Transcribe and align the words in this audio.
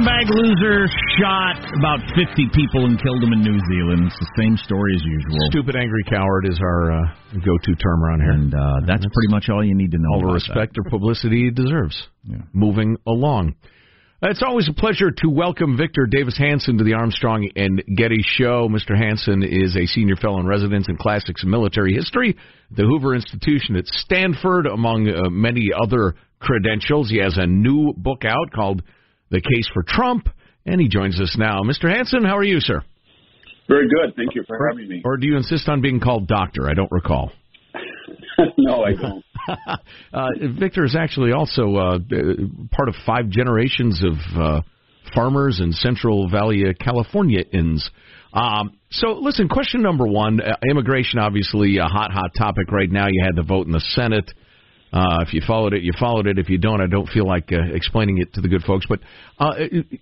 Scumbag 0.00 0.30
loser 0.30 0.86
shot 1.20 1.60
about 1.78 2.00
50 2.16 2.48
people 2.54 2.86
and 2.86 3.00
killed 3.02 3.22
them 3.22 3.34
in 3.34 3.42
New 3.42 3.60
Zealand. 3.70 4.06
It's 4.06 4.18
the 4.18 4.32
same 4.38 4.56
story 4.56 4.94
as 4.96 5.02
usual. 5.04 5.36
Stupid 5.50 5.76
angry 5.76 6.04
coward 6.04 6.46
is 6.46 6.58
our 6.58 6.92
uh, 6.92 7.04
go-to 7.44 7.74
term 7.74 8.02
around 8.02 8.20
here. 8.22 8.30
And 8.30 8.54
uh, 8.54 8.80
that's, 8.86 9.04
pretty 9.04 9.28
much 9.28 9.50
all 9.50 9.62
you 9.62 9.74
need 9.74 9.90
to 9.90 9.98
know. 9.98 10.14
all 10.14 10.20
the 10.26 10.32
respect 10.32 10.78
or 10.78 10.88
publicity 10.88 11.44
he 11.44 11.50
deserves. 11.50 12.02
Moving 12.54 12.96
along. 13.06 13.56
It's 14.22 14.42
always 14.42 14.70
a 14.70 14.72
pleasure 14.72 15.10
to 15.10 15.28
welcome 15.28 15.76
Victor 15.76 16.06
Davis 16.06 16.38
Hanson 16.38 16.78
to 16.78 16.84
the 16.84 16.94
Armstrong 16.94 17.50
and 17.56 17.82
Getty 17.94 18.22
Show. 18.22 18.68
Mr. 18.70 18.96
Hanson 18.96 19.42
is 19.42 19.76
a 19.76 19.84
senior 19.84 20.16
fellow 20.16 20.40
in 20.40 20.46
residence 20.46 20.88
in 20.88 20.96
classics 20.96 21.42
and 21.42 21.50
military 21.50 21.92
history 21.92 22.38
at 22.70 22.76
the 22.76 22.84
Hoover 22.84 23.14
Institution 23.14 23.76
at 23.76 23.86
Stanford, 23.86 24.66
among 24.66 25.08
uh, 25.08 25.28
many 25.28 25.68
other 25.78 26.14
credentials. 26.38 27.10
He 27.10 27.18
has 27.18 27.36
a 27.36 27.46
new 27.46 27.92
book 27.94 28.24
out 28.24 28.50
called 28.54 28.82
The 29.30 29.40
Case 29.40 29.68
for 29.72 29.84
Trump, 29.86 30.28
and 30.66 30.80
he 30.80 30.88
joins 30.88 31.20
us 31.20 31.36
now. 31.38 31.60
Mr. 31.62 31.90
Hanson, 31.90 32.24
how 32.24 32.36
are 32.36 32.44
you, 32.44 32.60
sir? 32.60 32.82
Very 33.68 33.88
good. 33.88 34.14
Thank 34.16 34.34
you 34.34 34.42
for 34.46 34.68
having 34.68 34.88
me. 34.88 35.02
Or 35.04 35.16
do 35.16 35.26
you 35.26 35.36
insist 35.36 35.68
on 35.68 35.80
being 35.80 36.00
called 36.00 36.26
doctor? 36.26 36.68
I 36.68 36.74
don't 36.74 36.90
recall. 36.90 37.30
no, 38.58 38.84
I 38.84 38.92
don't. 38.92 39.24
uh, 40.12 40.28
Victor 40.58 40.84
is 40.84 40.96
actually 40.96 41.32
also 41.32 41.76
uh, 41.76 41.98
part 42.72 42.88
of 42.88 42.94
five 43.06 43.28
generations 43.28 44.02
of 44.04 44.40
uh, 44.40 44.62
farmers 45.14 45.60
in 45.60 45.72
Central 45.72 46.28
Valley, 46.28 46.64
uh, 46.64 46.72
Californians. 46.82 47.90
Um, 48.32 48.78
so, 48.90 49.12
listen, 49.12 49.48
question 49.48 49.82
number 49.82 50.06
one 50.06 50.40
uh, 50.40 50.56
immigration, 50.70 51.18
obviously 51.18 51.78
a 51.78 51.84
hot, 51.84 52.12
hot 52.12 52.30
topic 52.36 52.70
right 52.70 52.90
now. 52.90 53.06
You 53.08 53.22
had 53.24 53.36
the 53.36 53.46
vote 53.46 53.66
in 53.66 53.72
the 53.72 53.80
Senate. 53.80 54.30
Uh, 54.92 55.18
if 55.20 55.32
you 55.32 55.40
followed 55.46 55.72
it, 55.72 55.82
you 55.82 55.92
followed 55.98 56.26
it. 56.26 56.38
If 56.38 56.48
you 56.48 56.58
don't, 56.58 56.80
I 56.80 56.86
don't 56.86 57.08
feel 57.08 57.26
like 57.26 57.52
uh, 57.52 57.74
explaining 57.74 58.18
it 58.18 58.34
to 58.34 58.40
the 58.40 58.48
good 58.48 58.62
folks. 58.62 58.86
But 58.88 59.00
uh, 59.38 59.54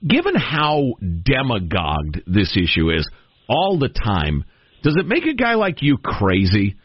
given 0.06 0.34
how 0.34 0.94
demagogued 1.00 2.22
this 2.26 2.56
issue 2.56 2.90
is 2.90 3.06
all 3.48 3.78
the 3.78 3.90
time, 3.90 4.44
does 4.82 4.96
it 4.96 5.06
make 5.06 5.24
a 5.24 5.34
guy 5.34 5.54
like 5.54 5.82
you 5.82 5.98
crazy? 5.98 6.76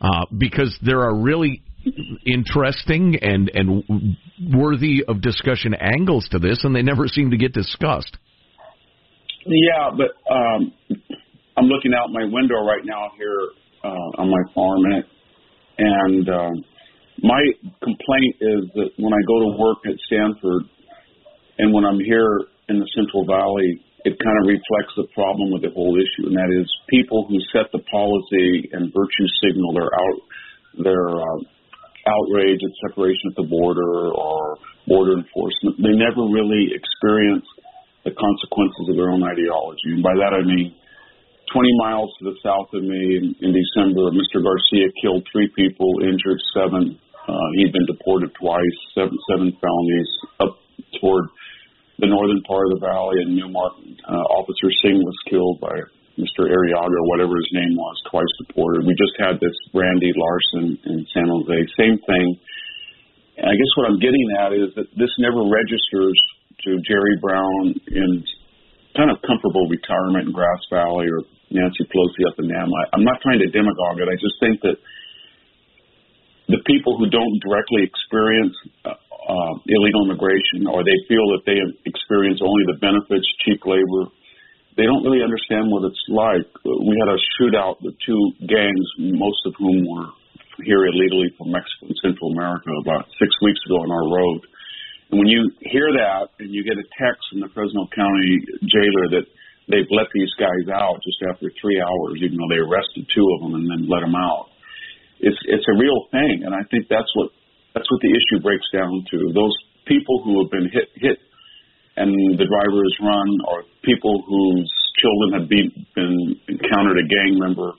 Uh, 0.00 0.26
because 0.36 0.76
there 0.82 1.00
are 1.00 1.14
really 1.14 1.62
interesting 2.26 3.16
and 3.22 3.50
and 3.54 4.16
worthy 4.52 5.04
of 5.06 5.20
discussion 5.20 5.74
angles 5.74 6.28
to 6.30 6.38
this, 6.38 6.64
and 6.64 6.74
they 6.74 6.82
never 6.82 7.06
seem 7.06 7.30
to 7.30 7.36
get 7.36 7.52
discussed. 7.52 8.16
Yeah, 9.46 9.90
but 9.96 10.32
um, 10.32 10.72
I'm 11.56 11.66
looking 11.66 11.92
out 11.94 12.10
my 12.10 12.24
window 12.24 12.64
right 12.64 12.84
now 12.84 13.10
here 13.16 13.48
uh, 13.84 14.20
on 14.20 14.30
my 14.30 14.52
farm, 14.54 14.84
and 14.84 15.04
and 15.78 16.28
uh, 16.28 16.50
my 17.22 17.42
complaint 17.78 18.34
is 18.42 18.62
that 18.74 18.90
when 18.98 19.14
I 19.14 19.22
go 19.26 19.46
to 19.46 19.50
work 19.58 19.78
at 19.86 19.94
Stanford, 20.10 20.66
and 21.58 21.72
when 21.72 21.86
I'm 21.86 22.02
here 22.02 22.50
in 22.68 22.82
the 22.82 22.88
Central 22.98 23.22
Valley, 23.24 23.78
it 24.02 24.18
kind 24.18 24.38
of 24.42 24.50
reflects 24.50 24.94
the 24.98 25.06
problem 25.14 25.54
with 25.54 25.62
the 25.62 25.70
whole 25.70 25.94
issue, 25.94 26.26
and 26.26 26.34
that 26.34 26.50
is 26.50 26.66
people 26.90 27.26
who 27.30 27.38
set 27.54 27.70
the 27.70 27.78
policy 27.86 28.66
and 28.74 28.90
virtue 28.90 29.28
signal 29.46 29.70
their 29.74 29.86
out 29.86 30.18
their 30.82 31.04
uh, 31.14 31.38
outrage 32.10 32.58
at 32.58 32.74
separation 32.88 33.30
at 33.30 33.36
the 33.38 33.46
border 33.46 34.10
or 34.10 34.58
border 34.88 35.14
enforcement. 35.14 35.78
They 35.78 35.94
never 35.94 36.26
really 36.26 36.74
experience 36.74 37.46
the 38.02 38.10
consequences 38.10 38.90
of 38.90 38.98
their 38.98 39.14
own 39.14 39.22
ideology, 39.22 39.94
and 39.94 40.02
by 40.02 40.14
that 40.18 40.34
I 40.34 40.42
mean. 40.42 40.74
20 41.52 41.68
miles 41.84 42.08
to 42.16 42.32
the 42.32 42.36
south 42.40 42.72
of 42.72 42.80
me 42.80 42.96
in, 43.20 43.36
in 43.44 43.52
December, 43.52 44.08
Mr. 44.08 44.40
Garcia 44.40 44.88
killed 45.04 45.20
three 45.28 45.52
people, 45.52 46.00
injured 46.00 46.40
seven. 46.56 46.96
Uh, 47.28 47.48
he'd 47.56 47.72
been 47.72 47.86
deported 47.86 48.30
twice, 48.34 48.78
seven, 48.94 49.16
seven 49.30 49.54
felonies 49.60 50.10
up 50.40 50.58
toward 51.00 51.24
the 51.98 52.10
northern 52.10 52.42
part 52.42 52.66
of 52.66 52.78
the 52.78 52.82
valley 52.82 53.22
in 53.22 53.38
Newman. 53.38 53.94
Uh, 54.02 54.26
Officer 54.34 54.68
Singh 54.82 54.98
was 54.98 55.18
killed 55.30 55.62
by 55.62 55.76
Mr. 56.18 56.44
Arriaga 56.44 56.98
whatever 57.08 57.38
his 57.38 57.50
name 57.54 57.78
was, 57.78 57.96
twice 58.10 58.32
deported. 58.44 58.84
We 58.84 58.92
just 58.98 59.16
had 59.16 59.40
this 59.40 59.54
Randy 59.72 60.12
Larson 60.12 60.76
in 60.84 61.06
San 61.14 61.30
Jose, 61.30 61.56
same 61.78 61.96
thing. 62.04 62.26
And 63.38 63.48
I 63.48 63.54
guess 63.56 63.72
what 63.78 63.88
I'm 63.88 64.02
getting 64.02 64.28
at 64.36 64.52
is 64.52 64.74
that 64.76 64.92
this 64.92 65.12
never 65.16 65.40
registers 65.46 66.18
to 66.68 66.70
Jerry 66.84 67.16
Brown 67.22 67.74
in 67.88 68.10
kind 68.92 69.08
of 69.08 69.24
comfortable 69.24 69.64
retirement 69.72 70.28
in 70.28 70.32
Grass 70.36 70.60
Valley 70.68 71.08
or 71.08 71.24
Nancy 71.48 71.88
Pelosi 71.88 72.28
up 72.28 72.36
in 72.38 72.48
Nam. 72.48 72.68
I'm 72.92 73.04
not 73.04 73.20
trying 73.24 73.40
to 73.40 73.48
demagogue 73.48 74.04
it. 74.04 74.08
I 74.08 74.16
just 74.20 74.36
think 74.40 74.60
that 74.68 74.76
the 76.48 76.62
people 76.66 76.98
who 76.98 77.06
don't 77.06 77.36
directly 77.42 77.86
experience 77.86 78.56
uh, 78.84 79.54
illegal 79.66 80.02
immigration 80.06 80.66
or 80.66 80.82
they 80.82 80.98
feel 81.06 81.22
that 81.38 81.46
they 81.46 81.58
experience 81.86 82.42
only 82.42 82.64
the 82.66 82.78
benefits, 82.82 83.26
cheap 83.46 83.62
labor, 83.64 84.10
they 84.76 84.88
don't 84.88 85.04
really 85.04 85.22
understand 85.22 85.68
what 85.68 85.84
it's 85.84 86.04
like. 86.08 86.48
We 86.64 86.96
had 86.96 87.12
a 87.12 87.20
shootout 87.36 87.84
with 87.84 87.94
two 88.02 88.22
gangs, 88.48 88.86
most 88.98 89.38
of 89.44 89.52
whom 89.60 89.84
were 89.84 90.08
here 90.64 90.88
illegally 90.88 91.28
from 91.36 91.52
Mexico 91.52 91.92
and 91.92 91.98
Central 92.00 92.32
America 92.32 92.72
about 92.80 93.04
six 93.20 93.30
weeks 93.44 93.60
ago 93.66 93.84
on 93.84 93.90
our 93.92 94.06
road. 94.08 94.40
And 95.12 95.20
when 95.20 95.28
you 95.28 95.52
hear 95.60 95.92
that 95.92 96.32
and 96.40 96.48
you 96.54 96.64
get 96.64 96.80
a 96.80 96.88
text 96.96 97.20
from 97.30 97.44
the 97.44 97.52
Fresno 97.52 97.84
County 97.92 98.40
jailer 98.64 99.20
that 99.20 99.28
they've 99.68 99.92
let 99.92 100.08
these 100.16 100.32
guys 100.40 100.72
out 100.72 101.04
just 101.04 101.20
after 101.28 101.52
three 101.60 101.76
hours, 101.76 102.24
even 102.24 102.40
though 102.40 102.48
they 102.48 102.64
arrested 102.64 103.04
two 103.12 103.26
of 103.36 103.44
them 103.44 103.60
and 103.60 103.68
then 103.68 103.92
let 103.92 104.00
them 104.00 104.16
out, 104.16 104.51
it's 105.22 105.38
it's 105.46 105.66
a 105.70 105.76
real 105.78 106.10
thing. 106.10 106.42
And 106.44 106.52
I 106.52 106.66
think 106.68 106.90
that's 106.90 107.10
what 107.14 107.30
that's 107.72 107.88
what 107.88 108.00
the 108.02 108.12
issue 108.12 108.42
breaks 108.42 108.66
down 108.74 109.06
to. 109.14 109.32
Those 109.32 109.54
people 109.86 110.20
who 110.26 110.42
have 110.42 110.50
been 110.50 110.68
hit 110.68 110.90
hit 110.98 111.18
and 111.96 112.38
the 112.38 112.48
driver 112.48 112.80
is 112.84 112.96
run, 113.00 113.28
or 113.48 113.64
people 113.84 114.24
whose 114.26 114.70
children 114.96 115.40
have 115.40 115.48
been, 115.48 115.68
been 115.94 116.40
encountered 116.48 116.96
a 116.98 117.06
gang 117.06 117.36
member 117.36 117.72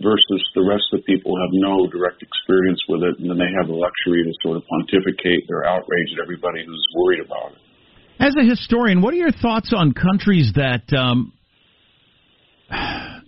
versus 0.00 0.40
the 0.54 0.64
rest 0.64 0.84
of 0.92 1.00
the 1.00 1.04
people 1.04 1.36
have 1.36 1.52
no 1.52 1.86
direct 1.92 2.22
experience 2.22 2.80
with 2.88 3.02
it, 3.04 3.20
and 3.20 3.28
then 3.28 3.36
they 3.36 3.52
have 3.60 3.68
the 3.68 3.76
luxury 3.76 4.24
to 4.24 4.32
sort 4.40 4.56
of 4.56 4.64
pontificate 4.64 5.44
their 5.48 5.68
outrage 5.68 6.08
at 6.16 6.22
everybody 6.22 6.64
who's 6.64 6.86
worried 6.96 7.20
about 7.20 7.52
it. 7.52 7.60
As 8.18 8.34
a 8.36 8.44
historian, 8.44 9.02
what 9.02 9.12
are 9.12 9.18
your 9.18 9.32
thoughts 9.32 9.72
on 9.76 9.92
countries 9.92 10.52
that 10.56 10.88
um, 10.96 11.32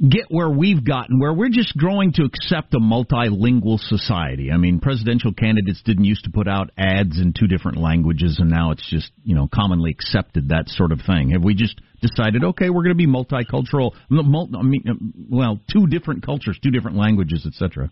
get 0.00 0.26
where 0.28 0.50
we've 0.50 0.84
gotten, 0.84 1.18
where 1.18 1.32
we're 1.32 1.50
just 1.50 1.76
growing 1.76 2.12
to 2.12 2.24
accept 2.24 2.74
a 2.74 2.78
multilingual 2.78 3.78
society. 3.78 4.50
I 4.50 4.56
mean, 4.56 4.80
presidential 4.80 5.32
candidates 5.32 5.82
didn't 5.84 6.04
used 6.04 6.24
to 6.24 6.30
put 6.30 6.48
out 6.48 6.70
ads 6.76 7.18
in 7.20 7.32
two 7.32 7.46
different 7.46 7.78
languages, 7.78 8.38
and 8.38 8.50
now 8.50 8.70
it's 8.70 8.88
just 8.88 9.10
you 9.24 9.34
know 9.34 9.48
commonly 9.52 9.90
accepted 9.90 10.48
that 10.48 10.68
sort 10.68 10.92
of 10.92 11.00
thing. 11.06 11.30
Have 11.30 11.42
we 11.42 11.54
just 11.54 11.80
decided, 12.00 12.44
okay, 12.44 12.70
we're 12.70 12.82
going 12.82 12.96
to 12.96 13.02
be 13.02 13.06
multicultural? 13.06 13.92
I 14.10 14.62
mean, 14.62 14.84
uh, 14.88 14.94
well, 15.30 15.60
two 15.72 15.86
different 15.86 16.24
cultures, 16.24 16.58
two 16.62 16.70
different 16.70 16.96
languages, 16.96 17.46
etc. 17.46 17.90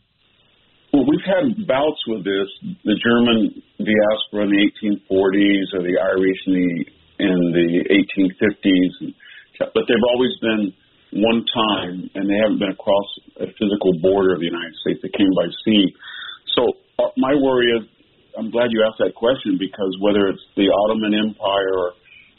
Well, 0.93 1.07
we've 1.07 1.23
had 1.25 1.67
bouts 1.67 2.03
with 2.09 2.25
this. 2.25 2.49
The 2.85 2.99
German 2.99 3.63
diaspora 3.79 4.45
in 4.45 4.51
the 4.51 4.63
1840s, 5.07 5.79
or 5.79 5.83
the 5.83 5.99
Irish 6.03 6.41
in 6.47 6.53
the 6.53 6.85
in 7.21 7.53
the 7.53 7.69
1850s, 7.93 9.15
but 9.61 9.85
they've 9.87 10.09
always 10.09 10.33
been 10.41 10.73
one 11.13 11.43
time, 11.51 12.07
and 12.15 12.31
they 12.31 12.39
haven't 12.39 12.63
been 12.63 12.71
across 12.71 13.09
a 13.43 13.47
physical 13.59 13.99
border 13.99 14.35
of 14.35 14.41
the 14.41 14.47
United 14.47 14.75
States. 14.87 15.01
They 15.03 15.11
came 15.11 15.31
by 15.35 15.51
sea. 15.67 15.91
So 16.55 16.63
uh, 17.03 17.11
my 17.19 17.35
worry 17.35 17.67
is, 17.75 17.83
I'm 18.39 18.51
glad 18.51 18.71
you 18.71 18.87
asked 18.87 19.03
that 19.03 19.19
question 19.19 19.59
because 19.59 19.91
whether 19.99 20.31
it's 20.31 20.43
the 20.55 20.71
Ottoman 20.71 21.15
Empire 21.19 21.75
or, 21.75 21.91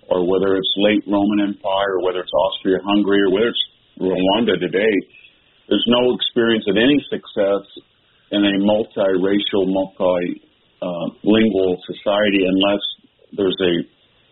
or 0.07 0.19
whether 0.23 0.55
it's 0.55 0.71
late 0.79 1.03
Roman 1.03 1.51
Empire 1.51 1.99
or 1.99 2.03
whether 2.03 2.23
it's 2.23 2.31
Austria-Hungary 2.31 3.27
or 3.27 3.31
whether 3.35 3.51
it's 3.51 3.65
Rwanda 3.99 4.55
today, 4.55 4.95
there's 5.67 5.85
no 5.87 6.15
experience 6.15 6.63
of 6.67 6.79
any 6.79 6.99
success 7.11 7.67
in 8.31 8.43
a 8.47 8.55
multiracial, 8.63 9.67
multilingual 9.67 10.39
uh, 11.75 11.83
society 11.91 12.47
unless 12.47 12.83
there's 13.35 13.59
a 13.59 13.83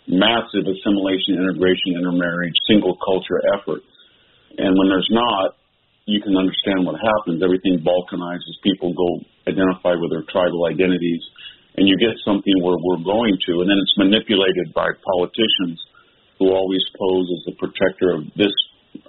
massive 0.07 0.63
assimilation, 0.63 1.38
integration, 1.38 2.00
intermarriage, 2.00 2.56
single 2.68 2.95
culture 3.03 3.39
effort. 3.56 3.83
And 4.57 4.74
when 4.74 4.90
there's 4.90 5.12
not, 5.12 5.60
you 6.10 6.22
can 6.22 6.34
understand 6.34 6.90
what 6.90 6.98
happens. 6.98 7.44
Everything 7.46 7.86
balkanizes. 7.86 8.57
People 8.66 8.98
go 8.98 9.22
identify 9.46 9.94
with 9.94 10.10
their 10.10 10.25
tribal 10.25 10.66
identities, 10.66 11.22
and 11.78 11.86
you 11.86 11.94
get 12.01 12.18
something 12.25 12.54
where 12.66 12.78
we're 12.81 13.06
going 13.06 13.38
to, 13.46 13.62
and 13.62 13.68
then 13.69 13.78
it's 13.78 13.98
manipulated 13.98 14.74
by 14.74 14.90
politicians 15.06 15.78
who 16.42 16.50
always 16.50 16.81
pose 16.98 17.28
as 17.30 17.42
the 17.51 17.56
protector 17.62 18.16
of 18.18 18.25
this 18.34 18.54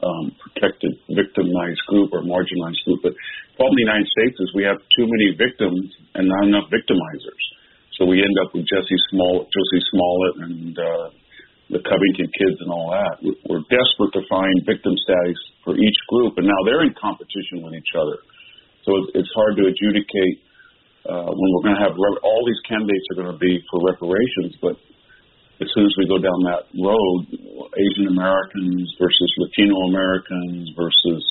um, 0.02 0.36
protected, 0.36 0.92
victimized 1.08 1.80
group 1.88 2.12
or 2.12 2.20
marginalized 2.20 2.84
group. 2.84 3.00
But 3.00 3.16
the 3.16 3.54
problem 3.56 3.80
in 3.80 3.86
the 3.86 3.88
United 3.88 4.08
States 4.12 4.36
is 4.40 4.52
we 4.52 4.68
have 4.68 4.76
too 4.96 5.08
many 5.08 5.32
victims 5.36 5.88
and 6.14 6.28
not 6.28 6.44
enough 6.44 6.68
victimizers. 6.68 7.44
So 7.96 8.04
we 8.04 8.20
end 8.20 8.36
up 8.44 8.52
with 8.52 8.68
Jesse 8.68 9.00
Smollett, 9.12 9.48
Jussie 9.52 9.84
Smollett, 9.92 10.36
and 10.44 10.72
uh, 10.76 11.06
the 11.70 11.82
Covington 11.86 12.28
kids 12.34 12.58
and 12.60 12.70
all 12.70 12.90
that. 12.90 13.22
We're 13.46 13.62
desperate 13.70 14.12
to 14.18 14.22
find 14.26 14.54
victim 14.66 14.94
status 15.06 15.38
for 15.62 15.78
each 15.78 16.00
group, 16.10 16.34
and 16.36 16.46
now 16.46 16.60
they're 16.66 16.82
in 16.82 16.94
competition 16.98 17.62
with 17.62 17.78
each 17.78 17.94
other. 17.94 18.18
So 18.82 18.90
it's 19.14 19.30
hard 19.32 19.54
to 19.62 19.70
adjudicate 19.70 20.42
uh, 21.06 21.30
when 21.30 21.48
we're 21.54 21.66
going 21.70 21.78
to 21.78 21.84
have 21.86 21.96
all 21.96 22.42
these 22.44 22.60
candidates 22.66 23.06
are 23.14 23.18
going 23.22 23.32
to 23.32 23.40
be 23.40 23.62
for 23.70 23.78
reparations, 23.86 24.58
but 24.60 24.76
as 25.60 25.68
soon 25.76 25.84
as 25.84 25.94
we 26.00 26.08
go 26.08 26.16
down 26.16 26.40
that 26.48 26.64
road, 26.72 27.20
Asian 27.76 28.08
Americans 28.08 28.88
versus 28.96 29.30
Latino 29.36 29.92
Americans 29.92 30.72
versus 30.72 31.24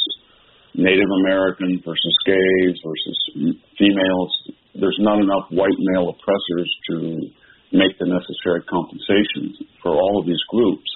Native 0.77 1.09
Americans 1.25 1.81
versus 1.81 2.15
gays 2.25 2.77
versus 2.85 3.18
females, 3.74 4.31
there's 4.77 5.01
not 5.01 5.18
enough 5.18 5.50
white 5.50 5.77
male 5.94 6.13
oppressors 6.13 6.69
to 6.94 6.95
make 7.71 7.98
the 8.00 8.10
necessary 8.10 8.66
compensations 8.66 9.62
for 9.81 9.94
all 9.94 10.19
of 10.19 10.25
these 10.25 10.42
groups. 10.50 10.88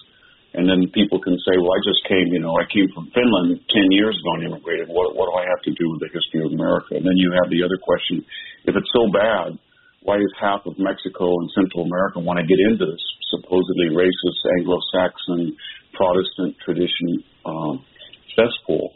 And 0.54 0.70
then 0.70 0.86
people 0.94 1.18
can 1.18 1.34
say, 1.42 1.58
well, 1.58 1.74
I 1.74 1.82
just 1.82 2.06
came, 2.06 2.30
you 2.30 2.38
know, 2.38 2.54
I 2.54 2.70
came 2.70 2.86
from 2.94 3.10
Finland 3.10 3.58
10 3.74 3.90
years 3.90 4.14
ago 4.14 4.38
and 4.38 4.54
immigrated. 4.54 4.86
What, 4.86 5.18
what 5.18 5.26
do 5.26 5.34
I 5.34 5.50
have 5.50 5.62
to 5.66 5.74
do 5.74 5.86
with 5.90 6.06
the 6.06 6.14
history 6.14 6.46
of 6.46 6.54
America? 6.54 6.94
And 6.94 7.06
then 7.06 7.18
you 7.18 7.34
have 7.34 7.50
the 7.50 7.66
other 7.66 7.82
question 7.82 8.22
if 8.66 8.78
it's 8.78 8.94
so 8.94 9.10
bad, 9.12 9.58
why 10.04 10.18
does 10.18 10.32
half 10.40 10.66
of 10.66 10.78
Mexico 10.78 11.26
and 11.42 11.50
Central 11.56 11.84
America 11.90 12.20
want 12.20 12.40
to 12.40 12.46
get 12.46 12.60
into 12.60 12.86
this 12.86 13.04
supposedly 13.32 13.90
racist 13.90 14.40
Anglo 14.60 14.78
Saxon 14.94 15.58
Protestant 15.94 16.56
tradition 16.64 17.24
um, 17.46 17.84
cesspool? 18.36 18.94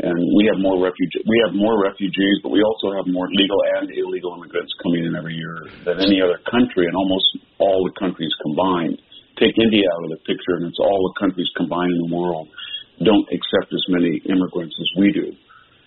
And 0.00 0.14
we 0.36 0.46
have 0.52 0.62
more 0.62 0.78
refugees. 0.78 1.22
We 1.26 1.38
have 1.46 1.54
more 1.54 1.78
refugees, 1.82 2.38
but 2.42 2.50
we 2.54 2.62
also 2.62 2.94
have 2.94 3.06
more 3.10 3.26
legal 3.34 3.58
and 3.78 3.90
illegal 3.90 4.34
immigrants 4.38 4.72
coming 4.82 5.04
in 5.04 5.16
every 5.18 5.34
year 5.34 5.66
than 5.84 5.98
any 5.98 6.22
other 6.22 6.38
country, 6.46 6.86
and 6.86 6.94
almost 6.94 7.26
all 7.58 7.82
the 7.82 7.94
countries 7.98 8.30
combined. 8.42 9.02
Take 9.38 9.54
India 9.58 9.86
out 9.86 10.04
of 10.06 10.10
the 10.18 10.22
picture, 10.26 10.58
and 10.58 10.66
it's 10.66 10.82
all 10.82 11.12
the 11.14 11.16
countries 11.18 11.46
combined 11.54 11.94
in 11.94 12.10
the 12.10 12.14
world 12.14 12.48
don't 13.04 13.28
accept 13.30 13.72
as 13.72 13.84
many 13.88 14.20
immigrants 14.26 14.74
as 14.78 14.90
we 14.98 15.12
do, 15.12 15.30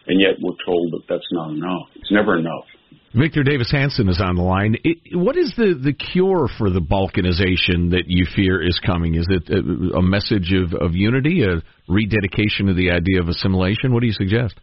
and 0.08 0.22
yet 0.22 0.40
we're 0.40 0.60
told 0.66 0.92
that 0.94 1.04
that's 1.10 1.28
not 1.32 1.52
enough. 1.52 1.88
It's 1.96 2.12
never 2.12 2.38
enough. 2.38 2.68
Victor 3.14 3.44
Davis 3.44 3.68
Hanson 3.72 4.08
is 4.08 4.24
on 4.24 4.36
the 4.40 4.42
line. 4.42 4.78
It, 4.88 5.20
what 5.20 5.36
is 5.36 5.52
the, 5.58 5.76
the 5.76 5.92
cure 5.92 6.48
for 6.58 6.72
the 6.72 6.80
balkanization 6.80 7.92
that 7.92 8.08
you 8.08 8.24
fear 8.36 8.64
is 8.64 8.80
coming? 8.80 9.16
Is 9.16 9.28
it 9.28 9.52
a, 9.52 10.00
a 10.00 10.02
message 10.02 10.56
of, 10.56 10.72
of 10.80 10.96
unity, 10.96 11.44
a 11.44 11.60
rededication 11.92 12.72
of 12.72 12.80
the 12.80 12.96
idea 12.96 13.20
of 13.20 13.28
assimilation? 13.28 13.92
What 13.92 14.00
do 14.00 14.08
you 14.08 14.16
suggest? 14.16 14.56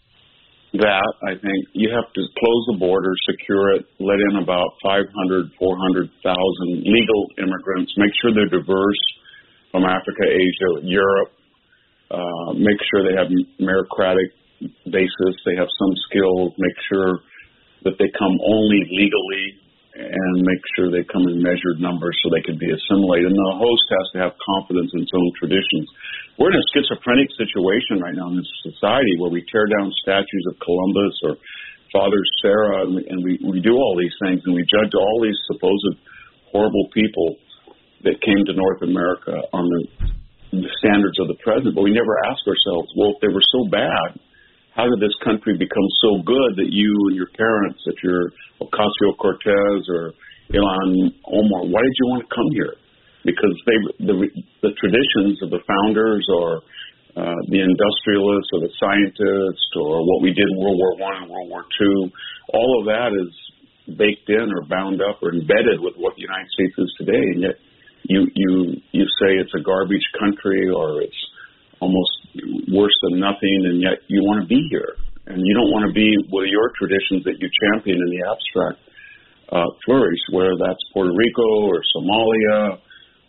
That, 0.80 1.12
I 1.28 1.36
think, 1.36 1.76
you 1.76 1.92
have 1.92 2.08
to 2.08 2.22
close 2.40 2.64
the 2.72 2.76
border, 2.81 3.12
secure 3.28 3.76
it, 3.76 3.84
let 4.00 4.17
in 4.17 4.40
about 4.40 4.81
500, 4.81 5.52
400,000 5.60 6.08
legal 6.88 7.22
immigrants, 7.36 7.93
make 8.00 8.12
sure 8.20 8.32
they're 8.32 8.48
diverse 8.48 9.05
from 9.72 9.84
Africa, 9.84 10.24
Asia, 10.24 10.88
Europe, 10.88 11.32
uh, 12.10 12.56
make 12.56 12.81
sure 12.88 13.05
they 13.05 13.17
have 13.17 13.28
meritocratic 13.60 14.32
basis, 14.88 15.36
they 15.44 15.56
have 15.56 15.69
some 15.76 15.93
skills, 16.08 16.52
make 16.56 16.76
sure 16.88 17.20
that 17.85 17.99
they 17.99 18.11
come 18.19 18.35
only 18.43 18.81
legally 18.91 19.58
and 19.99 20.47
make 20.47 20.63
sure 20.79 20.94
they 20.94 21.03
come 21.11 21.27
in 21.27 21.43
measured 21.43 21.82
numbers 21.82 22.15
so 22.23 22.31
they 22.31 22.44
can 22.47 22.55
be 22.55 22.70
assimilated. 22.70 23.35
And 23.35 23.35
the 23.35 23.58
host 23.58 23.87
has 23.91 24.06
to 24.15 24.19
have 24.23 24.32
confidence 24.39 24.94
in 24.94 25.03
its 25.03 25.15
own 25.15 25.31
traditions. 25.35 25.87
We're 26.39 26.55
in 26.55 26.58
a 26.63 26.69
schizophrenic 26.70 27.35
situation 27.35 27.99
right 27.99 28.15
now 28.15 28.31
in 28.31 28.39
this 28.39 28.53
society 28.63 29.19
where 29.19 29.31
we 29.31 29.43
tear 29.51 29.67
down 29.67 29.91
statues 29.99 30.44
of 30.47 30.55
Columbus 30.63 31.15
or 31.27 31.35
Father 31.91 32.23
Serra 32.39 32.87
and 32.87 32.94
we, 32.94 33.03
and 33.11 33.19
we, 33.27 33.32
we 33.43 33.58
do 33.58 33.75
all 33.75 33.99
these 33.99 34.15
things 34.23 34.39
and 34.47 34.55
we 34.55 34.63
judge 34.70 34.94
all 34.94 35.19
these 35.19 35.39
supposed 35.51 35.99
horrible 36.55 36.87
people 36.94 37.35
that 38.06 38.23
came 38.23 38.47
to 38.47 38.55
North 38.55 38.82
America 38.87 39.35
on 39.51 39.67
the, 39.67 40.63
the 40.63 40.70
standards 40.79 41.19
of 41.19 41.27
the 41.27 41.39
present, 41.43 41.75
but 41.75 41.82
we 41.82 41.91
never 41.91 42.15
ask 42.31 42.39
ourselves, 42.47 42.87
well, 42.94 43.19
if 43.19 43.20
they 43.20 43.32
were 43.32 43.44
so 43.51 43.67
bad, 43.67 44.15
how 44.79 44.87
did 44.87 45.03
this 45.03 45.19
country 45.27 45.58
become 45.58 45.89
so 45.99 46.23
good 46.23 46.55
that 46.55 46.70
you 46.70 46.94
and 47.11 47.19
your 47.19 47.27
parents, 47.35 47.82
if 47.91 47.99
you're 47.99 48.31
Ocasio 48.63 49.11
Cortez 49.19 49.82
or 49.91 50.15
Ilhan 50.55 51.11
Omar, 51.27 51.67
why 51.67 51.82
did 51.82 51.94
you 51.99 52.06
want 52.15 52.23
to 52.23 52.31
come 52.31 52.47
here? 52.55 52.79
Because 53.27 53.58
they 53.67 54.06
the 54.06 54.15
the 54.63 54.73
traditions 54.79 55.43
of 55.43 55.51
the 55.51 55.58
founders 55.67 56.23
or 56.31 56.63
uh, 57.19 57.41
the 57.51 57.58
industrialists 57.58 58.55
or 58.55 58.63
the 58.63 58.73
scientists 58.79 59.69
or 59.75 60.06
what 60.06 60.23
we 60.23 60.31
did 60.31 60.47
in 60.47 60.56
World 60.63 60.79
War 60.79 60.94
One 61.03 61.27
and 61.27 61.29
World 61.29 61.51
War 61.51 61.67
Two, 61.75 62.15
all 62.55 62.79
of 62.79 62.87
that 62.87 63.11
is 63.19 63.35
baked 63.99 64.31
in 64.31 64.47
or 64.55 64.63
bound 64.70 65.03
up 65.03 65.19
or 65.27 65.35
embedded 65.35 65.82
with 65.82 65.99
what 65.99 66.15
the 66.15 66.23
United 66.23 66.47
States 66.55 66.79
is 66.79 66.91
today, 67.03 67.25
and 67.35 67.43
yet 67.43 67.58
you 68.06 68.31
you 68.31 68.79
you 68.94 69.05
say 69.19 69.43
it's 69.43 69.58
a 69.58 69.63
garbage 69.67 70.06
country 70.23 70.70
or 70.70 71.03
it's 71.03 71.23
almost 71.82 72.18
worse 72.70 72.94
than 73.08 73.20
nothing, 73.20 73.69
and 73.69 73.81
yet 73.82 74.05
you 74.08 74.23
want 74.23 74.43
to 74.43 74.49
be 74.49 74.61
here, 74.70 74.97
and 75.27 75.41
you 75.41 75.55
don't 75.55 75.73
want 75.73 75.87
to 75.89 75.94
be 75.94 76.08
with 76.31 76.49
your 76.49 76.73
traditions 76.79 77.25
that 77.25 77.37
you 77.41 77.49
champion 77.49 77.99
in 78.01 78.08
the 78.08 78.23
abstract 78.29 78.81
uh, 79.53 79.69
flourish, 79.85 80.20
whether 80.32 80.56
that's 80.61 80.81
Puerto 80.93 81.13
Rico 81.13 81.69
or 81.69 81.81
Somalia 81.97 82.79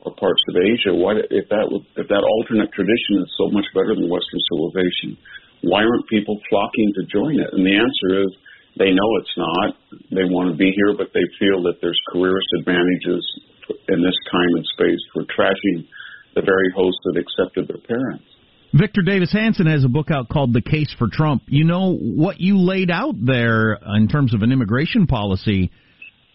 or 0.03 0.15
parts 0.15 0.43
of 0.51 0.55
Asia. 0.59 0.91
Why, 0.95 1.19
if 1.31 1.47
that 1.49 1.67
if 1.95 2.07
that 2.07 2.23
alternate 2.23 2.71
tradition 2.71 3.23
is 3.23 3.29
so 3.39 3.51
much 3.51 3.67
better 3.75 3.95
than 3.95 4.11
Western 4.11 4.41
civilization, 4.51 5.15
why 5.63 5.83
aren't 5.83 6.07
people 6.07 6.39
flocking 6.49 6.91
to 6.99 7.03
join 7.07 7.35
it? 7.39 7.51
And 7.51 7.63
the 7.63 7.75
answer 7.75 8.23
is 8.23 8.29
they 8.77 8.91
know 8.91 9.09
it's 9.19 9.37
not. 9.37 9.69
They 10.11 10.27
want 10.27 10.51
to 10.51 10.57
be 10.57 10.71
here, 10.71 10.95
but 10.95 11.11
they 11.11 11.25
feel 11.39 11.63
that 11.67 11.83
there's 11.83 11.99
careerist 12.11 12.47
advantages 12.63 13.23
in 13.91 13.99
this 14.01 14.15
time 14.31 14.51
and 14.55 14.65
space 14.75 15.03
for 15.13 15.23
trashing 15.27 15.87
the 16.35 16.41
very 16.41 16.69
hosts 16.75 17.01
that 17.05 17.19
accepted 17.19 17.67
their 17.67 17.83
parents. 17.83 18.28
Victor 18.73 19.01
Davis 19.01 19.31
Hanson 19.31 19.65
has 19.65 19.83
a 19.83 19.87
book 19.87 20.11
out 20.11 20.29
called 20.29 20.53
The 20.53 20.61
Case 20.61 20.93
for 20.97 21.07
Trump. 21.11 21.43
You 21.47 21.63
know 21.63 21.95
what 21.95 22.39
you 22.39 22.59
laid 22.59 22.91
out 22.91 23.15
there 23.19 23.79
in 23.95 24.07
terms 24.07 24.33
of 24.33 24.43
an 24.43 24.51
immigration 24.51 25.07
policy 25.07 25.71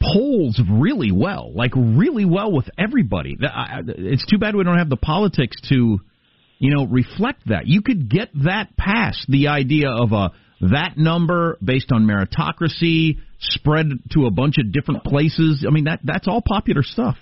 polls 0.03 0.61
really 0.71 1.13
well, 1.13 1.53
like 1.55 1.73
really 1.77 2.25
well 2.25 2.51
with 2.53 2.69
everybody. 2.77 3.37
It's 3.41 4.27
too 4.27 4.39
bad 4.39 4.57
we 4.57 4.65
don't 4.65 4.79
have 4.79 4.91
the 4.91 4.97
politics 4.97 5.57
to, 5.69 5.99
you 6.59 6.75
know, 6.75 6.87
reflect 6.87 7.47
that. 7.47 7.67
You 7.67 7.83
could 7.83 8.11
get 8.11 8.31
that 8.45 8.77
past 8.77 9.25
the 9.29 9.49
idea 9.49 9.89
of 9.91 10.13
a 10.13 10.33
that 10.61 10.97
number 10.97 11.59
based 11.63 11.93
on 11.93 12.05
meritocracy 12.05 13.19
spread 13.39 13.87
to 14.13 14.27
a 14.27 14.31
bunch 14.31 14.57
of 14.59 14.73
different 14.73 15.05
places. 15.05 15.65
I 15.67 15.71
mean, 15.71 15.85
that 15.85 16.01
that's 16.03 16.27
all 16.27 16.43
popular 16.43 16.83
stuff. 16.83 17.17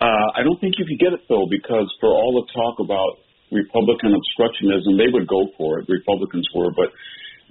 Uh, 0.00 0.04
I 0.04 0.42
don't 0.42 0.60
think 0.60 0.74
you 0.78 0.84
could 0.86 0.98
get 0.98 1.12
it 1.12 1.20
though, 1.28 1.46
because 1.50 1.92
for 2.00 2.08
all 2.08 2.44
the 2.44 2.52
talk 2.52 2.78
about 2.80 3.18
Republican 3.52 4.16
obstructionism, 4.16 4.96
they 4.96 5.12
would 5.12 5.28
go 5.28 5.46
for 5.60 5.78
it. 5.78 5.88
Republicans 5.88 6.48
were, 6.56 6.72
but 6.72 6.88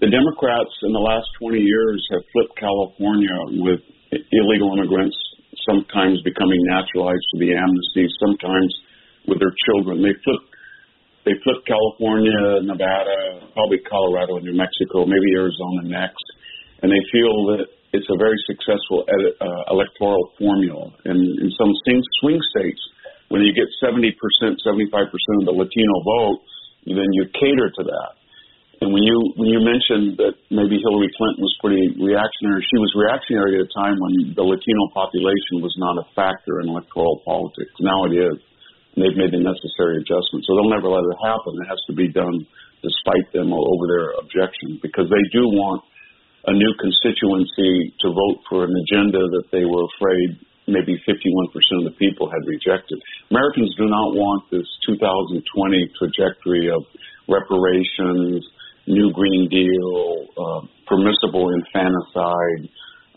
the 0.01 0.09
Democrats 0.09 0.73
in 0.81 0.91
the 0.91 0.99
last 0.99 1.29
20 1.37 1.61
years 1.61 2.01
have 2.11 2.25
flipped 2.33 2.57
California 2.57 3.37
with 3.61 3.79
illegal 4.33 4.73
immigrants 4.73 5.15
sometimes 5.69 6.17
becoming 6.25 6.57
naturalized 6.65 7.21
for 7.29 7.37
the 7.37 7.53
amnesty, 7.53 8.09
sometimes 8.17 8.71
with 9.29 9.37
their 9.37 9.53
children. 9.69 10.01
They 10.01 10.17
flipped 10.25 10.49
they 11.21 11.37
flipped 11.45 11.69
California, 11.69 12.65
Nevada, 12.65 13.45
probably 13.53 13.77
Colorado 13.85 14.41
New 14.41 14.57
Mexico, 14.57 15.05
maybe 15.05 15.37
Arizona 15.37 15.85
next, 15.85 16.25
and 16.81 16.89
they 16.89 17.03
feel 17.13 17.45
that 17.53 17.69
it's 17.93 18.09
a 18.09 18.17
very 18.17 18.41
successful 18.49 19.05
ed- 19.05 19.37
uh, 19.37 19.63
electoral 19.69 20.33
formula. 20.39 20.89
And 21.05 21.21
in 21.21 21.49
some 21.53 21.69
swing 21.85 22.41
states, 22.57 22.81
when 23.31 23.47
you 23.47 23.55
get 23.55 23.71
70%, 23.79 24.11
75% 24.11 24.59
of 24.59 25.45
the 25.47 25.55
Latino 25.55 25.95
vote, 26.03 26.43
then 26.83 27.09
you 27.15 27.31
cater 27.31 27.71
to 27.79 27.83
that. 27.87 28.19
And 28.81 28.89
when 28.89 29.05
you 29.05 29.17
when 29.37 29.45
you 29.53 29.61
mentioned 29.61 30.17
that 30.17 30.41
maybe 30.49 30.81
Hillary 30.81 31.13
Clinton 31.13 31.45
was 31.45 31.53
pretty 31.61 31.93
reactionary, 32.01 32.65
she 32.65 32.81
was 32.81 32.89
reactionary 32.97 33.61
at 33.61 33.69
a 33.69 33.71
time 33.77 33.93
when 34.01 34.33
the 34.33 34.41
Latino 34.41 34.89
population 34.89 35.61
was 35.61 35.71
not 35.77 36.01
a 36.01 36.05
factor 36.17 36.65
in 36.65 36.73
electoral 36.73 37.21
politics. 37.21 37.71
Now 37.77 38.09
it 38.09 38.17
is. 38.17 38.41
And 38.97 39.05
they've 39.05 39.15
made 39.15 39.37
the 39.37 39.39
necessary 39.39 40.01
adjustments. 40.01 40.49
So 40.49 40.57
they'll 40.57 40.73
never 40.73 40.89
let 40.89 41.05
it 41.05 41.19
happen. 41.21 41.61
It 41.61 41.69
has 41.69 41.79
to 41.87 41.95
be 41.95 42.09
done 42.09 42.41
despite 42.81 43.29
them 43.37 43.53
or 43.53 43.61
over 43.61 43.85
their 43.85 44.17
objections 44.17 44.81
because 44.81 45.05
they 45.13 45.23
do 45.29 45.45
want 45.53 45.85
a 46.49 46.53
new 46.57 46.73
constituency 46.81 47.93
to 48.01 48.09
vote 48.09 48.41
for 48.49 48.65
an 48.65 48.73
agenda 48.73 49.21
that 49.37 49.53
they 49.53 49.61
were 49.61 49.85
afraid 49.93 50.41
maybe 50.67 50.97
51% 51.07 51.17
of 51.81 51.85
the 51.89 51.95
people 51.97 52.29
had 52.29 52.41
rejected. 52.45 53.01
Americans 53.29 53.73
do 53.77 53.85
not 53.89 54.13
want 54.13 54.45
this 54.51 54.67
2020 54.85 55.41
trajectory 55.97 56.69
of 56.69 56.85
reparations, 57.27 58.45
new 58.87 59.11
Green 59.13 59.49
Deal, 59.49 60.27
uh, 60.37 60.61
permissible 60.85 61.49
infanticide, 61.53 62.69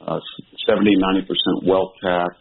uh, 0.04 0.20
70, 0.68 0.90
90% 0.96 1.68
wealth 1.68 1.92
tax, 2.02 2.36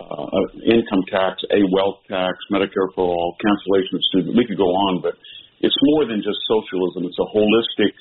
uh, 0.00 0.26
income 0.64 1.04
tax, 1.10 1.42
a 1.52 1.60
wealth 1.72 2.00
tax, 2.08 2.36
Medicare 2.52 2.88
for 2.94 3.04
all, 3.04 3.36
cancellation 3.40 3.96
of 3.96 4.02
student. 4.08 4.36
We 4.36 4.46
could 4.46 4.56
go 4.56 4.68
on, 4.68 5.02
but 5.02 5.16
it's 5.60 5.76
more 5.92 6.06
than 6.06 6.24
just 6.24 6.40
socialism. 6.48 7.04
It's 7.04 7.20
a 7.20 7.28
holistic 7.28 7.92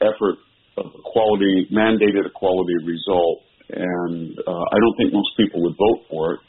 effort 0.00 0.40
of 0.76 0.92
equality, 0.98 1.68
mandated 1.72 2.26
equality 2.26 2.74
result 2.84 3.44
and 3.70 4.38
uh, 4.46 4.64
I 4.68 4.76
don't 4.80 4.96
think 4.96 5.12
most 5.12 5.32
people 5.36 5.62
would 5.62 5.76
vote 5.76 6.04
for 6.10 6.34
it. 6.34 6.40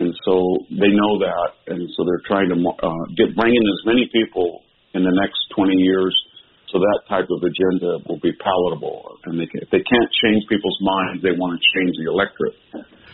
And 0.00 0.14
so 0.24 0.64
they 0.70 0.88
know 0.88 1.20
that, 1.20 1.50
and 1.68 1.88
so 1.96 2.04
they're 2.04 2.24
trying 2.24 2.48
to 2.48 2.56
uh, 2.56 3.04
get 3.16 3.36
bring 3.36 3.52
in 3.52 3.64
as 3.68 3.80
many 3.84 4.08
people 4.12 4.62
in 4.94 5.04
the 5.04 5.12
next 5.12 5.36
20 5.54 5.76
years, 5.76 6.16
so 6.72 6.78
that 6.78 7.00
type 7.08 7.28
of 7.28 7.44
agenda 7.44 8.00
will 8.08 8.18
be 8.18 8.32
palatable. 8.32 9.18
And 9.24 9.38
they 9.38 9.44
can, 9.44 9.60
if 9.60 9.68
they 9.68 9.84
can't 9.84 10.10
change 10.24 10.48
people's 10.48 10.78
minds, 10.80 11.22
they 11.22 11.36
want 11.36 11.60
to 11.60 11.60
change 11.76 11.96
the 12.00 12.08
electorate. 12.08 12.56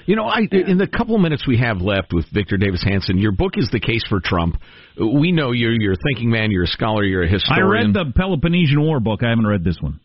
You 0.07 0.15
know, 0.15 0.27
I, 0.27 0.47
in 0.53 0.79
the 0.79 0.87
couple 0.87 1.17
of 1.17 1.21
minutes 1.21 1.45
we 1.49 1.59
have 1.59 1.79
left 1.81 2.13
with 2.15 2.27
Victor 2.33 2.57
Davis 2.57 2.85
Hanson, 2.85 3.19
your 3.19 3.33
book 3.33 3.55
is 3.57 3.69
the 3.73 3.81
case 3.81 4.05
for 4.09 4.21
Trump. 4.21 4.61
We 4.97 5.33
know 5.33 5.51
you're 5.51 5.73
you're 5.73 5.95
a 5.95 6.03
thinking 6.07 6.31
man, 6.31 6.53
you're 6.53 6.63
a 6.63 6.69
scholar, 6.69 7.03
you're 7.03 7.25
a 7.25 7.29
historian. 7.29 7.67
I 7.67 7.69
read 7.69 7.93
the 7.93 8.13
Peloponnesian 8.15 8.81
War 8.81 9.01
book. 9.01 9.25
I 9.25 9.31
haven't 9.31 9.49
read 9.49 9.65
this 9.65 9.79
one. 9.81 9.99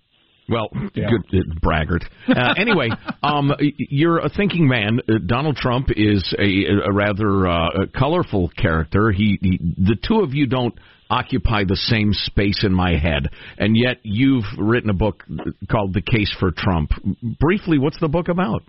Well, 0.52 0.70
yeah. 0.94 1.08
good 1.10 1.40
uh, 1.40 1.54
braggart. 1.62 2.04
Uh, 2.28 2.54
anyway, 2.58 2.90
um, 3.24 3.54
you're 3.60 4.20
a 4.20 4.30
thinking 4.30 4.68
man. 4.68 5.00
Uh, 5.08 5.14
Donald 5.26 5.56
Trump 5.56 5.88
is 5.96 6.36
a, 6.38 6.66
a 6.90 6.92
rather 6.92 7.48
uh, 7.48 7.68
colorful 7.98 8.50
character. 8.50 9.12
He, 9.12 9.40
he, 9.42 9.58
the 9.78 9.96
two 10.06 10.20
of 10.20 10.34
you 10.34 10.48
don't 10.48 10.78
occupy 11.10 11.64
the 11.64 11.76
same 11.76 12.12
space 12.14 12.64
in 12.64 12.74
my 12.74 12.98
head, 12.98 13.28
and 13.58 13.76
yet 13.78 13.98
you've 14.04 14.46
written 14.58 14.90
a 14.90 14.94
book 14.94 15.24
called 15.70 15.94
"The 15.94 16.02
Case 16.02 16.36
for 16.40 16.52
Trump." 16.52 16.92
Briefly, 17.40 17.80
what's 17.80 18.00
the 18.00 18.10
book 18.10 18.28
about? 18.28 18.64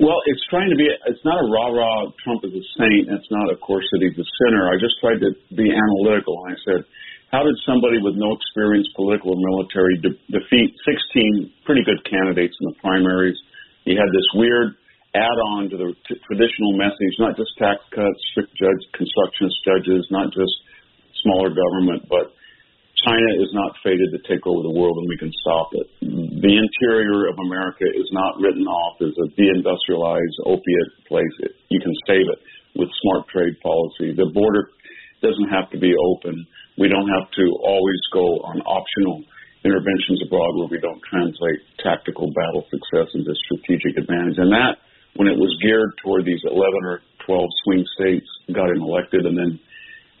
Well, 0.00 0.16
it's 0.24 0.40
trying 0.48 0.70
to 0.70 0.76
be. 0.76 0.88
It's 1.06 1.24
not 1.24 1.36
a 1.36 1.44
rah 1.44 1.68
rah. 1.68 2.10
Trump 2.24 2.40
is 2.44 2.52
a 2.56 2.64
saint. 2.80 3.12
It's 3.12 3.28
not, 3.30 3.52
of 3.52 3.60
course, 3.60 3.84
that 3.92 4.00
he's 4.00 4.16
a 4.16 4.28
sinner. 4.40 4.64
I 4.72 4.80
just 4.80 4.96
tried 5.00 5.20
to 5.20 5.36
be 5.52 5.68
analytical. 5.68 6.40
And 6.44 6.56
I 6.56 6.58
said 6.64 6.80
how 7.30 7.46
did 7.46 7.54
somebody 7.62 8.02
with 8.02 8.18
no 8.18 8.34
experience, 8.34 8.90
political 8.98 9.38
or 9.38 9.40
military, 9.40 10.02
de- 10.02 10.18
defeat 10.34 10.74
16 10.82 11.62
pretty 11.62 11.86
good 11.86 12.02
candidates 12.02 12.54
in 12.58 12.74
the 12.74 12.76
primaries? 12.82 13.38
He 13.86 13.94
had 13.94 14.10
this 14.10 14.28
weird 14.34 14.74
add-on 15.14 15.70
to 15.70 15.76
the 15.78 15.90
t- 16.10 16.18
traditional 16.26 16.74
message, 16.74 17.14
not 17.22 17.38
just 17.38 17.54
tax 17.54 17.78
cuts, 17.94 18.18
strict 18.34 18.50
judge, 18.58 18.82
constructionist 18.98 19.58
judges, 19.62 20.06
not 20.10 20.34
just 20.34 20.54
smaller 21.22 21.54
government, 21.54 22.06
but 22.10 22.34
China 23.06 23.30
is 23.38 23.48
not 23.54 23.78
fated 23.82 24.10
to 24.12 24.20
take 24.26 24.44
over 24.44 24.66
the 24.66 24.74
world 24.74 24.98
and 24.98 25.08
we 25.08 25.16
can 25.16 25.32
stop 25.40 25.70
it. 25.72 25.86
The 26.02 26.54
interior 26.58 27.30
of 27.30 27.38
America 27.38 27.86
is 27.86 28.10
not 28.12 28.36
written 28.42 28.66
off 28.66 29.00
as 29.00 29.14
a 29.16 29.30
deindustrialized 29.38 30.38
opiate 30.44 30.92
place. 31.08 31.34
It, 31.40 31.52
you 31.70 31.80
can 31.80 31.94
save 32.06 32.26
it 32.28 32.40
with 32.74 32.90
smart 33.02 33.28
trade 33.30 33.56
policy. 33.62 34.12
The 34.12 34.28
border 34.34 34.68
doesn't 35.22 35.48
have 35.48 35.70
to 35.70 35.78
be 35.78 35.94
open. 35.96 36.46
We 36.80 36.88
don't 36.88 37.12
have 37.12 37.28
to 37.36 37.44
always 37.60 38.00
go 38.08 38.40
on 38.48 38.64
optional 38.64 39.20
interventions 39.68 40.24
abroad 40.24 40.56
where 40.56 40.72
we 40.72 40.80
don't 40.80 41.04
translate 41.04 41.60
tactical 41.84 42.32
battle 42.32 42.64
success 42.72 43.12
into 43.12 43.36
strategic 43.44 44.00
advantage. 44.00 44.40
And 44.40 44.48
that, 44.48 44.80
when 45.12 45.28
it 45.28 45.36
was 45.36 45.52
geared 45.60 45.92
toward 46.00 46.24
these 46.24 46.40
11 46.40 46.56
or 46.88 47.04
12 47.28 47.60
swing 47.68 47.84
states, 48.00 48.24
got 48.56 48.72
him 48.72 48.80
elected. 48.80 49.28
And 49.28 49.36
then 49.36 49.52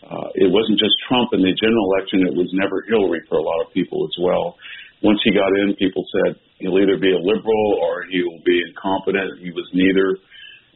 uh, 0.04 0.28
it 0.36 0.52
wasn't 0.52 0.76
just 0.76 0.92
Trump 1.08 1.32
in 1.32 1.40
the 1.40 1.56
general 1.56 1.86
election, 1.96 2.28
it 2.28 2.36
was 2.36 2.52
never 2.52 2.84
Hillary 2.84 3.24
for 3.24 3.40
a 3.40 3.46
lot 3.46 3.64
of 3.64 3.72
people 3.72 4.04
as 4.04 4.16
well. 4.20 4.60
Once 5.00 5.24
he 5.24 5.32
got 5.32 5.56
in, 5.56 5.72
people 5.80 6.04
said 6.12 6.36
he'll 6.60 6.76
either 6.76 7.00
be 7.00 7.16
a 7.16 7.24
liberal 7.24 7.66
or 7.80 8.04
he 8.12 8.20
will 8.20 8.44
be 8.44 8.60
incompetent. 8.68 9.40
He 9.40 9.48
was 9.48 9.64
neither. 9.72 10.12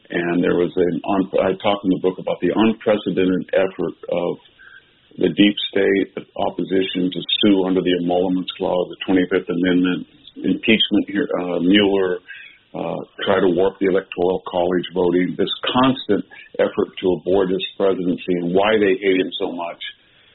And 0.09 0.41
there 0.41 0.57
was 0.57 0.73
an, 0.73 0.97
I 1.45 1.53
talked 1.61 1.85
in 1.85 1.93
the 1.93 2.01
book 2.01 2.17
about 2.17 2.41
the 2.41 2.57
unprecedented 2.57 3.53
effort 3.53 3.97
of 4.09 4.41
the 5.17 5.31
deep 5.31 5.57
state 5.71 6.11
opposition 6.35 7.11
to 7.11 7.19
sue 7.41 7.65
under 7.65 7.81
the 7.81 7.95
emoluments 8.03 8.51
clause, 8.57 8.91
the 8.91 8.99
25th 9.07 9.47
Amendment, 9.47 10.07
impeachment 10.43 11.05
here, 11.07 11.27
uh, 11.39 11.59
Mueller, 11.63 12.19
uh, 12.75 12.99
try 13.23 13.39
to 13.39 13.47
warp 13.55 13.79
the 13.79 13.87
electoral 13.87 14.43
college 14.51 14.83
voting, 14.91 15.35
this 15.39 15.51
constant 15.63 16.27
effort 16.59 16.91
to 16.99 17.15
avoid 17.23 17.47
his 17.47 17.63
presidency 17.79 18.35
and 18.43 18.51
why 18.51 18.75
they 18.75 18.99
hate 18.99 19.19
him 19.23 19.31
so 19.39 19.55
much, 19.55 19.79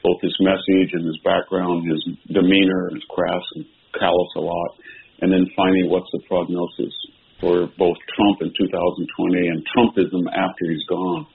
both 0.01 0.17
his 0.25 0.33
message 0.41 0.97
and 0.97 1.05
his 1.05 1.19
background, 1.21 1.85
his 1.85 2.01
demeanor, 2.33 2.89
his 2.97 3.05
crass 3.13 3.45
and 3.53 3.65
callous 3.93 4.31
a 4.37 4.41
lot, 4.41 4.71
and 5.21 5.29
then 5.29 5.45
finally, 5.53 5.85
what's 5.85 6.09
the 6.09 6.21
prognosis 6.25 6.93
for 7.41 7.69
both 7.77 7.97
Trump 8.17 8.37
in 8.41 8.53
2020 8.53 9.47
and 9.49 9.65
Trumpism 9.73 10.25
after 10.29 10.63
he's 10.69 10.85
gone. 10.87 11.25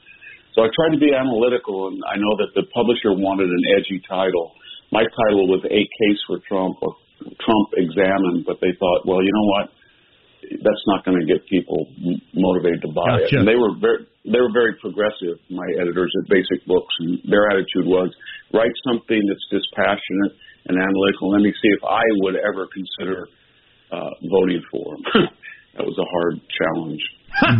So 0.57 0.65
I 0.65 0.73
tried 0.73 0.97
to 0.97 1.01
be 1.01 1.13
analytical, 1.13 1.93
and 1.93 2.01
I 2.09 2.17
know 2.17 2.33
that 2.41 2.57
the 2.57 2.65
publisher 2.73 3.13
wanted 3.13 3.53
an 3.53 3.65
edgy 3.77 4.01
title. 4.09 4.57
My 4.89 5.05
title 5.05 5.53
was 5.53 5.61
A 5.69 5.83
Case 5.85 6.21
for 6.25 6.41
Trump 6.49 6.81
or 6.81 6.97
Trump 7.45 7.67
Examined, 7.77 8.49
but 8.49 8.57
they 8.65 8.73
thought, 8.81 9.05
well, 9.05 9.21
you 9.21 9.29
know 9.29 9.49
what? 9.53 9.67
That's 10.65 10.85
not 10.89 11.05
going 11.05 11.21
to 11.21 11.29
get 11.29 11.45
people 11.45 11.93
motivated 12.33 12.81
to 12.89 12.91
buy 12.97 13.21
gotcha. 13.21 13.37
it. 13.37 13.37
And 13.37 13.45
they 13.45 13.61
were 13.61 13.77
very, 13.77 14.09
they 14.25 14.41
were 14.41 14.49
very 14.49 14.73
progressive. 14.81 15.37
My 15.53 15.69
editors 15.77 16.09
at 16.25 16.33
Basic 16.33 16.65
Books, 16.65 16.95
and 17.05 17.21
their 17.29 17.53
attitude 17.53 17.85
was 17.85 18.09
write 18.57 18.73
something 18.89 19.21
that's 19.29 19.47
dispassionate 19.53 20.41
and 20.73 20.81
analytical. 20.81 21.37
Let 21.37 21.45
me 21.45 21.53
see 21.53 21.69
if 21.77 21.85
I 21.85 22.01
would 22.25 22.41
ever 22.41 22.65
consider 22.73 23.29
uh, 23.93 24.13
voting 24.25 24.65
for 24.73 24.97
him. 24.97 25.29
that 25.77 25.85
was 25.85 26.01
a 26.01 26.09
hard 26.09 26.41
challenge. 26.49 27.05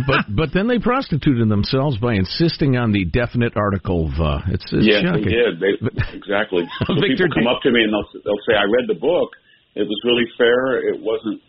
But 0.07 0.25
but 0.29 0.49
then 0.53 0.67
they 0.67 0.79
prostituted 0.79 1.49
themselves 1.49 1.97
by 1.97 2.13
insisting 2.13 2.77
on 2.77 2.91
the 2.91 3.05
definite 3.05 3.53
article. 3.55 4.09
Of, 4.09 4.15
uh, 4.19 4.39
it's, 4.49 4.65
it's 4.73 4.85
yes, 4.85 5.03
shocking. 5.05 5.25
they 5.25 5.37
did. 5.37 5.53
They, 5.59 5.73
exactly. 6.15 6.65
So 6.87 6.95
Victor, 6.95 7.29
people 7.29 7.45
come 7.45 7.49
up 7.49 7.61
to 7.63 7.71
me 7.71 7.83
and 7.83 7.91
they'll 7.93 8.09
they'll 8.23 8.45
say, 8.47 8.57
"I 8.57 8.65
read 8.65 8.89
the 8.89 8.97
book. 8.99 9.35
It 9.75 9.85
was 9.85 9.99
really 10.05 10.25
fair. 10.37 10.81
It 10.81 11.01
wasn't." 11.01 11.41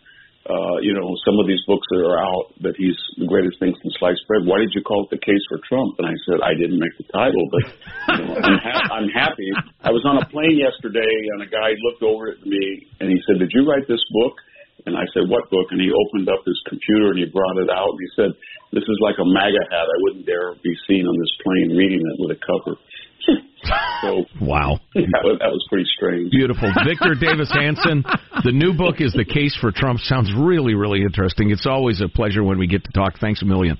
Uh, 0.49 0.81
you 0.81 0.97
know, 0.97 1.13
some 1.27 1.37
of 1.37 1.45
these 1.45 1.61
books 1.67 1.85
that 1.93 2.01
are 2.01 2.17
out 2.17 2.49
that 2.65 2.73
he's 2.73 2.97
the 3.21 3.27
greatest 3.27 3.59
thing 3.59 3.69
since 3.83 3.93
sliced 3.99 4.23
bread. 4.25 4.41
Why 4.49 4.57
did 4.57 4.73
you 4.73 4.81
call 4.81 5.05
it 5.05 5.13
the 5.13 5.21
case 5.21 5.43
for 5.45 5.61
Trump? 5.67 5.99
And 6.01 6.07
I 6.09 6.15
said 6.25 6.41
I 6.41 6.57
didn't 6.57 6.79
make 6.79 6.95
the 6.97 7.05
title, 7.11 7.45
but 7.53 7.63
you 7.69 8.25
know, 8.25 8.33
I'm, 8.41 8.57
ha- 8.57 8.87
I'm 8.97 9.09
happy. 9.13 9.45
I 9.83 9.91
was 9.93 10.01
on 10.09 10.17
a 10.17 10.25
plane 10.25 10.57
yesterday, 10.57 11.13
and 11.35 11.43
a 11.43 11.49
guy 11.51 11.77
looked 11.85 12.01
over 12.01 12.33
at 12.33 12.41
me 12.41 12.87
and 12.97 13.11
he 13.13 13.21
said, 13.29 13.37
"Did 13.37 13.51
you 13.53 13.69
write 13.69 13.85
this 13.85 14.01
book?" 14.09 14.41
And 14.85 14.95
I 14.95 15.05
said, 15.13 15.27
"What 15.27 15.49
book?" 15.49 15.67
And 15.71 15.81
he 15.81 15.91
opened 15.91 16.29
up 16.29 16.45
his 16.45 16.59
computer 16.67 17.11
and 17.11 17.19
he 17.19 17.25
brought 17.25 17.57
it 17.57 17.69
out 17.69 17.91
and 17.91 17.99
he 17.99 18.09
said, 18.15 18.31
"This 18.71 18.83
is 18.83 18.97
like 19.01 19.15
a 19.19 19.25
MAGA 19.25 19.63
hat. 19.71 19.87
I 19.87 19.97
wouldn't 20.07 20.25
dare 20.25 20.55
be 20.63 20.75
seen 20.87 21.05
on 21.05 21.15
this 21.17 21.33
plane 21.43 21.75
reading 21.75 22.01
it 22.01 22.17
with 22.19 22.37
a 22.37 22.39
cover." 22.39 22.77
so 24.01 24.25
wow, 24.41 24.79
that 24.95 25.23
was 25.23 25.37
that 25.39 25.51
was 25.51 25.65
pretty 25.69 25.89
strange. 25.95 26.31
Beautiful, 26.31 26.71
Victor 26.85 27.15
Davis 27.19 27.51
Hanson. 27.51 28.03
The 28.43 28.51
new 28.51 28.73
book 28.73 29.01
is 29.01 29.13
"The 29.13 29.25
Case 29.25 29.55
for 29.59 29.71
Trump." 29.71 29.99
Sounds 29.99 30.31
really, 30.35 30.73
really 30.73 31.01
interesting. 31.01 31.51
It's 31.51 31.67
always 31.67 32.01
a 32.01 32.07
pleasure 32.07 32.43
when 32.43 32.57
we 32.57 32.67
get 32.67 32.83
to 32.83 32.91
talk. 32.91 33.19
Thanks 33.19 33.41
a 33.41 33.45
million. 33.45 33.77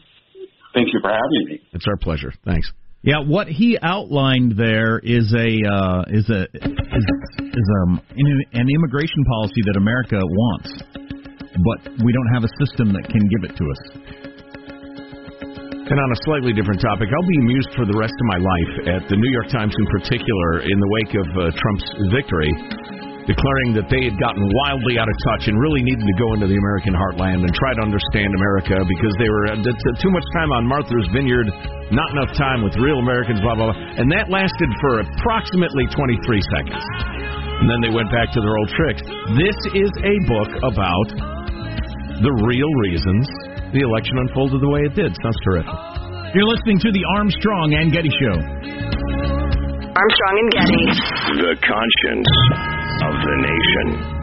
Thank 0.74 0.94
you 0.94 1.00
for 1.02 1.10
having 1.10 1.46
me. 1.48 1.62
It's 1.74 1.88
our 1.88 1.98
pleasure. 1.98 2.32
Thanks. 2.46 2.72
Yeah, 3.02 3.24
what 3.26 3.48
he 3.48 3.78
outlined 3.82 4.58
there 4.58 5.00
is 5.00 5.34
a 5.34 5.48
uh, 5.64 6.04
is 6.10 6.30
a 6.30 6.44
is, 6.52 7.06
is 7.40 7.68
um, 7.84 8.02
an 8.12 8.68
immigration 8.70 9.24
policy 9.24 9.62
that 9.68 9.78
America 9.78 10.20
wants, 10.20 10.84
but 11.54 11.80
we 12.04 12.12
don't 12.14 12.32
have 12.34 12.44
a 12.44 12.52
system 12.62 12.94
that 12.94 13.06
can 13.10 13.24
give 13.26 13.50
it 13.50 13.54
to 13.58 13.66
us. 13.66 13.82
And 15.90 15.98
on 15.98 16.10
a 16.14 16.20
slightly 16.22 16.54
different 16.54 16.86
topic, 16.86 17.10
I'll 17.10 17.32
be 17.34 17.40
amused 17.50 17.74
for 17.74 17.82
the 17.90 17.98
rest 17.98 18.14
of 18.14 18.26
my 18.30 18.38
life 18.38 18.74
at 18.94 19.04
the 19.10 19.18
New 19.18 19.32
York 19.34 19.50
Times 19.50 19.74
in 19.74 19.88
particular 19.90 20.62
in 20.62 20.78
the 20.78 20.90
wake 21.02 21.14
of 21.18 21.28
uh, 21.34 21.42
Trump's 21.58 21.90
victory, 22.14 22.54
declaring 23.26 23.74
that 23.74 23.90
they 23.90 24.06
had 24.06 24.14
gotten 24.22 24.46
wildly 24.54 25.02
out 25.02 25.10
of 25.10 25.18
touch 25.34 25.50
and 25.50 25.58
really 25.58 25.82
needed 25.82 26.06
to 26.06 26.16
go 26.22 26.38
into 26.38 26.46
the 26.46 26.62
American 26.62 26.94
heartland 26.94 27.42
and 27.42 27.50
try 27.58 27.74
to 27.74 27.82
understand 27.82 28.30
America 28.38 28.78
because 28.86 29.14
they 29.18 29.34
were 29.34 29.50
uh, 29.50 29.98
too 29.98 30.14
much 30.14 30.28
time 30.38 30.54
on 30.54 30.70
Martha's 30.70 31.10
Vineyard, 31.10 31.50
not 31.90 32.14
enough 32.14 32.38
time 32.38 32.62
with 32.62 32.78
real 32.78 33.02
Americans, 33.02 33.42
blah, 33.42 33.58
blah, 33.58 33.74
blah. 33.74 33.98
And 33.98 34.14
that 34.14 34.30
lasted 34.30 34.70
for 34.86 35.02
approximately 35.02 35.90
23 35.90 36.22
seconds. 36.54 36.86
And 37.60 37.66
then 37.66 37.82
they 37.82 37.90
went 37.90 38.14
back 38.14 38.30
to 38.38 38.40
their 38.46 38.54
old 38.62 38.70
tricks. 38.78 39.02
This 39.34 39.58
is 39.74 39.90
a 40.06 40.16
book 40.30 40.54
about 40.70 41.39
the 42.22 42.34
real 42.44 42.72
reasons 42.84 43.26
the 43.72 43.80
election 43.80 44.18
unfolded 44.20 44.60
the 44.62 44.70
way 44.70 44.82
it 44.84 44.96
did. 44.96 45.16
Sounds 45.24 45.40
terrific. 45.46 45.72
You're 46.36 46.48
listening 46.48 46.80
to 46.80 46.92
the 46.92 47.04
Armstrong 47.18 47.74
and 47.74 47.92
Getty 47.92 48.10
Show. 48.10 48.36
Armstrong 49.94 50.36
and 50.38 50.50
Getty. 50.52 50.84
The 51.42 51.56
conscience 51.64 52.32
of 53.08 53.14
the 53.24 53.36
nation. 53.40 54.20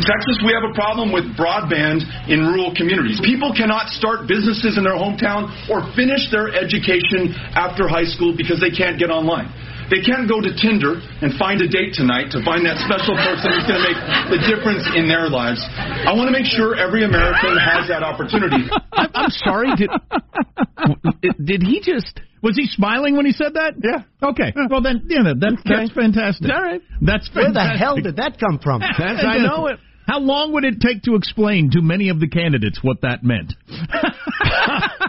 In 0.00 0.08
Texas, 0.08 0.40
we 0.40 0.56
have 0.56 0.64
a 0.64 0.72
problem 0.72 1.12
with 1.12 1.28
broadband 1.36 2.00
in 2.24 2.40
rural 2.40 2.72
communities. 2.72 3.20
People 3.20 3.52
cannot 3.52 3.92
start 3.92 4.24
businesses 4.24 4.80
in 4.80 4.82
their 4.88 4.96
hometown 4.96 5.52
or 5.68 5.84
finish 5.92 6.24
their 6.32 6.48
education 6.56 7.36
after 7.52 7.84
high 7.84 8.08
school 8.08 8.32
because 8.32 8.64
they 8.64 8.72
can't 8.72 8.96
get 8.96 9.12
online. 9.12 9.52
They 9.92 10.00
can't 10.00 10.24
go 10.24 10.40
to 10.40 10.56
Tinder 10.56 11.04
and 11.20 11.36
find 11.36 11.60
a 11.60 11.68
date 11.68 11.92
tonight 11.92 12.32
to 12.32 12.40
find 12.40 12.64
that 12.64 12.80
special 12.80 13.12
person 13.12 13.52
who's 13.52 13.68
going 13.68 13.76
to 13.76 13.86
make 13.92 14.00
the 14.32 14.40
difference 14.48 14.88
in 14.96 15.04
their 15.04 15.28
lives. 15.28 15.60
I 15.68 16.16
want 16.16 16.32
to 16.32 16.34
make 16.34 16.48
sure 16.48 16.80
every 16.80 17.04
American 17.04 17.60
has 17.60 17.92
that 17.92 18.00
opportunity. 18.00 18.72
I'm 18.96 19.28
sorry. 19.44 19.68
Did, 19.76 21.36
did 21.44 21.60
he 21.60 21.84
just. 21.84 22.24
Was 22.40 22.56
he 22.56 22.72
smiling 22.72 23.20
when 23.20 23.26
he 23.26 23.32
said 23.32 23.52
that? 23.52 23.76
Yeah. 23.84 24.08
Okay. 24.24 24.56
Well 24.70 24.80
then, 24.80 25.04
yeah, 25.12 25.28
that, 25.36 25.60
that's 25.60 25.92
fantastic. 25.92 26.48
All 26.48 26.62
right. 26.62 26.80
That's 27.04 27.28
Where 27.36 27.52
the 27.52 27.76
hell 27.76 28.00
did 28.00 28.16
that 28.16 28.40
come 28.40 28.58
from? 28.64 28.80
That's, 28.98 29.20
I 29.20 29.44
know 29.44 29.66
it. 29.66 29.78
How 30.10 30.18
long 30.18 30.52
would 30.54 30.64
it 30.64 30.80
take 30.80 31.02
to 31.04 31.14
explain 31.14 31.70
to 31.70 31.80
many 31.82 32.08
of 32.08 32.18
the 32.18 32.26
candidates 32.28 32.80
what 32.82 33.02
that 33.02 33.22
meant? 33.22 33.54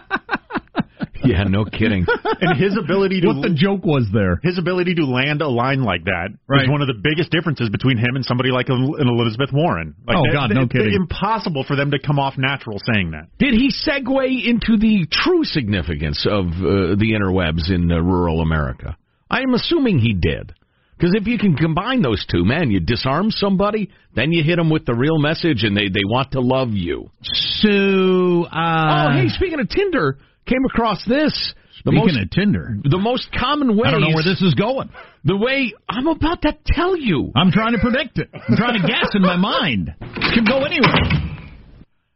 Yeah, 1.24 1.44
no 1.44 1.66
kidding. 1.66 2.04
and 2.42 2.58
his 2.60 2.76
ability 2.76 3.22
to 3.22 3.28
what 3.28 3.44
the 3.48 3.54
joke 3.54 3.86
was 3.86 4.08
there. 4.12 4.40
his 4.42 4.58
ability 4.58 4.96
to 4.96 5.06
land 5.06 5.44
a 5.44 5.48
line 5.48 5.84
like 5.84 6.04
that 6.06 6.30
is 6.34 6.38
Right. 6.50 6.68
one 6.70 6.82
of 6.82 6.88
the 6.88 6.96
biggest 7.00 7.30
differences 7.32 7.70
between 7.70 7.98
him 8.00 8.16
and 8.16 8.26
somebody 8.26 8.50
like 8.50 8.70
an 8.70 8.96
Elizabeth 9.00 9.52
Warren. 9.54 9.94
Like 10.08 10.18
Oh, 10.18 10.24
that- 10.26 10.34
God, 10.34 10.50
no 10.56 10.66
kidding. 10.68 10.94
Impossible 10.96 11.64
for 11.64 11.76
them 11.76 11.92
to 11.92 12.00
come 12.00 12.18
off 12.18 12.40
natural 12.40 12.80
saying 12.92 13.12
that. 13.12 13.28
Did 13.38 13.54
he 13.54 13.70
segue 13.70 14.48
into 14.48 14.78
the 14.78 15.06
true 15.12 15.44
significance 15.44 16.26
of 16.26 16.48
uh, 16.48 16.98
the 16.98 17.14
interwebs 17.14 17.70
in 17.70 17.92
uh, 17.92 18.00
rural 18.02 18.42
America? 18.42 18.98
I 19.30 19.42
am 19.42 19.54
assuming 19.54 20.00
he 20.00 20.14
did. 20.14 20.54
Because 21.02 21.16
if 21.20 21.26
you 21.26 21.40
can 21.40 21.56
combine 21.56 22.04
those 22.04 22.24
two, 22.30 22.46
man, 22.46 22.70
you 22.70 22.80
disarm 22.80 23.32
somebody, 23.32 23.90
then 24.16 24.32
you 24.32 24.44
hit 24.44 24.58
them 24.58 24.70
with 24.70 24.86
the 24.86 24.94
real 24.94 25.18
message, 25.18 25.64
and 25.64 25.76
they, 25.76 25.90
they 25.90 26.06
want 26.06 26.34
to 26.34 26.42
love 26.42 26.70
you. 26.74 27.10
So, 27.24 28.46
uh, 28.46 29.10
oh, 29.10 29.12
hey, 29.14 29.28
speaking 29.30 29.60
of 29.60 29.68
Tinder, 29.68 30.20
came 30.46 30.64
across 30.64 31.04
this. 31.08 31.56
The 31.86 31.90
speaking 31.90 32.06
most, 32.06 32.22
of 32.22 32.30
Tinder, 32.30 32.78
the 32.84 33.00
most 33.00 33.30
common 33.32 33.76
way. 33.76 33.88
I 33.88 33.92
don't 33.92 34.02
know 34.02 34.14
where 34.14 34.24
this 34.24 34.44
is 34.44 34.54
going. 34.54 34.92
The 35.24 35.36
way 35.36 35.74
I'm 35.90 36.06
about 36.06 36.44
to 36.44 36.56
tell 36.68 36.96
you. 36.96 37.32
I'm 37.36 37.52
trying 37.52 37.74
to 37.74 37.80
predict 37.80 38.20
it. 38.20 38.30
I'm 38.32 38.56
trying 38.56 38.80
to 38.80 38.88
guess 38.88 39.10
in 39.16 39.24
my 39.24 39.38
mind. 39.38 39.96
It 40.00 40.36
could 40.36 40.48
go 40.48 40.60
anywhere. 40.64 41.32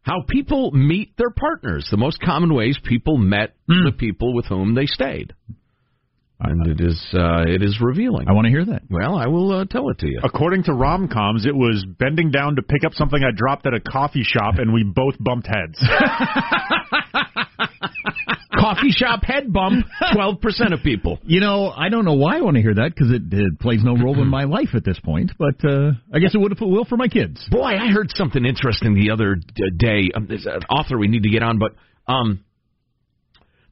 How 0.04 0.22
people 0.30 0.70
meet 0.70 1.18
their 1.18 1.32
partners. 1.32 1.88
The 1.90 1.98
most 1.98 2.22
common 2.22 2.54
ways 2.54 2.78
people 2.84 3.18
met 3.18 3.56
Hmm. 3.68 3.86
the 3.86 3.94
people 3.94 4.36
with 4.36 4.46
whom 4.46 4.76
they 4.76 4.86
stayed. 4.86 5.34
And 6.40 6.68
it 6.68 6.82
is 6.82 7.02
uh, 7.14 7.44
it 7.48 7.64
is 7.64 7.80
revealing. 7.82 8.28
I 8.28 8.34
want 8.34 8.46
to 8.46 8.52
hear 8.52 8.66
that. 8.66 8.82
Well, 8.90 9.16
I 9.16 9.28
will 9.28 9.52
uh, 9.52 9.66
tell 9.66 9.90
it 9.90 10.00
to 10.00 10.08
you. 10.08 10.20
According 10.24 10.64
to 10.64 10.72
romcoms, 10.72 11.46
it 11.46 11.56
was 11.56 11.86
bending 11.98 12.30
down 12.30 12.58
to 12.58 12.62
pick 12.62 12.84
up 12.86 12.94
something 12.94 13.24
I 13.24 13.32
dropped 13.34 13.66
at 13.66 13.74
a 13.74 13.80
coffee 13.80 14.24
shop, 14.24 14.56
and 14.58 14.74
we 14.74 14.84
both 14.84 15.16
bumped 15.20 15.48
heads. 15.48 15.82
Coffee 18.60 18.92
shop 18.92 19.24
head 19.24 19.52
bump. 19.52 19.86
Twelve 20.14 20.42
percent 20.42 20.74
of 20.74 20.82
people. 20.82 21.20
You 21.24 21.40
know, 21.40 21.70
I 21.70 21.90
don't 21.90 22.06
know 22.06 22.14
why 22.14 22.38
I 22.38 22.42
want 22.42 22.56
to 22.56 22.62
hear 22.62 22.74
that 22.76 22.94
because 22.96 23.12
it, 23.12 23.22
it 23.32 23.60
plays 23.60 23.84
no 23.84 23.96
role 23.96 24.22
in 24.22 24.28
my 24.28 24.44
life 24.46 24.70
at 24.74 24.84
this 24.84 25.00
point. 25.00 25.32
But 25.38 25.64
uh, 25.64 25.92
I 26.14 26.20
guess 26.20 26.34
it 26.34 26.38
would 26.38 26.52
if 26.52 26.62
it 26.62 26.68
will 26.68 26.86
for 26.86 26.98
my 26.98 27.08
kids. 27.08 27.46
Boy, 27.52 27.74
I 27.76 27.92
heard 27.92 28.12
something 28.16 28.44
interesting 28.46 28.96
the 28.96 29.12
other 29.12 29.36
d- 29.36 29.72
day. 29.78 30.10
Um, 30.16 30.28
there's 30.28 30.46
an 30.46 30.64
author 30.70 30.98
we 30.98 31.08
need 31.08 31.24
to 31.24 31.30
get 31.30 31.44
on, 31.44 31.60
but 31.60 31.76
um, 32.12 32.45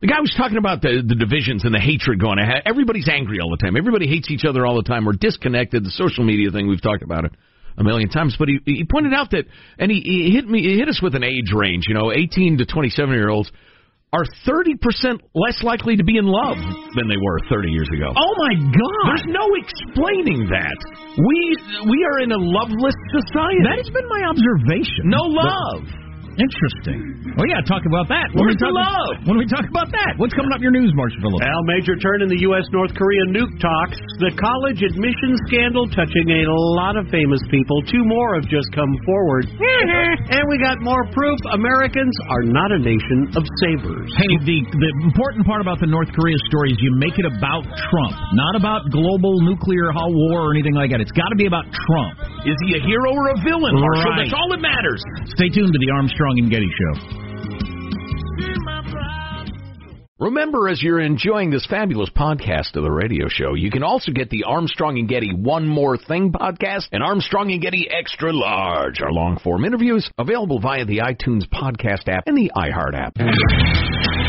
the 0.03 0.11
guy 0.11 0.19
was 0.19 0.35
talking 0.35 0.59
about 0.59 0.83
the 0.83 0.99
the 0.99 1.15
divisions 1.15 1.63
and 1.63 1.71
the 1.71 1.79
hatred 1.79 2.19
going 2.19 2.35
ahead. 2.35 2.67
Everybody's 2.67 3.07
angry 3.07 3.39
all 3.39 3.47
the 3.47 3.63
time. 3.63 3.79
Everybody 3.79 4.03
hates 4.03 4.27
each 4.27 4.43
other 4.43 4.67
all 4.67 4.75
the 4.75 4.83
time. 4.83 5.07
We're 5.07 5.15
disconnected. 5.15 5.87
The 5.87 5.95
social 5.95 6.27
media 6.27 6.51
thing 6.51 6.67
we've 6.67 6.83
talked 6.83 7.07
about 7.07 7.23
it 7.23 7.31
a 7.79 7.87
million 7.87 8.11
times. 8.11 8.35
But 8.37 8.51
he 8.51 8.59
he 8.67 8.83
pointed 8.83 9.15
out 9.15 9.31
that, 9.31 9.47
and 9.79 9.87
he, 9.87 10.03
he 10.03 10.35
hit 10.35 10.43
me 10.43 10.59
he 10.59 10.75
hit 10.75 10.91
us 10.91 10.99
with 10.99 11.15
an 11.15 11.23
age 11.23 11.55
range. 11.55 11.87
You 11.87 11.95
know, 11.95 12.11
18 12.11 12.59
to 12.59 12.65
27 12.67 13.15
year 13.15 13.31
olds 13.31 13.47
are 14.11 14.27
30% 14.45 14.77
less 15.33 15.63
likely 15.63 15.95
to 15.95 16.03
be 16.03 16.19
in 16.19 16.27
love 16.27 16.59
than 16.99 17.07
they 17.07 17.17
were 17.17 17.39
30 17.47 17.71
years 17.71 17.87
ago. 17.95 18.11
Oh 18.11 18.33
my 18.43 18.59
God! 18.59 19.07
There's 19.07 19.31
no 19.31 19.47
explaining 19.55 20.51
that. 20.51 20.77
We 21.15 21.39
we 21.87 22.03
are 22.11 22.19
in 22.27 22.35
a 22.35 22.41
loveless 22.43 22.99
society. 23.07 23.63
That 23.71 23.79
has 23.79 23.87
been 23.87 24.09
my 24.11 24.27
observation. 24.27 25.07
no 25.07 25.23
love. 25.31 26.02
Interesting. 26.37 27.33
Well, 27.37 27.49
yeah, 27.49 27.61
talk 27.65 27.85
about 27.85 28.09
that. 28.09 28.29
When 28.33 28.45
Where's 28.45 28.57
we 28.57 28.65
the 28.65 28.73
talk, 28.73 28.89
love? 28.89 29.13
When 29.25 29.37
we 29.37 29.45
talk 29.49 29.65
about 29.65 29.89
that, 29.93 30.17
what's 30.17 30.33
coming 30.33 30.53
up 30.53 30.61
in 30.61 30.65
your 30.65 30.73
news, 30.73 30.93
Marshall 30.93 31.21
Phillips? 31.21 31.45
Al, 31.45 31.61
major 31.65 31.97
turn 31.97 32.21
in 32.21 32.29
the 32.29 32.41
U.S. 32.49 32.65
North 32.73 32.93
Korea 32.93 33.21
nuke 33.29 33.53
talks. 33.61 33.97
The 34.21 34.33
college 34.37 34.81
admission 34.81 35.37
scandal 35.49 35.85
touching 35.93 36.27
a 36.29 36.45
lot 36.77 36.97
of 36.97 37.09
famous 37.09 37.41
people. 37.49 37.81
Two 37.89 38.05
more 38.05 38.37
have 38.37 38.45
just 38.49 38.69
come 38.73 38.89
forward. 39.05 39.49
and 40.33 40.43
we 40.49 40.57
got 40.61 40.81
more 40.81 41.05
proof 41.13 41.37
Americans 41.53 42.13
are 42.29 42.45
not 42.45 42.69
a 42.73 42.79
nation 42.81 43.33
of 43.37 43.45
savers. 43.65 44.09
Hey, 44.17 44.33
the 44.45 44.57
the 44.77 44.91
important 45.05 45.45
part 45.45 45.61
about 45.61 45.81
the 45.81 45.89
North 45.89 46.09
Korea 46.13 46.37
story 46.49 46.73
is 46.73 46.77
you 46.81 46.93
make 46.97 47.17
it 47.17 47.25
about 47.29 47.65
Trump, 47.65 48.13
not 48.33 48.57
about 48.57 48.89
global 48.89 49.41
nuclear 49.41 49.89
war 49.93 50.49
or 50.49 50.51
anything 50.53 50.73
like 50.73 50.89
that. 50.93 51.01
It's 51.01 51.13
got 51.13 51.29
to 51.29 51.37
be 51.37 51.45
about 51.45 51.65
Trump. 51.69 52.17
Is 52.45 52.57
he 52.67 52.75
a 52.75 52.81
hero 52.83 53.11
or 53.13 53.29
a 53.29 53.35
villain, 53.43 53.79
Marshall? 53.79 54.11
Right. 54.11 54.27
That's 54.27 54.35
all 54.35 54.49
that 54.51 54.59
matters. 54.59 55.01
Stay 55.35 55.47
tuned 55.47 55.71
to 55.71 55.79
the 55.79 55.91
Armstrong 55.95 56.39
and 56.39 56.51
Getty 56.51 56.67
Show. 56.67 57.23
Remember, 60.19 60.69
as 60.69 60.81
you're 60.81 61.01
enjoying 61.01 61.49
this 61.49 61.65
fabulous 61.65 62.09
podcast 62.09 62.75
of 62.75 62.83
the 62.83 62.91
radio 62.91 63.27
show, 63.27 63.55
you 63.55 63.69
can 63.71 63.83
also 63.83 64.11
get 64.11 64.29
the 64.29 64.43
Armstrong 64.45 64.97
and 64.97 65.07
Getty 65.07 65.33
One 65.33 65.67
More 65.67 65.97
Thing 65.97 66.31
podcast 66.31 66.87
and 66.91 67.03
Armstrong 67.03 67.51
and 67.51 67.61
Getty 67.61 67.89
Extra 67.89 68.31
Large, 68.31 69.01
our 69.01 69.11
long 69.11 69.37
form 69.43 69.65
interviews, 69.65 70.09
available 70.17 70.59
via 70.59 70.85
the 70.85 70.99
iTunes 70.99 71.43
podcast 71.49 72.07
app 72.07 72.23
and 72.27 72.37
the 72.37 72.51
iHeart 72.55 72.93
app. 72.93 74.22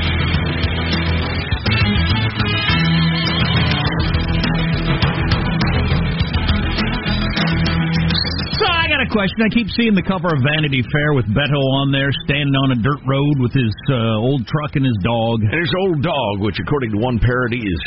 Question. 9.14 9.38
I 9.46 9.50
keep 9.54 9.70
seeing 9.78 9.94
the 9.94 10.02
cover 10.02 10.26
of 10.34 10.42
Vanity 10.42 10.82
Fair 10.90 11.14
with 11.14 11.24
Beto 11.30 11.62
on 11.78 11.94
there, 11.94 12.10
standing 12.26 12.50
on 12.58 12.74
a 12.74 12.78
dirt 12.82 12.98
road 13.06 13.36
with 13.38 13.54
his 13.54 13.70
uh, 13.94 14.18
old 14.18 14.42
truck 14.50 14.74
and 14.74 14.82
his 14.82 14.98
dog. 15.06 15.38
And 15.46 15.54
his 15.54 15.70
old 15.86 16.02
dog, 16.02 16.42
which 16.42 16.58
according 16.58 16.90
to 16.92 16.98
one 16.98 17.22
parody 17.22 17.62
is 17.62 17.80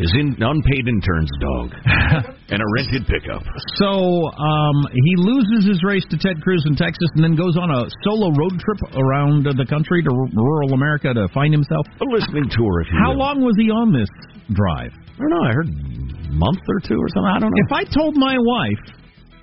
is 0.00 0.10
in 0.16 0.32
unpaid 0.40 0.88
intern's 0.88 1.30
dog, 1.36 1.76
and 2.52 2.58
a 2.64 2.68
rented 2.80 3.04
pickup. 3.04 3.44
So 3.76 4.32
um, 4.40 4.88
he 4.88 5.12
loses 5.20 5.68
his 5.68 5.84
race 5.84 6.08
to 6.08 6.16
Ted 6.16 6.40
Cruz 6.40 6.64
in 6.64 6.72
Texas, 6.80 7.12
and 7.14 7.20
then 7.22 7.36
goes 7.36 7.60
on 7.60 7.68
a 7.68 7.84
solo 8.08 8.32
road 8.32 8.56
trip 8.56 8.80
around 8.96 9.44
the 9.44 9.68
country 9.68 10.00
to 10.00 10.10
r- 10.10 10.32
rural 10.32 10.72
America 10.72 11.12
to 11.12 11.28
find 11.36 11.52
himself. 11.52 11.84
A 12.00 12.08
listening 12.08 12.48
tour, 12.48 12.80
if 12.80 12.88
you 12.88 12.96
How 12.96 13.12
will. 13.12 13.20
long 13.20 13.44
was 13.44 13.52
he 13.60 13.68
on 13.68 13.92
this 13.92 14.08
drive? 14.56 14.96
I 14.96 15.28
don't 15.28 15.30
know. 15.36 15.44
I 15.44 15.52
heard 15.52 15.68
a 15.68 16.32
month 16.32 16.64
or 16.64 16.80
two 16.80 16.96
or 16.96 17.08
something. 17.12 17.28
I 17.28 17.38
don't 17.38 17.52
know. 17.52 17.62
If 17.68 17.72
I 17.76 17.84
told 17.84 18.16
my 18.16 18.40
wife, 18.40 18.80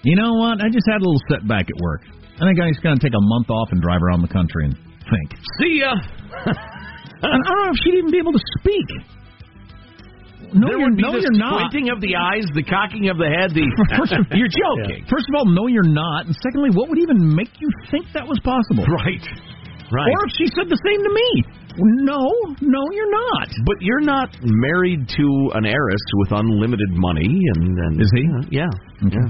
you 0.08 0.16
know 0.16 0.34
what, 0.40 0.64
I 0.64 0.72
just 0.72 0.88
had 0.88 1.02
a 1.02 1.06
little 1.06 1.20
setback 1.28 1.68
at 1.68 1.78
work. 1.84 2.02
I 2.40 2.48
think 2.48 2.56
I'm 2.62 2.72
just 2.72 2.82
going 2.84 2.96
to 2.96 3.04
take 3.04 3.14
a 3.18 3.22
month 3.36 3.50
off 3.52 3.70
and 3.76 3.82
drive 3.82 4.00
around 4.02 4.22
the 4.24 4.32
country 4.32 4.66
and 4.72 4.76
think. 5.04 5.28
See 5.60 5.84
ya. 5.84 5.92
I 5.92 7.28
don't 7.28 7.44
know 7.44 7.72
if 7.74 7.78
she'd 7.84 7.98
even 7.98 8.12
be 8.14 8.20
able 8.22 8.32
to 8.34 8.44
speak. 8.62 8.88
No, 10.54 10.64
there 10.70 10.80
you're, 10.80 10.88
would 10.88 10.96
be 10.96 11.04
no, 11.04 11.12
the 11.12 11.28
you're 11.28 11.36
not. 11.36 11.68
squinting 11.68 11.92
of 11.92 12.00
the 12.00 12.16
eyes, 12.16 12.48
the 12.56 12.64
cocking 12.64 13.10
of 13.12 13.18
the 13.20 13.28
head. 13.28 13.52
The 13.52 13.68
First 14.00 14.14
of- 14.16 14.32
you're 14.32 14.48
joking, 14.64 15.04
First 15.12 15.28
of 15.28 15.36
all, 15.36 15.46
no, 15.50 15.68
you're 15.68 15.84
not. 15.84 16.30
And 16.30 16.36
secondly, 16.40 16.72
what 16.72 16.88
would 16.88 17.02
even 17.04 17.20
make 17.36 17.52
you 17.60 17.68
think 17.92 18.08
that 18.16 18.24
was 18.24 18.40
possible? 18.48 18.86
right? 19.04 19.20
Right. 19.92 20.08
Or 20.14 20.20
if 20.28 20.32
she 20.40 20.48
said 20.56 20.70
the 20.72 20.80
same 20.84 21.00
to 21.04 21.12
me. 21.12 21.30
No, 22.06 22.22
no, 22.62 22.82
you're 22.92 23.12
not. 23.12 23.48
But 23.66 23.78
you're 23.82 24.02
not 24.04 24.30
married 24.42 25.08
to 25.20 25.26
an 25.56 25.66
heiress 25.66 26.04
with 26.24 26.32
unlimited 26.32 26.90
money, 26.92 27.28
and, 27.56 27.78
and 27.78 28.02
Is 28.02 28.12
he? 28.16 28.24
yeah, 28.58 28.68
yeah, 29.04 29.28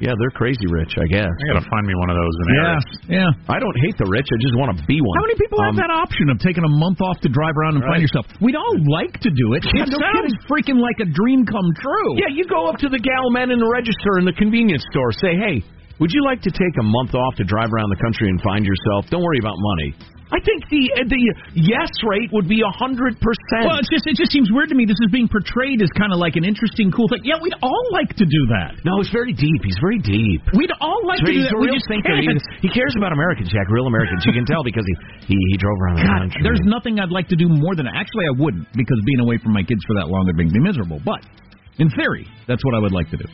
yeah. 0.00 0.14
They're 0.18 0.34
crazy 0.34 0.66
rich, 0.70 0.94
I 0.98 1.06
guess. 1.10 1.26
I 1.30 1.44
gotta 1.54 1.66
find 1.68 1.84
me 1.86 1.94
one 1.98 2.10
of 2.10 2.16
those 2.16 2.34
in 2.40 2.44
Yeah, 2.48 2.62
Harris. 2.62 2.88
yeah. 3.08 3.52
I 3.52 3.58
don't 3.62 3.76
hate 3.84 3.96
the 3.98 4.08
rich. 4.10 4.26
I 4.30 4.38
just 4.42 4.56
want 4.58 4.74
to 4.74 4.78
be 4.86 4.98
one. 5.02 5.14
How 5.18 5.26
many 5.26 5.38
people 5.38 5.58
have 5.62 5.74
Um, 5.74 5.82
that 5.82 5.90
option 5.92 6.30
of 6.30 6.38
taking 6.38 6.64
a 6.64 6.72
month 6.82 6.98
off 7.02 7.18
to 7.22 7.28
drive 7.28 7.54
around 7.58 7.76
and 7.78 7.84
find 7.84 8.00
yourself? 8.02 8.26
We'd 8.40 8.56
all 8.56 8.74
like 8.90 9.18
to 9.24 9.30
do 9.30 9.54
it. 9.58 9.66
It 9.66 9.74
no 9.90 9.98
sounds 9.98 10.32
kidding. 10.32 10.46
freaking 10.50 10.78
like 10.80 10.98
a 11.02 11.08
dream 11.10 11.44
come 11.46 11.68
true. 11.78 12.10
Yeah, 12.18 12.30
you 12.32 12.44
go 12.46 12.66
up 12.70 12.78
to 12.82 12.88
the 12.88 12.98
gal 12.98 13.30
man 13.30 13.50
in 13.50 13.58
the 13.58 13.70
register 13.70 14.18
in 14.18 14.24
the 14.24 14.34
convenience 14.34 14.84
store. 14.90 15.12
Say, 15.18 15.34
hey, 15.36 15.62
would 15.98 16.10
you 16.14 16.22
like 16.24 16.42
to 16.46 16.50
take 16.50 16.74
a 16.78 16.86
month 16.86 17.14
off 17.14 17.34
to 17.36 17.44
drive 17.44 17.72
around 17.74 17.90
the 17.90 17.98
country 18.02 18.28
and 18.30 18.38
find 18.42 18.64
yourself? 18.64 19.06
Don't 19.10 19.22
worry 19.22 19.38
about 19.42 19.56
money. 19.58 19.94
I 20.28 20.40
think 20.44 20.68
the 20.68 20.84
uh, 20.92 21.08
the 21.08 21.22
yes 21.56 21.88
rate 22.04 22.28
would 22.36 22.44
be 22.48 22.60
a 22.60 22.68
hundred 22.76 23.16
percent. 23.16 23.64
Well, 23.64 23.80
it's 23.80 23.88
just 23.88 24.04
it 24.04 24.12
just 24.20 24.28
seems 24.28 24.52
weird 24.52 24.68
to 24.68 24.76
me. 24.76 24.84
This 24.84 25.00
is 25.00 25.08
being 25.08 25.24
portrayed 25.24 25.80
as 25.80 25.88
kind 25.96 26.12
of 26.12 26.20
like 26.20 26.36
an 26.36 26.44
interesting, 26.44 26.92
cool 26.92 27.08
thing. 27.08 27.24
Yeah, 27.24 27.40
we'd 27.40 27.56
all 27.64 27.84
like 27.96 28.12
to 28.20 28.26
do 28.28 28.42
that. 28.52 28.76
No, 28.84 29.00
it's 29.00 29.08
very 29.08 29.32
deep. 29.32 29.64
He's 29.64 29.80
very 29.80 29.96
deep. 30.04 30.44
We'd 30.52 30.72
all 30.84 31.00
like 31.08 31.24
to 31.24 31.32
do 31.32 31.32
He's 31.32 31.48
that. 31.48 31.56
a 31.56 31.60
We 31.60 31.72
real 31.72 31.80
just 31.80 31.88
thinker. 31.88 32.12
He, 32.20 32.28
can't. 32.28 32.42
he 32.60 32.68
cares 32.68 32.92
about 33.00 33.16
Americans, 33.16 33.48
Jack. 33.48 33.72
Real 33.72 33.88
Americans. 33.88 34.20
You 34.28 34.36
can 34.36 34.44
tell 34.44 34.60
because 34.60 34.84
he 34.84 35.32
he, 35.32 35.36
he 35.52 35.56
drove 35.56 35.80
around 35.80 35.96
the 36.00 36.08
God, 36.08 36.20
country. 36.28 36.40
there's 36.44 36.60
nothing 36.68 37.00
I'd 37.00 37.08
like 37.14 37.32
to 37.32 37.38
do 37.40 37.48
more 37.48 37.72
than 37.72 37.88
actually 37.88 38.28
I 38.28 38.34
wouldn't 38.36 38.68
because 38.76 38.98
being 39.08 39.24
away 39.24 39.40
from 39.40 39.56
my 39.56 39.64
kids 39.64 39.80
for 39.88 39.96
that 39.96 40.12
long 40.12 40.28
would 40.28 40.36
make 40.36 40.52
me 40.52 40.60
miserable. 40.60 41.00
But 41.00 41.24
in 41.80 41.88
theory, 41.96 42.28
that's 42.44 42.60
what 42.68 42.76
I 42.76 42.80
would 42.84 42.92
like 42.92 43.08
to 43.10 43.18
do. 43.18 43.24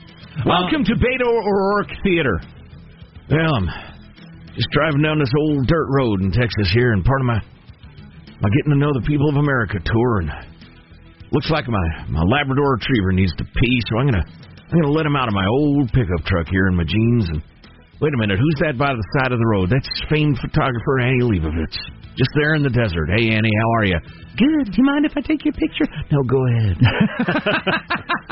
Welcome 0.47 0.87
to 0.87 0.95
Beto 0.95 1.27
O'Rourke 1.27 1.91
Theater. 2.07 2.39
Well, 3.31 3.55
I'm 3.55 3.67
just 4.55 4.71
driving 4.71 5.03
down 5.03 5.19
this 5.19 5.33
old 5.35 5.67
dirt 5.67 5.89
road 5.91 6.23
in 6.23 6.31
Texas 6.31 6.71
here, 6.73 6.93
and 6.93 7.05
part 7.05 7.21
of 7.21 7.27
my 7.27 7.41
my 8.41 8.49
getting 8.51 8.73
to 8.73 8.79
know 8.79 8.93
the 8.95 9.07
people 9.07 9.29
of 9.29 9.37
America 9.37 9.79
tour, 9.85 10.21
and 10.21 10.31
looks 11.33 11.51
like 11.51 11.67
my 11.67 11.87
my 12.09 12.23
Labrador 12.23 12.79
Retriever 12.79 13.13
needs 13.13 13.35
to 13.39 13.45
pee, 13.45 13.79
so 13.91 13.99
I'm 13.99 14.07
gonna 14.07 14.27
I'm 14.71 14.81
gonna 14.81 14.95
let 14.95 15.07
him 15.07 15.17
out 15.17 15.29
of 15.29 15.35
my 15.35 15.47
old 15.47 15.91
pickup 15.93 16.25
truck 16.27 16.47
here 16.49 16.69
in 16.69 16.77
my 16.77 16.85
jeans. 16.85 17.29
And 17.31 17.43
wait 18.01 18.15
a 18.15 18.19
minute, 18.19 18.39
who's 18.39 18.59
that 18.63 18.79
by 18.79 18.95
the 18.95 19.07
side 19.19 19.33
of 19.33 19.39
the 19.39 19.47
road? 19.47 19.71
That's 19.71 19.91
famed 20.11 20.39
photographer 20.39 21.01
Annie 21.01 21.23
Leibovitz, 21.23 21.79
just 22.17 22.31
there 22.35 22.55
in 22.55 22.63
the 22.63 22.71
desert. 22.71 23.09
Hey 23.17 23.31
Annie, 23.35 23.51
how 23.61 23.71
are 23.79 23.85
you? 23.85 23.99
Good. 24.37 24.73
Do 24.73 24.77
you 24.79 24.85
mind 24.85 25.07
if 25.07 25.13
I 25.17 25.21
take 25.21 25.45
your 25.45 25.55
picture? 25.55 25.87
No, 26.11 26.23
go 26.27 26.39
ahead. 26.47 26.77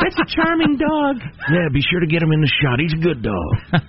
That's 0.02 0.18
a 0.18 0.26
charming 0.34 0.76
dog. 0.76 1.16
Yeah, 1.50 1.68
be 1.72 1.80
sure 1.90 2.00
to 2.00 2.06
get 2.06 2.22
him 2.22 2.32
in 2.32 2.40
the 2.40 2.50
shot. 2.62 2.78
He's 2.80 2.92
a 2.94 3.02
good 3.02 3.22
dog. 3.22 3.52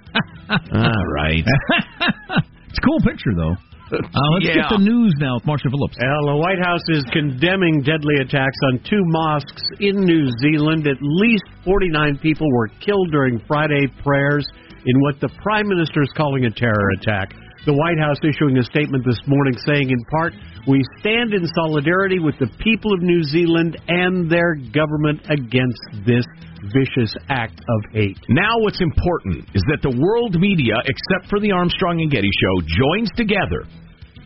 All 0.74 1.08
right. 1.16 1.44
it's 2.70 2.78
a 2.78 2.86
cool 2.86 3.00
picture 3.04 3.34
though. 3.36 3.56
Uh, 3.94 4.30
let's 4.34 4.46
Yeah. 4.48 4.66
get 4.66 4.70
the 4.74 4.82
news 4.82 5.14
now 5.20 5.36
with 5.36 5.46
Marshall 5.46 5.70
Phillips. 5.70 5.98
Well, 6.02 6.34
the 6.34 6.40
White 6.42 6.58
House 6.66 6.82
is 6.90 7.04
condemning 7.14 7.82
deadly 7.86 8.16
attacks 8.22 8.58
on 8.72 8.80
two 8.90 9.02
mosques 9.14 9.62
in 9.80 10.02
New 10.02 10.30
Zealand. 10.42 10.88
At 10.88 10.98
least 11.02 11.44
49 11.66 12.18
people 12.18 12.48
were 12.52 12.70
killed 12.82 13.12
during 13.12 13.40
Friday 13.48 13.86
prayers 14.04 14.48
in 14.86 15.00
what 15.02 15.20
the 15.22 15.30
Prime 15.44 15.68
Minister 15.68 16.02
is 16.02 16.10
calling 16.18 16.46
a 16.46 16.52
terror 16.52 16.90
attack. 17.02 17.34
The 17.64 17.72
White 17.72 17.96
House 17.96 18.20
issuing 18.28 18.60
a 18.60 18.66
statement 18.68 19.08
this 19.08 19.24
morning 19.24 19.56
saying, 19.64 19.88
in 19.88 20.04
part, 20.12 20.36
we 20.68 20.84
stand 21.00 21.32
in 21.32 21.48
solidarity 21.48 22.20
with 22.20 22.36
the 22.36 22.52
people 22.60 22.92
of 22.92 23.00
New 23.00 23.24
Zealand 23.24 23.80
and 23.88 24.28
their 24.28 24.60
government 24.60 25.24
against 25.32 25.80
this 26.04 26.28
vicious 26.76 27.16
act 27.32 27.56
of 27.56 27.80
hate. 27.96 28.20
Now, 28.28 28.60
what's 28.60 28.84
important 28.84 29.48
is 29.56 29.64
that 29.72 29.80
the 29.80 29.96
world 29.96 30.36
media, 30.36 30.76
except 30.84 31.32
for 31.32 31.40
the 31.40 31.56
Armstrong 31.56 32.04
and 32.04 32.12
Getty 32.12 32.28
show, 32.36 32.68
joins 32.68 33.08
together 33.16 33.64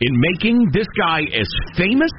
in 0.02 0.12
making 0.34 0.74
this 0.74 0.90
guy 0.98 1.22
as 1.30 1.46
famous 1.78 2.10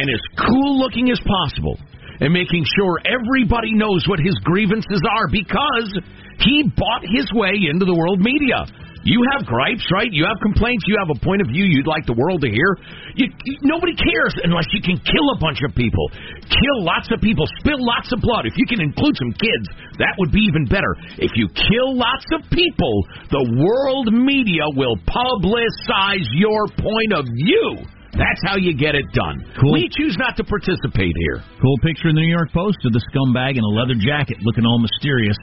and 0.00 0.08
as 0.08 0.22
cool 0.40 0.80
looking 0.80 1.12
as 1.12 1.20
possible 1.20 1.76
and 2.24 2.32
making 2.32 2.64
sure 2.64 2.96
everybody 3.04 3.76
knows 3.76 4.08
what 4.08 4.24
his 4.24 4.36
grievances 4.40 5.04
are 5.04 5.28
because 5.28 6.00
he 6.40 6.64
bought 6.64 7.04
his 7.12 7.28
way 7.36 7.60
into 7.68 7.84
the 7.84 7.92
world 7.92 8.24
media. 8.24 8.64
You 9.02 9.18
have 9.34 9.42
gripes, 9.46 9.82
right? 9.90 10.06
You 10.10 10.22
have 10.30 10.38
complaints. 10.38 10.84
You 10.86 10.94
have 11.02 11.10
a 11.10 11.18
point 11.18 11.42
of 11.42 11.48
view 11.50 11.66
you'd 11.66 11.90
like 11.90 12.06
the 12.06 12.14
world 12.14 12.40
to 12.46 12.50
hear. 12.50 12.70
You, 13.18 13.26
you- 13.44 13.58
nobody 13.66 13.94
cares 13.98 14.34
unless 14.46 14.66
you 14.70 14.80
can 14.80 14.94
kill 15.02 15.26
a 15.34 15.38
bunch 15.42 15.58
of 15.66 15.74
people, 15.74 16.06
kill 16.46 16.78
lots 16.86 17.10
of 17.10 17.18
people, 17.20 17.44
spill 17.58 17.82
lots 17.82 18.14
of 18.14 18.22
blood. 18.22 18.46
If 18.46 18.54
you 18.56 18.66
can 18.66 18.80
include 18.80 19.18
some 19.18 19.34
kids, 19.34 19.66
that 19.98 20.14
would 20.22 20.30
be 20.30 20.46
even 20.46 20.66
better. 20.70 20.94
If 21.18 21.34
you 21.34 21.50
kill 21.50 21.98
lots 21.98 22.24
of 22.30 22.46
people, 22.54 22.94
the 23.34 23.42
world 23.58 24.14
media 24.14 24.70
will 24.78 24.94
publicize 25.04 26.26
your 26.38 26.66
point 26.78 27.12
of 27.12 27.26
view. 27.26 27.82
That's 28.12 28.42
how 28.44 28.56
you 28.60 28.76
get 28.76 28.94
it 28.94 29.08
done. 29.16 29.40
Cool. 29.58 29.72
We 29.72 29.88
choose 29.88 30.16
not 30.20 30.36
to 30.36 30.44
participate 30.44 31.14
here. 31.16 31.40
Cool 31.62 31.78
picture 31.82 32.08
in 32.08 32.14
the 32.14 32.20
New 32.20 32.28
York 32.30 32.52
Post 32.52 32.76
of 32.84 32.92
the 32.92 33.00
scumbag 33.08 33.56
in 33.56 33.64
a 33.64 33.72
leather 33.72 33.96
jacket, 33.96 34.36
looking 34.44 34.66
all 34.66 34.78
mysterious. 34.78 35.36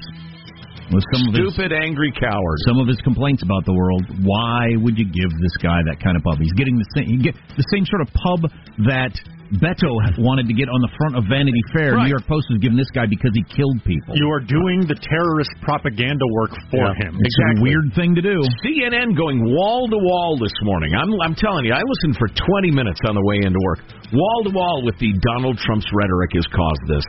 Some 0.90 1.30
of 1.30 1.34
his 1.38 1.54
Stupid, 1.54 1.72
angry 1.72 2.12
coward. 2.18 2.58
some 2.66 2.80
of 2.82 2.88
his 2.90 2.98
complaints 3.06 3.44
about 3.46 3.66
the 3.66 3.74
world. 3.74 4.04
Why 4.26 4.74
would 4.82 4.98
you 4.98 5.06
give 5.06 5.30
this 5.42 5.56
guy 5.62 5.80
that 5.86 6.02
kind 6.02 6.18
of 6.18 6.24
pub? 6.26 6.42
He's 6.42 6.54
getting 6.58 6.78
the 6.82 6.90
same. 6.98 7.22
Get 7.22 7.36
the 7.58 7.66
same 7.70 7.86
sort 7.86 8.02
of 8.02 8.10
pub 8.18 8.42
that 8.90 9.14
Beto 9.62 9.90
wanted 10.22 10.46
to 10.46 10.54
get 10.54 10.70
on 10.70 10.78
the 10.82 10.94
front 10.98 11.18
of 11.18 11.26
Vanity 11.26 11.58
Fair. 11.74 11.94
Right. 11.98 12.06
New 12.06 12.14
York 12.14 12.26
Post 12.30 12.46
is 12.54 12.62
giving 12.62 12.78
this 12.78 12.90
guy 12.94 13.06
because 13.10 13.34
he 13.34 13.42
killed 13.50 13.82
people. 13.86 14.14
You 14.18 14.30
are 14.30 14.42
doing 14.46 14.86
the 14.86 14.94
terrorist 14.98 15.50
propaganda 15.66 16.22
work 16.38 16.54
for 16.70 16.86
Yeah. 16.94 17.02
him. 17.06 17.18
it's 17.18 17.38
a 17.58 17.62
weird 17.62 17.94
thing 17.98 18.14
to 18.14 18.22
do. 18.22 18.38
CNN 18.66 19.18
going 19.18 19.42
wall 19.42 19.90
to 19.90 19.98
wall 19.98 20.38
this 20.38 20.54
morning. 20.66 20.94
I'm, 20.94 21.10
I'm 21.22 21.34
telling 21.34 21.66
you, 21.66 21.74
I 21.74 21.82
listened 21.82 22.18
for 22.22 22.30
20 22.30 22.70
minutes 22.74 23.02
on 23.10 23.14
the 23.18 23.26
way 23.26 23.42
into 23.42 23.58
work. 23.66 23.82
Wall 24.14 24.42
to 24.46 24.54
wall 24.54 24.82
with 24.86 24.98
the 25.02 25.14
Donald 25.34 25.58
Trump's 25.66 25.90
rhetoric 25.98 26.30
has 26.38 26.46
caused 26.54 26.86
this. 26.86 27.06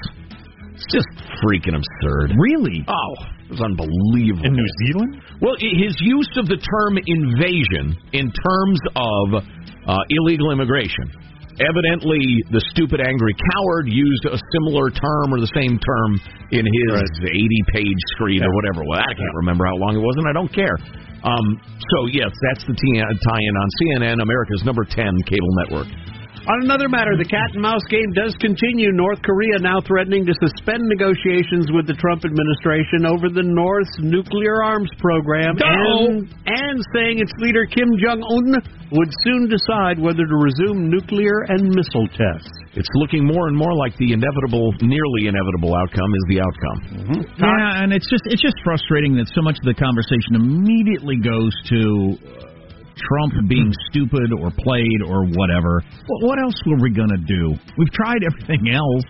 It's 0.80 0.88
just 0.96 1.08
freaking 1.44 1.76
absurd. 1.76 2.32
Really? 2.40 2.84
Oh, 2.88 3.12
it 3.50 3.58
was 3.58 3.66
unbelievable. 3.66 4.46
In 4.46 4.54
New 4.54 4.70
Zealand? 4.86 5.18
Well, 5.42 5.58
his 5.58 5.98
use 5.98 6.30
of 6.38 6.46
the 6.46 6.54
term 6.54 6.94
invasion 7.02 7.98
in 8.14 8.30
terms 8.30 8.78
of 8.94 9.42
uh, 9.42 9.98
illegal 10.06 10.54
immigration. 10.54 11.10
Evidently, 11.58 12.40
the 12.54 12.62
stupid, 12.70 13.02
angry 13.02 13.34
coward 13.52 13.90
used 13.90 14.24
a 14.30 14.38
similar 14.54 14.88
term 14.88 15.34
or 15.34 15.42
the 15.42 15.50
same 15.50 15.76
term 15.76 16.10
in 16.54 16.62
his 16.62 17.04
80-page 17.26 18.00
screed 18.14 18.40
or 18.40 18.54
whatever. 18.54 18.86
Well, 18.86 19.02
I 19.02 19.12
can't 19.18 19.36
remember 19.42 19.66
how 19.66 19.76
long 19.76 19.98
it 19.98 20.00
was, 20.00 20.14
and 20.16 20.30
I 20.30 20.32
don't 20.32 20.48
care. 20.54 20.78
Um, 21.26 21.60
so, 21.90 22.06
yes, 22.08 22.32
that's 22.48 22.64
the 22.64 22.72
tie-in 22.72 23.54
on 23.58 23.68
CNN, 23.82 24.22
America's 24.22 24.62
number 24.64 24.86
10 24.86 25.04
cable 25.26 25.52
network. 25.66 25.90
On 26.50 26.66
another 26.66 26.90
matter, 26.90 27.14
the 27.14 27.30
cat 27.30 27.54
and 27.54 27.62
mouse 27.62 27.86
game 27.86 28.10
does 28.10 28.34
continue. 28.42 28.90
North 28.90 29.22
Korea 29.22 29.62
now 29.62 29.78
threatening 29.86 30.26
to 30.26 30.34
suspend 30.42 30.82
negotiations 30.82 31.70
with 31.70 31.86
the 31.86 31.94
Trump 31.94 32.26
administration 32.26 33.06
over 33.06 33.30
the 33.30 33.46
North's 33.46 33.94
nuclear 34.02 34.58
arms 34.58 34.90
program 34.98 35.54
and, 35.62 36.26
and 36.50 36.76
saying 36.90 37.22
its 37.22 37.30
leader 37.38 37.70
Kim 37.70 37.94
Jong 38.02 38.18
Un 38.18 38.50
would 38.90 39.10
soon 39.22 39.46
decide 39.46 40.02
whether 40.02 40.26
to 40.26 40.36
resume 40.42 40.90
nuclear 40.90 41.46
and 41.54 41.70
missile 41.70 42.10
tests. 42.18 42.50
It's 42.74 42.90
looking 42.98 43.22
more 43.22 43.46
and 43.46 43.54
more 43.54 43.74
like 43.78 43.94
the 44.02 44.10
inevitable, 44.10 44.74
nearly 44.82 45.30
inevitable 45.30 45.78
outcome 45.78 46.10
is 46.18 46.24
the 46.34 46.38
outcome. 46.42 46.78
Mm-hmm. 46.98 47.46
Yeah, 47.46 47.82
and 47.86 47.94
it's 47.94 48.10
just 48.10 48.26
it's 48.26 48.42
just 48.42 48.58
frustrating 48.66 49.14
that 49.22 49.30
so 49.30 49.42
much 49.42 49.54
of 49.62 49.70
the 49.70 49.78
conversation 49.78 50.34
immediately 50.34 51.22
goes 51.22 51.54
to 51.70 52.18
uh, 52.18 52.49
Trump 53.08 53.48
being 53.48 53.72
stupid 53.90 54.32
or 54.32 54.50
played 54.50 55.00
or 55.06 55.24
whatever. 55.32 55.82
What 56.22 56.38
else 56.38 56.56
were 56.66 56.80
we 56.80 56.90
going 56.90 57.10
to 57.10 57.22
do? 57.24 57.54
We've 57.78 57.92
tried 57.92 58.20
everything 58.24 58.72
else. 58.74 59.08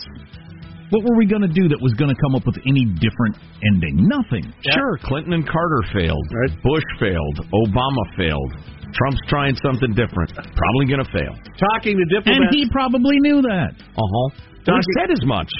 What 0.90 1.06
were 1.06 1.16
we 1.16 1.26
going 1.26 1.42
to 1.46 1.54
do 1.54 1.70
that 1.70 1.78
was 1.78 1.94
going 1.94 2.10
to 2.10 2.18
come 2.18 2.34
up 2.34 2.42
with 2.46 2.58
any 2.66 2.82
different 2.98 3.38
ending? 3.62 4.10
Nothing. 4.10 4.50
Sure, 4.74 4.98
Clinton 5.06 5.34
and 5.38 5.46
Carter 5.46 5.82
failed. 5.94 6.26
Bush 6.66 6.86
failed. 6.98 7.36
Obama 7.54 8.02
failed. 8.18 8.50
Trump's 8.90 9.22
trying 9.30 9.54
something 9.62 9.94
different. 9.94 10.34
Probably 10.34 10.86
going 10.90 10.98
to 10.98 11.10
fail. 11.14 11.30
Talking 11.62 11.94
to 11.94 12.04
diplomats. 12.10 12.42
And 12.42 12.50
he 12.50 12.66
probably 12.74 13.22
knew 13.22 13.40
that. 13.42 13.70
Uh 13.94 14.02
huh. 14.02 14.49
He 14.66 15.00
said 15.00 15.10
as 15.10 15.24
much. 15.24 15.50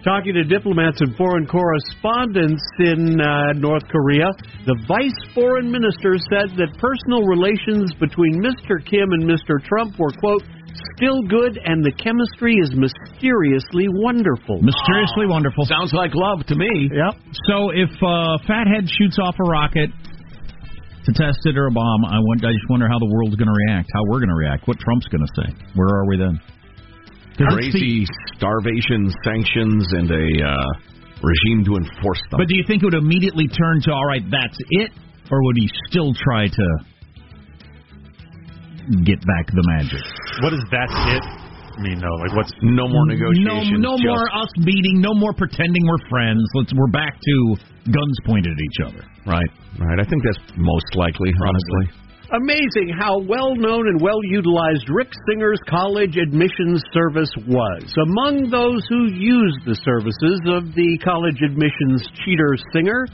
Talking 0.00 0.32
to 0.32 0.44
diplomats 0.44 0.96
and 1.04 1.12
foreign 1.16 1.44
correspondents 1.44 2.64
in 2.80 3.20
uh, 3.20 3.52
North 3.60 3.84
Korea, 3.92 4.32
the 4.64 4.72
vice 4.88 5.20
foreign 5.36 5.68
minister 5.68 6.16
said 6.32 6.56
that 6.56 6.72
personal 6.80 7.28
relations 7.28 7.92
between 8.00 8.40
Mr. 8.40 8.80
Kim 8.80 9.12
and 9.12 9.28
Mr. 9.28 9.60
Trump 9.60 10.00
were, 10.00 10.12
quote, 10.16 10.40
still 10.96 11.20
good 11.28 11.60
and 11.60 11.84
the 11.84 11.92
chemistry 12.00 12.56
is 12.56 12.72
mysteriously 12.72 13.92
wonderful. 13.92 14.64
Mysteriously 14.64 15.28
wonderful. 15.28 15.68
Sounds 15.68 15.92
like 15.92 16.16
love 16.16 16.48
to 16.48 16.56
me. 16.56 16.88
Yep. 16.88 17.20
So 17.52 17.76
if 17.76 17.92
uh, 18.00 18.40
Fathead 18.48 18.88
shoots 18.88 19.20
off 19.20 19.36
a 19.36 19.44
rocket 19.44 19.92
to 21.04 21.10
test 21.12 21.44
it 21.44 21.60
or 21.60 21.68
a 21.68 21.74
bomb, 21.74 22.08
I, 22.08 22.16
want, 22.24 22.40
I 22.40 22.56
just 22.56 22.68
wonder 22.72 22.88
how 22.88 22.96
the 22.96 23.10
world's 23.12 23.36
going 23.36 23.52
to 23.52 23.58
react, 23.68 23.92
how 23.92 24.00
we're 24.08 24.20
going 24.20 24.32
to 24.32 24.40
react, 24.40 24.64
what 24.68 24.80
Trump's 24.80 25.08
going 25.12 25.24
to 25.24 25.32
say. 25.36 25.48
Where 25.76 25.92
are 25.92 26.08
we 26.08 26.16
then? 26.16 26.40
'Cause 27.40 27.56
it's 27.56 27.70
Crazy 27.72 28.06
starvation, 28.36 29.10
sanctions, 29.24 29.92
and 29.92 30.10
a 30.10 30.26
uh, 30.44 30.54
regime 31.24 31.64
to 31.64 31.76
enforce 31.76 32.20
them. 32.30 32.38
But 32.38 32.48
do 32.48 32.56
you 32.56 32.64
think 32.66 32.82
it 32.82 32.86
would 32.86 32.94
immediately 33.00 33.48
turn 33.48 33.80
to 33.82 33.92
all 33.92 34.06
right, 34.06 34.22
that's 34.30 34.58
it, 34.70 34.92
or 35.30 35.42
would 35.44 35.56
he 35.56 35.68
still 35.88 36.12
try 36.14 36.48
to 36.48 36.66
get 39.04 39.20
back 39.24 39.46
the 39.52 39.64
magic? 39.78 40.02
What 40.42 40.50
does 40.50 40.64
that 40.72 40.88
it 40.90 41.24
mean 41.80 42.00
though? 42.00 42.16
Like 42.20 42.34
what's 42.36 42.52
no 42.62 42.88
more 42.88 43.06
negotiations? 43.06 43.70
No, 43.80 43.92
no 43.92 43.96
just- 43.96 44.04
more 44.04 44.26
us 44.36 44.50
beating. 44.64 45.00
No 45.00 45.14
more 45.14 45.32
pretending 45.32 45.86
we're 45.86 46.02
friends. 46.08 46.42
Let's 46.54 46.72
we're 46.74 46.90
back 46.92 47.14
to 47.20 47.34
guns 47.90 48.16
pointed 48.26 48.52
at 48.52 48.60
each 48.60 48.80
other. 48.86 49.04
Right, 49.26 49.50
right. 49.78 49.98
I 50.00 50.04
think 50.04 50.22
that's 50.24 50.40
most 50.56 50.88
likely, 50.96 51.32
honestly. 51.40 51.96
Amazing 52.32 52.94
how 52.96 53.18
well 53.18 53.56
known 53.56 53.88
and 53.88 54.00
well 54.00 54.22
utilized 54.22 54.86
Rick 54.88 55.10
Singer's 55.26 55.58
college 55.68 56.16
admissions 56.16 56.80
service 56.94 57.30
was. 57.48 57.92
Among 58.06 58.48
those 58.48 58.86
who 58.88 59.10
used 59.10 59.66
the 59.66 59.74
services 59.82 60.38
of 60.46 60.70
the 60.78 60.98
college 61.02 61.42
admissions 61.42 62.06
cheater 62.22 62.54
Singer, 62.72 63.08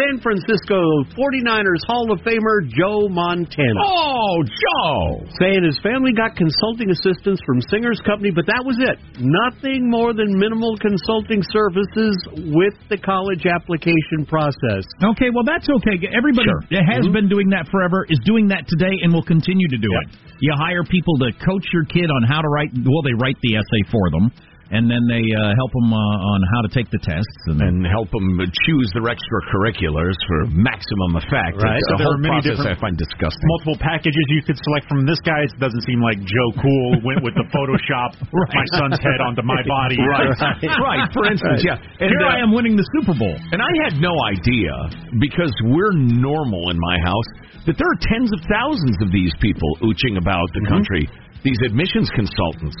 San 0.00 0.24
Francisco 0.24 1.04
49ers 1.12 1.84
Hall 1.84 2.08
of 2.08 2.24
Famer 2.24 2.64
Joe 2.64 3.12
Montana. 3.12 3.82
Oh, 3.84 4.40
Joe! 4.40 5.28
Saying 5.36 5.68
his 5.68 5.76
family 5.84 6.16
got 6.16 6.32
consulting 6.32 6.88
assistance 6.88 7.40
from 7.44 7.60
Singer's 7.68 8.00
company, 8.00 8.32
but 8.32 8.48
that 8.48 8.64
was 8.64 8.80
it. 8.80 8.96
Nothing 9.20 9.90
more 9.92 10.16
than 10.16 10.32
minimal 10.32 10.80
consulting 10.80 11.44
services 11.52 12.16
with 12.56 12.72
the 12.88 12.96
college 12.96 13.44
application 13.44 14.24
process. 14.24 14.88
Okay, 15.12 15.28
well 15.28 15.44
that's 15.44 15.68
okay. 15.68 16.00
Everybody 16.08 16.48
that 16.72 16.88
has 16.88 17.04
mm-hmm. 17.04 17.12
been 17.12 17.28
doing 17.28 17.52
that 17.52 17.68
forever 17.68 18.08
is 18.08 18.16
doing 18.24 18.48
that 18.48 18.64
today 18.72 18.96
and 19.04 19.12
will 19.12 19.26
continue 19.26 19.68
to 19.68 19.76
do 19.76 19.92
it. 19.92 20.16
You 20.40 20.56
hire 20.56 20.88
people 20.88 21.20
to 21.20 21.36
coach 21.44 21.68
your 21.72 21.84
kid 21.84 22.08
on 22.08 22.24
how 22.24 22.40
to 22.40 22.48
write. 22.48 22.72
Well, 22.72 23.04
they 23.04 23.14
write 23.20 23.36
the 23.44 23.60
essay 23.60 23.82
for 23.92 24.08
them, 24.08 24.32
and 24.72 24.88
then 24.88 25.04
they 25.06 25.20
uh, 25.20 25.52
help 25.60 25.70
them 25.76 25.92
uh, 25.92 26.30
on 26.32 26.38
how 26.56 26.60
to 26.64 26.70
take 26.72 26.88
the 26.88 26.98
tests. 27.04 27.38
And, 27.52 27.60
And 27.60 27.78
help 27.84 28.08
them 28.08 28.40
choose 28.64 28.88
their 28.96 29.06
extracurriculars 29.12 30.16
for 30.26 30.48
maximum 30.56 31.20
effect. 31.20 31.60
Right. 31.60 31.76
It's 31.76 31.86
So 31.92 32.00
the 32.00 32.00
there 32.00 32.08
whole 32.08 32.16
are 32.16 32.24
many 32.24 32.40
process 32.40 32.56
different- 32.64 32.78
I 32.80 32.84
find 32.88 32.96
disgusting. 32.96 33.46
multiple 33.52 33.78
packages 33.84 34.24
you 34.32 34.40
could 34.48 34.56
select 34.64 34.88
from 34.88 35.04
this 35.04 35.20
guy? 35.22 35.44
It 35.44 35.52
doesn't 35.60 35.84
seem 35.84 36.00
like 36.00 36.16
Joe 36.24 36.50
Cool 36.56 36.88
went 37.08 37.20
with 37.20 37.36
the 37.36 37.44
Photoshop 37.52 38.16
my 38.56 38.66
son's 38.80 38.96
head 38.98 39.20
onto 39.20 39.44
my 39.44 39.60
body. 39.68 40.00
Right, 40.00 40.32
right. 40.88 41.04
For 41.12 41.28
instance, 41.28 41.60
yeah. 41.62 41.76
And, 42.00 42.08
Here 42.08 42.24
uh, 42.24 42.32
I 42.32 42.40
am 42.40 42.50
winning 42.56 42.74
the 42.76 42.86
Super 42.96 43.12
Bowl. 43.12 43.36
And 43.52 43.60
I 43.60 43.72
had 43.84 44.00
no 44.00 44.16
idea 44.24 44.72
because 45.20 45.52
we're 45.68 45.92
normal 45.92 46.70
in 46.72 46.78
my 46.80 46.96
house 47.04 47.28
that 47.68 47.76
there 47.76 47.86
are 47.92 48.00
tens 48.08 48.32
of 48.32 48.40
thousands 48.48 48.96
of 49.04 49.12
these 49.12 49.30
people 49.44 49.68
ooching 49.84 50.16
about 50.18 50.48
the 50.56 50.64
country. 50.66 51.04
These 51.44 51.58
admissions 51.66 52.08
consultants 52.16 52.74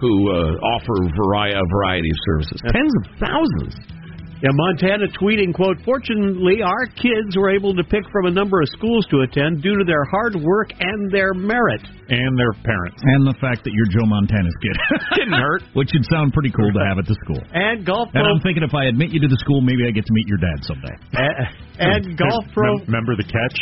who 0.00 0.12
uh, 0.32 0.56
offer 0.74 0.96
vari- 1.28 1.52
a 1.54 1.64
variety 1.76 2.08
of 2.08 2.18
services. 2.26 2.58
Tens 2.72 2.92
of 2.98 3.04
thousands. 3.20 3.74
Yeah, 4.40 4.56
Montana 4.56 5.04
tweeting, 5.20 5.52
quote, 5.52 5.76
Fortunately, 5.84 6.64
our 6.64 6.88
kids 6.96 7.36
were 7.36 7.52
able 7.52 7.76
to 7.76 7.84
pick 7.84 8.08
from 8.08 8.24
a 8.24 8.30
number 8.32 8.62
of 8.64 8.68
schools 8.72 9.04
to 9.12 9.20
attend 9.20 9.60
due 9.60 9.76
to 9.76 9.84
their 9.84 10.00
hard 10.08 10.32
work 10.40 10.72
and 10.80 11.12
their 11.12 11.34
merit. 11.36 11.84
And 12.08 12.32
their 12.40 12.56
parents. 12.64 12.96
And 13.04 13.28
the 13.28 13.36
fact 13.36 13.68
that 13.68 13.72
you're 13.76 13.92
Joe 13.92 14.08
Montana's 14.08 14.56
kid. 14.64 14.76
Didn't 15.20 15.36
hurt. 15.36 15.60
Which 15.76 15.90
would 15.92 16.08
sound 16.08 16.32
pretty 16.32 16.48
cool 16.56 16.72
to 16.72 16.80
have 16.88 16.96
at 16.96 17.04
the 17.04 17.20
school. 17.20 17.36
And 17.52 17.84
golf 17.84 18.08
And 18.16 18.24
pro 18.24 18.32
I'm 18.32 18.40
thinking 18.40 18.64
if 18.64 18.72
I 18.72 18.88
admit 18.88 19.12
you 19.12 19.20
to 19.20 19.28
the 19.28 19.36
school, 19.44 19.60
maybe 19.60 19.84
I 19.84 19.92
get 19.92 20.08
to 20.08 20.14
meet 20.16 20.24
your 20.26 20.40
dad 20.40 20.56
someday. 20.64 20.96
and 21.76 22.16
golf 22.24 22.48
pro 22.56 22.80
Remember 22.88 23.20
the 23.20 23.28
catch? 23.28 23.56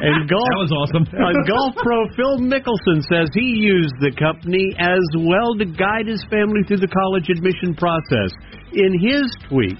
And 0.00 0.28
golf 0.32 0.48
That 0.48 0.62
was 0.62 0.72
awesome. 0.74 1.04
uh, 1.14 1.34
golf 1.46 1.74
pro 1.78 2.08
Phil 2.14 2.38
Mickelson 2.44 3.02
says 3.06 3.28
he 3.34 3.58
used 3.58 3.94
the 4.00 4.14
company 4.14 4.74
as 4.78 5.04
well 5.18 5.54
to 5.58 5.66
guide 5.66 6.06
his 6.06 6.22
family 6.30 6.62
through 6.66 6.82
the 6.82 6.92
college 6.92 7.28
admission 7.28 7.74
process. 7.74 8.30
In 8.72 8.94
his 9.00 9.26
tweet, 9.48 9.78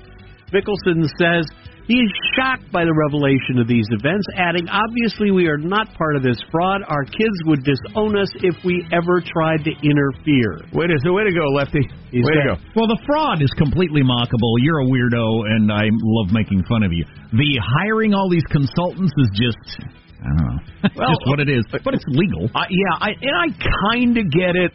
Mickelson 0.53 1.05
says 1.21 1.45
he 1.89 1.97
is 2.05 2.13
shocked 2.37 2.69
by 2.71 2.85
the 2.85 2.93
revelation 2.93 3.57
of 3.57 3.65
these 3.65 3.89
events, 3.89 4.29
adding, 4.37 4.69
Obviously, 4.69 5.33
we 5.33 5.49
are 5.49 5.57
not 5.57 5.89
part 5.97 6.21
of 6.21 6.23
this 6.23 6.37
fraud. 6.53 6.85
Our 6.85 7.09
kids 7.09 7.33
would 7.49 7.65
disown 7.65 8.13
us 8.13 8.29
if 8.45 8.61
we 8.61 8.85
ever 8.93 9.25
tried 9.25 9.65
to 9.65 9.73
interfere. 9.81 10.61
Way 10.77 10.85
to, 10.85 10.97
way 11.09 11.25
to 11.25 11.33
go, 11.33 11.49
Lefty. 11.57 11.81
He's 12.13 12.29
way 12.29 12.45
to 12.45 12.53
go. 12.53 12.55
Well, 12.77 12.93
the 12.93 13.01
fraud 13.09 13.41
is 13.41 13.49
completely 13.57 14.05
mockable. 14.05 14.53
You're 14.61 14.85
a 14.85 14.89
weirdo, 14.93 15.49
and 15.49 15.73
I 15.73 15.89
love 15.89 16.29
making 16.29 16.61
fun 16.69 16.85
of 16.85 16.93
you. 16.93 17.09
The 17.33 17.57
hiring 17.57 18.13
all 18.13 18.29
these 18.29 18.45
consultants 18.53 19.13
is 19.17 19.29
just, 19.33 19.89
I 20.19 20.27
don't 20.29 20.37
know, 20.37 20.59
Well, 20.97 21.11
just 21.15 21.25
what 21.27 21.41
it 21.41 21.49
is. 21.49 21.65
But 21.71 21.95
it's 21.95 22.05
legal. 22.09 22.51
Uh, 22.55 22.67
yeah, 22.71 22.95
I, 23.01 23.11
and 23.21 23.35
I 23.39 23.47
kind 23.91 24.17
of 24.19 24.31
get 24.31 24.57
it. 24.57 24.73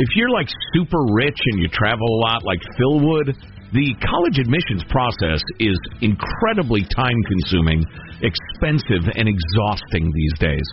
If 0.00 0.08
you're 0.16 0.30
like 0.30 0.48
super 0.74 0.98
rich 1.12 1.38
and 1.52 1.60
you 1.60 1.68
travel 1.68 2.06
a 2.06 2.20
lot, 2.30 2.44
like 2.44 2.60
Phil 2.78 3.00
would, 3.04 3.34
the 3.74 3.92
college 4.00 4.38
admissions 4.38 4.80
process 4.88 5.42
is 5.60 5.76
incredibly 6.00 6.86
time 6.96 7.18
consuming, 7.28 7.84
expensive, 8.22 9.04
and 9.16 9.28
exhausting 9.28 10.08
these 10.14 10.34
days. 10.40 10.64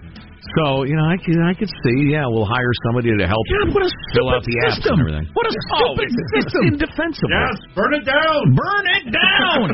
So, 0.62 0.86
you 0.86 0.93
know, 0.95 1.04
I 1.10 1.17
could, 1.17 1.41
I 1.41 1.54
could 1.58 1.67
see, 1.84 2.13
yeah, 2.13 2.23
we'll 2.30 2.45
hire 2.45 2.69
somebody 2.86 3.10
to 3.17 3.25
help 3.25 3.41
God, 3.49 3.73
what 3.73 3.82
a 3.84 3.89
fill 4.13 4.30
out 4.30 4.45
the 4.45 4.56
apps 4.63 4.78
system. 4.78 5.01
and 5.01 5.10
everything. 5.10 5.34
What 5.34 5.47
a 5.49 5.51
Oh, 5.51 5.97
stupid 5.97 6.06
it's, 6.06 6.15
system. 6.38 6.62
It's 6.62 6.71
indefensible. 6.86 7.34
Yes, 7.34 7.58
burn 7.73 7.93
it 7.97 8.06
down. 8.06 8.41
Burn 8.54 8.86
it 8.93 9.06
down. 9.10 9.67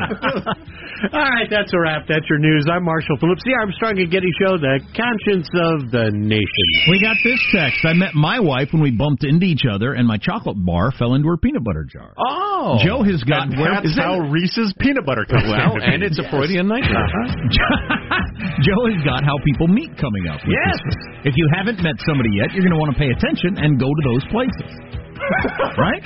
All 1.10 1.18
right, 1.18 1.50
that's 1.50 1.74
a 1.74 1.80
wrap. 1.82 2.06
That's 2.06 2.22
your 2.30 2.38
news. 2.38 2.70
I'm 2.70 2.86
Marshall 2.86 3.18
Phillips, 3.18 3.42
the 3.42 3.58
Armstrong 3.58 3.98
and 3.98 4.06
Getty 4.06 4.30
Show, 4.38 4.54
the 4.54 4.78
conscience 4.94 5.50
of 5.50 5.90
the 5.90 6.14
nation. 6.14 6.66
we 6.86 7.02
got 7.02 7.18
this 7.26 7.42
text. 7.50 7.82
I 7.82 7.90
met 7.98 8.14
my 8.14 8.38
wife 8.38 8.70
when 8.70 8.86
we 8.86 8.94
bumped 8.94 9.26
into 9.26 9.42
each 9.42 9.66
other, 9.66 9.98
and 9.98 10.06
my 10.06 10.14
chocolate 10.14 10.54
bar 10.62 10.94
fell 10.94 11.18
into 11.18 11.26
her 11.26 11.36
peanut 11.36 11.66
butter 11.66 11.82
jar. 11.82 12.14
Oh. 12.14 12.78
Joe 12.86 13.02
has 13.02 13.18
got 13.26 13.50
And 13.50 13.58
that's 13.58 13.98
how 13.98 14.22
Reese's 14.30 14.70
peanut 14.78 15.02
butter 15.02 15.26
comes 15.26 15.42
Well, 15.50 15.74
into 15.74 15.82
and 15.82 16.06
it's 16.06 16.22
a 16.22 16.26
Freudian 16.30 16.70
nightmare. 16.70 17.10
Joe 18.62 18.86
has 18.86 19.02
got 19.02 19.26
how 19.26 19.34
people 19.42 19.66
meet 19.66 19.90
coming 19.98 20.30
up. 20.30 20.38
Yes. 20.46 20.78
If 21.26 21.34
you 21.34 21.50
haven't 21.50 21.82
met 21.82 21.98
somebody 22.06 22.30
yet, 22.38 22.54
you're 22.54 22.62
going 22.62 22.78
to 22.78 22.78
want 22.78 22.94
to 22.94 22.98
pay 23.02 23.10
attention 23.10 23.58
and 23.58 23.74
go 23.74 23.90
to 23.90 24.02
those 24.06 24.22
places. 24.30 24.70
right? 25.82 26.02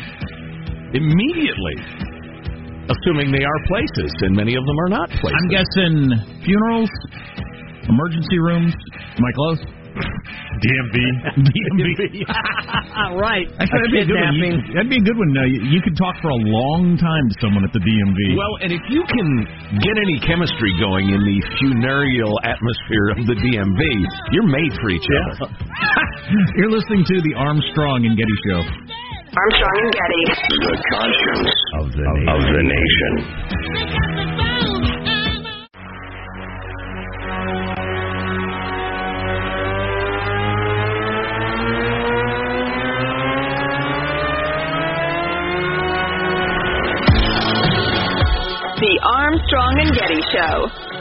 Immediately. 0.96 2.15
Assuming 2.86 3.32
they 3.34 3.42
are 3.42 3.60
places, 3.66 4.10
and 4.22 4.36
many 4.36 4.54
of 4.54 4.64
them 4.64 4.78
are 4.78 4.88
not 4.90 5.08
places. 5.10 5.34
I'm 5.42 5.48
guessing 5.50 5.94
funerals, 6.46 6.90
emergency 7.88 8.38
rooms. 8.38 8.74
Am 9.18 9.24
I 9.24 9.32
close? 9.34 9.60
DMV. 9.96 10.96
DMV. 11.40 11.88
right. 13.16 13.48
Actually, 13.58 13.80
that'd 13.80 13.92
be 13.96 14.00
a 14.04 14.08
good 14.08 14.20
one. 14.20 14.36
You- 14.36 14.74
That'd 14.76 14.90
be 14.92 15.00
a 15.00 15.06
good 15.08 15.16
one. 15.16 15.32
Uh, 15.36 15.48
you, 15.48 15.60
you 15.72 15.80
could 15.80 15.96
talk 15.96 16.14
for 16.20 16.28
a 16.28 16.40
long 16.52 16.96
time 17.00 17.24
to 17.32 17.34
someone 17.40 17.64
at 17.64 17.72
the 17.72 17.80
DMV. 17.80 18.20
Well, 18.36 18.54
and 18.60 18.70
if 18.76 18.84
you 18.92 19.02
can 19.08 19.28
get 19.80 19.96
any 19.96 20.20
chemistry 20.20 20.72
going 20.78 21.08
in 21.08 21.20
the 21.24 21.38
funereal 21.58 22.36
atmosphere 22.44 23.16
of 23.16 23.24
the 23.24 23.36
DMV, 23.40 23.80
you're 24.36 24.46
made 24.48 24.72
for 24.80 24.90
each 24.90 25.08
other. 25.32 25.48
You're 26.56 26.70
listening 26.70 27.04
to 27.06 27.16
the 27.22 27.34
Armstrong 27.38 28.04
and 28.04 28.16
Getty 28.18 28.36
Show. 28.50 28.60
Armstrong 29.36 29.76
and 29.76 29.92
Getty. 29.92 30.22
The 30.64 30.74
conscience 30.96 31.52
of 31.74 31.92
the, 31.92 32.04
of, 32.08 32.40
of 32.40 32.42
the 32.56 32.62
nation. 32.64 34.26
The 48.78 49.00
Armstrong 49.04 49.74
and 49.80 49.92
Getty 49.92 50.20
Show. 50.32 50.95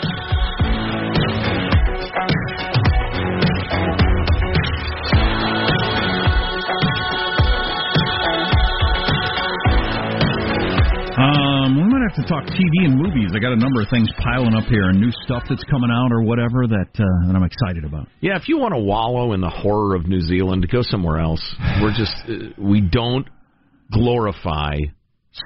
Might 12.06 12.14
have 12.16 12.26
to 12.26 12.32
talk 12.32 12.44
TV 12.46 12.86
and 12.86 12.98
movies. 13.02 13.32
I 13.36 13.40
got 13.40 13.54
a 13.54 13.56
number 13.56 13.82
of 13.82 13.88
things 13.90 14.08
piling 14.20 14.54
up 14.54 14.66
here 14.66 14.90
and 14.90 15.00
new 15.00 15.10
stuff 15.24 15.42
that's 15.50 15.64
coming 15.72 15.90
out 15.92 16.12
or 16.12 16.22
whatever 16.22 16.68
that 16.68 16.90
uh, 16.94 17.28
that 17.28 17.36
I'm 17.36 17.42
excited 17.42 17.84
about. 17.84 18.08
Yeah, 18.22 18.36
if 18.36 18.48
you 18.48 18.60
want 18.60 18.76
to 18.76 18.80
wallow 18.80 19.34
in 19.34 19.42
the 19.42 19.50
horror 19.50 19.96
of 19.96 20.06
New 20.06 20.22
Zealand, 20.22 20.68
go 20.72 20.82
somewhere 20.84 21.20
else. 21.20 21.42
We're 21.82 21.96
just 21.98 22.14
uh, 22.30 22.54
we 22.60 22.82
don't 22.82 23.28
glorify 23.92 24.78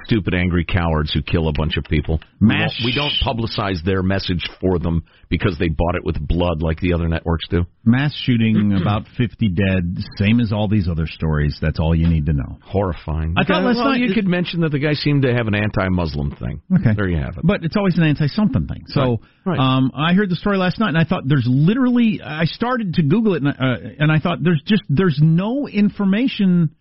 stupid, 0.04 0.34
angry 0.34 0.64
cowards 0.64 1.12
who 1.12 1.22
kill 1.22 1.48
a 1.48 1.52
bunch 1.52 1.76
of 1.76 1.84
people. 1.84 2.20
Mass- 2.40 2.80
we, 2.84 2.92
don't, 2.94 3.12
publicize 3.24 3.84
their 3.84 4.02
message 4.02 4.48
for 4.60 4.78
them 4.78 5.04
because 5.28 5.56
they 5.58 5.68
bought 5.68 5.94
it 5.94 6.04
with 6.04 6.16
blood 6.26 6.62
like 6.62 6.80
the 6.80 6.92
other 6.92 7.08
networks 7.08 7.46
do. 7.48 7.64
Mass 7.84 8.14
shooting, 8.14 8.78
about 8.80 9.04
50 9.16 9.48
dead, 9.48 9.98
same 10.16 10.40
as 10.40 10.52
all 10.52 10.68
these 10.68 10.88
other 10.88 11.06
stories. 11.06 11.58
That's 11.60 11.78
all 11.78 11.94
you 11.94 12.08
need 12.08 12.26
to 12.26 12.32
know. 12.32 12.58
Horrifying. 12.62 13.34
I 13.36 13.44
thought 13.44 13.58
Okay, 13.58 13.66
last 13.66 13.76
well, 13.76 13.90
night 13.90 14.00
you 14.00 14.14
could 14.14 14.26
mention 14.26 14.60
that 14.60 14.70
the 14.72 14.78
guy 14.78 14.94
seemed 14.94 15.22
to 15.22 15.32
have 15.34 15.46
an 15.46 15.54
anti-Muslim 15.54 16.36
thing. 16.36 16.62
Okay. 16.74 16.94
there 16.96 17.08
you 17.08 17.18
have 17.18 17.36
it. 17.38 17.44
But 17.44 17.64
it's 17.64 17.76
always 17.76 17.96
an 17.98 18.04
anti-something 18.04 18.66
thing. 18.66 18.84
So 18.88 19.00
Right, 19.44 19.56
right. 19.56 19.58
Um, 19.58 19.90
I 19.94 20.14
heard 20.14 20.30
the 20.30 20.36
story 20.36 20.58
last 20.58 20.78
night, 20.78 20.88
and 20.88 20.98
I 20.98 21.04
thought 21.04 21.22
there's 21.26 21.46
literally. 21.48 22.20
I 22.24 22.44
started 22.44 22.94
to 22.94 23.02
Google 23.02 23.34
it, 23.34 23.42
and, 23.42 23.48
uh, 23.48 23.88
and 23.98 24.12
I 24.12 24.18
thought 24.18 24.38
there's 24.42 24.62
just 24.66 24.82
there's 24.88 25.18
no 25.22 25.66
information. 25.66 26.74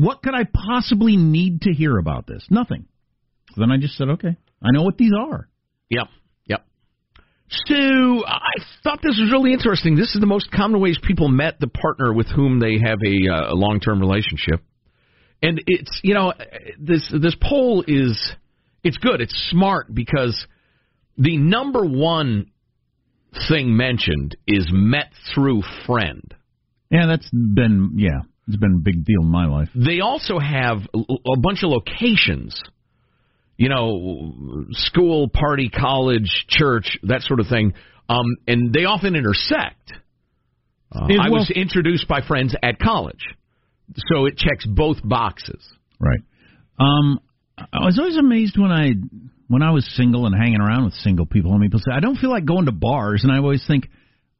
What 0.00 0.22
could 0.22 0.34
I 0.34 0.44
possibly 0.44 1.16
need 1.16 1.62
to 1.62 1.72
hear 1.72 1.98
about 1.98 2.26
this? 2.26 2.46
Nothing. 2.48 2.86
So 3.54 3.60
then 3.60 3.70
I 3.70 3.76
just 3.76 3.98
said, 3.98 4.08
okay, 4.10 4.34
I 4.62 4.68
know 4.72 4.82
what 4.82 4.96
these 4.96 5.12
are. 5.18 5.46
Yep, 5.90 6.06
yep. 6.46 6.64
So 7.66 7.74
I 7.74 8.52
thought 8.82 9.00
this 9.02 9.18
was 9.20 9.30
really 9.30 9.52
interesting. 9.52 9.96
This 9.96 10.14
is 10.14 10.20
the 10.20 10.26
most 10.26 10.50
common 10.50 10.80
ways 10.80 10.98
people 11.02 11.28
met 11.28 11.60
the 11.60 11.66
partner 11.66 12.14
with 12.14 12.28
whom 12.28 12.60
they 12.60 12.78
have 12.82 12.98
a, 13.04 13.28
uh, 13.30 13.52
a 13.52 13.56
long-term 13.56 14.00
relationship, 14.00 14.62
and 15.42 15.60
it's 15.66 16.00
you 16.02 16.14
know 16.14 16.32
this 16.78 17.12
this 17.20 17.36
poll 17.42 17.84
is 17.86 18.32
it's 18.82 18.96
good. 18.98 19.20
It's 19.20 19.48
smart 19.50 19.92
because 19.92 20.46
the 21.18 21.36
number 21.36 21.84
one 21.84 22.50
thing 23.48 23.76
mentioned 23.76 24.36
is 24.46 24.68
met 24.72 25.12
through 25.34 25.62
friend. 25.86 26.34
Yeah, 26.90 27.06
that's 27.06 27.28
been 27.30 27.94
yeah, 27.96 28.20
it's 28.52 28.60
been 28.60 28.74
a 28.74 28.82
big 28.82 29.04
deal 29.04 29.22
in 29.22 29.28
my 29.28 29.46
life. 29.46 29.68
They 29.74 30.00
also 30.00 30.38
have 30.38 30.78
a 30.94 31.38
bunch 31.38 31.62
of 31.62 31.70
locations, 31.70 32.60
you 33.56 33.68
know, 33.68 34.66
school, 34.72 35.28
party, 35.28 35.68
college, 35.68 36.46
church, 36.48 36.98
that 37.04 37.22
sort 37.22 37.40
of 37.40 37.46
thing, 37.48 37.74
um, 38.08 38.36
and 38.46 38.72
they 38.72 38.84
often 38.84 39.16
intersect. 39.16 39.92
Uh, 40.92 41.06
I 41.20 41.30
was 41.30 41.50
introduced 41.54 42.08
by 42.08 42.20
friends 42.20 42.54
at 42.62 42.78
college, 42.78 43.24
so 44.12 44.26
it 44.26 44.36
checks 44.36 44.66
both 44.66 44.96
boxes. 45.04 45.64
Right. 46.00 46.20
Um, 46.78 47.20
I 47.56 47.84
was 47.84 47.98
always 47.98 48.16
amazed 48.16 48.58
when 48.58 48.72
I 48.72 48.92
when 49.48 49.62
I 49.62 49.72
was 49.72 49.88
single 49.96 50.26
and 50.26 50.34
hanging 50.34 50.60
around 50.60 50.84
with 50.84 50.94
single 50.94 51.26
people. 51.26 51.52
And 51.52 51.62
people 51.62 51.80
say 51.80 51.92
I 51.92 52.00
don't 52.00 52.16
feel 52.16 52.30
like 52.30 52.44
going 52.44 52.66
to 52.66 52.72
bars, 52.72 53.22
and 53.22 53.32
I 53.32 53.38
always 53.38 53.64
think 53.66 53.88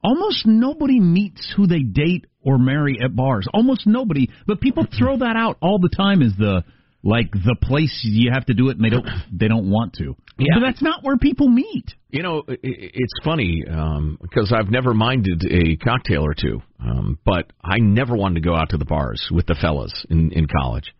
almost 0.03 0.45
nobody 0.45 0.99
meets 0.99 1.53
who 1.55 1.67
they 1.67 1.83
date 1.83 2.25
or 2.43 2.57
marry 2.57 2.99
at 3.03 3.15
bars. 3.15 3.47
Almost 3.53 3.85
nobody, 3.85 4.29
but 4.47 4.61
people 4.61 4.85
throw 4.97 5.17
that 5.17 5.35
out 5.35 5.57
all 5.61 5.79
the 5.79 5.89
time 5.95 6.21
as 6.21 6.33
the 6.37 6.63
like 7.03 7.31
the 7.31 7.55
place 7.61 8.01
you 8.03 8.29
have 8.31 8.45
to 8.45 8.53
do 8.53 8.69
it, 8.69 8.77
and 8.77 8.85
they 8.85 8.89
don't 8.89 9.05
they 9.31 9.47
don't 9.47 9.69
want 9.69 9.93
to. 9.93 10.15
Yeah. 10.37 10.55
But 10.55 10.61
that's 10.65 10.81
not 10.81 11.03
where 11.03 11.17
people 11.17 11.47
meet. 11.47 11.93
You 12.09 12.23
know, 12.23 12.43
it's 12.47 13.13
funny 13.23 13.63
um, 13.69 14.17
because 14.21 14.53
I've 14.55 14.69
never 14.69 14.93
minded 14.93 15.43
a 15.49 15.77
cocktail 15.77 16.25
or 16.25 16.33
two, 16.33 16.61
um, 16.79 17.17
but 17.25 17.51
I 17.63 17.77
never 17.79 18.15
wanted 18.15 18.35
to 18.35 18.41
go 18.41 18.55
out 18.55 18.69
to 18.69 18.77
the 18.77 18.85
bars 18.85 19.29
with 19.31 19.45
the 19.45 19.55
fellas 19.59 20.05
in 20.09 20.31
in 20.31 20.47
college. 20.47 20.93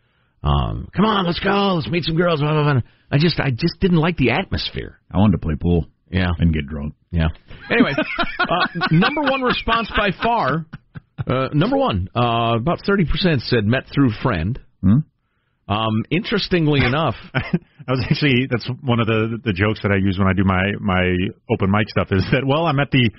Um, 0.43 0.87
come 0.95 1.05
on, 1.05 1.25
let's 1.27 1.39
go, 1.39 1.75
let's 1.75 1.87
meet 1.87 2.03
some 2.03 2.17
girls. 2.17 2.39
Blah, 2.39 2.51
blah, 2.51 2.73
blah. 2.73 2.81
I 3.11 3.17
just 3.17 3.39
I 3.39 3.51
just 3.51 3.79
didn't 3.79 3.97
like 3.97 4.17
the 4.17 4.31
atmosphere. 4.31 4.99
I 5.11 5.17
wanted 5.17 5.33
to 5.33 5.37
play 5.39 5.55
pool. 5.59 5.87
Yeah, 6.09 6.31
and 6.39 6.53
get 6.53 6.67
drunk. 6.67 6.95
Yeah. 7.11 7.27
Anyway, 7.71 7.93
uh, 8.39 8.67
number 8.91 9.21
one 9.21 9.41
response 9.41 9.89
by 9.95 10.09
far. 10.21 10.65
Uh, 11.27 11.49
number 11.53 11.77
one, 11.77 12.09
uh, 12.15 12.55
about 12.57 12.79
thirty 12.85 13.05
percent 13.05 13.41
said 13.41 13.65
met 13.65 13.83
through 13.93 14.11
friend. 14.23 14.59
Hmm? 14.83 14.99
Um, 15.67 16.03
interestingly 16.09 16.81
enough, 16.85 17.15
I 17.33 17.41
was 17.91 18.03
actually 18.09 18.47
that's 18.49 18.67
one 18.81 18.99
of 18.99 19.07
the 19.07 19.37
the 19.43 19.53
jokes 19.53 19.81
that 19.83 19.91
I 19.91 19.97
use 19.97 20.17
when 20.17 20.27
I 20.27 20.33
do 20.33 20.43
my 20.43 20.71
my 20.79 21.13
open 21.49 21.69
mic 21.71 21.87
stuff 21.89 22.07
is 22.11 22.25
that 22.31 22.43
well 22.45 22.65
I'm 22.65 22.79
at 22.79 22.91
the 22.91 23.09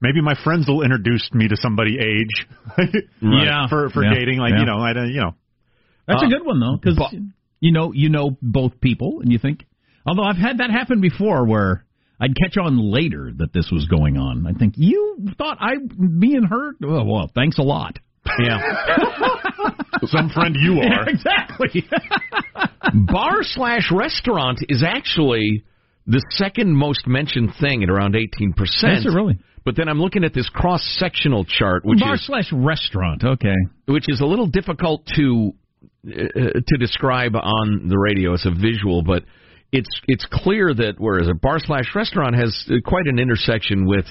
maybe 0.00 0.20
my 0.20 0.34
friends 0.42 0.66
will 0.68 0.82
introduce 0.82 1.28
me 1.32 1.48
to 1.48 1.56
somebody 1.56 1.96
age 1.98 2.46
Yeah. 3.22 3.68
for 3.68 3.88
for 3.90 4.02
Yeah. 4.04 4.14
dating 4.14 4.38
like 4.38 4.52
Yeah. 4.52 4.60
you 4.60 4.66
know 4.66 4.78
I 4.78 4.92
don't 4.92 5.08
you 5.12 5.20
know 5.20 5.34
That's 6.08 6.22
Uh, 6.22 6.26
a 6.26 6.28
good 6.28 6.44
one 6.44 6.58
though, 6.60 6.76
because 6.76 6.98
you 7.60 7.72
know 7.72 7.92
you 7.92 8.08
know 8.10 8.36
both 8.42 8.80
people, 8.80 9.20
and 9.22 9.30
you 9.32 9.38
think. 9.38 9.64
Although 10.04 10.24
I've 10.24 10.36
had 10.36 10.58
that 10.58 10.70
happen 10.70 11.00
before, 11.00 11.46
where 11.46 11.84
I'd 12.22 12.36
catch 12.36 12.56
on 12.56 12.78
later 12.78 13.32
that 13.38 13.52
this 13.52 13.68
was 13.72 13.86
going 13.86 14.16
on. 14.16 14.46
I 14.46 14.52
think 14.52 14.74
you 14.76 15.18
thought 15.36 15.58
I, 15.60 15.72
and 15.72 16.46
her. 16.48 16.72
Oh, 16.84 17.04
well, 17.04 17.28
thanks 17.34 17.58
a 17.58 17.62
lot. 17.62 17.98
Yeah. 18.38 18.58
some 20.06 20.30
friend 20.30 20.54
you 20.56 20.78
are 20.78 20.84
Yeah, 20.84 21.04
exactly. 21.08 21.84
bar 22.94 23.38
slash 23.42 23.90
restaurant 23.90 24.60
is 24.68 24.84
actually 24.86 25.64
the 26.06 26.24
second 26.30 26.72
most 26.72 27.08
mentioned 27.08 27.54
thing 27.60 27.82
at 27.82 27.90
around 27.90 28.14
eighteen 28.14 28.52
percent. 28.52 28.98
Is 28.98 29.06
it 29.06 29.16
really? 29.16 29.40
But 29.64 29.76
then 29.76 29.88
I'm 29.88 30.00
looking 30.00 30.22
at 30.22 30.32
this 30.32 30.48
cross 30.48 30.82
sectional 30.98 31.44
chart, 31.44 31.84
which 31.84 32.00
Bar 32.00 32.14
is 32.14 32.26
slash 32.26 32.52
restaurant. 32.52 33.24
Okay. 33.24 33.54
which 33.86 34.04
is 34.08 34.20
a 34.20 34.24
little 34.26 34.46
difficult 34.46 35.06
to 35.16 35.52
uh, 36.06 36.10
to 36.66 36.76
describe 36.78 37.34
on 37.34 37.88
the 37.88 37.98
radio 37.98 38.34
as 38.34 38.46
a 38.46 38.50
visual, 38.50 39.02
but 39.02 39.24
it's 39.72 39.88
it's 40.06 40.26
clear 40.30 40.72
that 40.74 40.94
whereas 40.98 41.28
a 41.28 41.34
bar 41.34 41.58
slash 41.58 41.94
restaurant 41.94 42.36
has 42.36 42.66
uh, 42.70 42.74
quite 42.84 43.06
an 43.06 43.18
intersection 43.18 43.86
with 43.86 44.04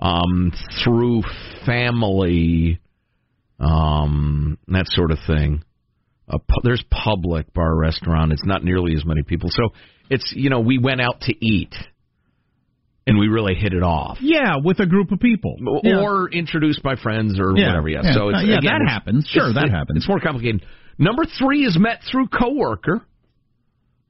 um, 0.00 0.52
through 0.84 1.22
family, 1.66 2.78
um, 3.58 4.58
that 4.68 4.86
sort 4.88 5.10
of 5.10 5.18
thing. 5.26 5.62
A 6.28 6.38
pu- 6.38 6.60
there's 6.62 6.84
public 6.90 7.52
bar 7.54 7.74
restaurant. 7.76 8.32
It's 8.32 8.44
not 8.44 8.62
nearly 8.62 8.94
as 8.94 9.04
many 9.04 9.22
people. 9.22 9.48
So 9.50 9.70
it's 10.10 10.32
you 10.36 10.50
know 10.50 10.60
we 10.60 10.78
went 10.78 11.00
out 11.00 11.22
to 11.22 11.34
eat, 11.44 11.74
and 13.06 13.18
we 13.18 13.28
really 13.28 13.54
hit 13.54 13.72
it 13.72 13.82
off. 13.82 14.18
Yeah, 14.20 14.56
with 14.62 14.78
a 14.80 14.86
group 14.86 15.10
of 15.10 15.20
people. 15.20 15.56
Yeah. 15.82 16.02
Or 16.02 16.28
introduced 16.30 16.82
by 16.82 16.96
friends 16.96 17.40
or 17.40 17.56
Yeah, 17.56 17.68
whatever. 17.68 17.88
Yeah. 17.88 18.00
yeah. 18.04 18.12
So 18.12 18.28
it's, 18.28 18.38
Uh, 18.38 18.40
yeah, 18.42 18.58
again, 18.58 18.80
that 18.84 18.90
happens. 18.90 19.26
Sure, 19.26 19.52
that 19.54 19.64
it- 19.64 19.70
happens. 19.70 19.98
It's 19.98 20.08
more 20.08 20.20
complicated. 20.20 20.64
Number 20.98 21.24
three 21.38 21.64
is 21.64 21.78
met 21.78 22.02
through 22.10 22.26
coworker. 22.28 23.00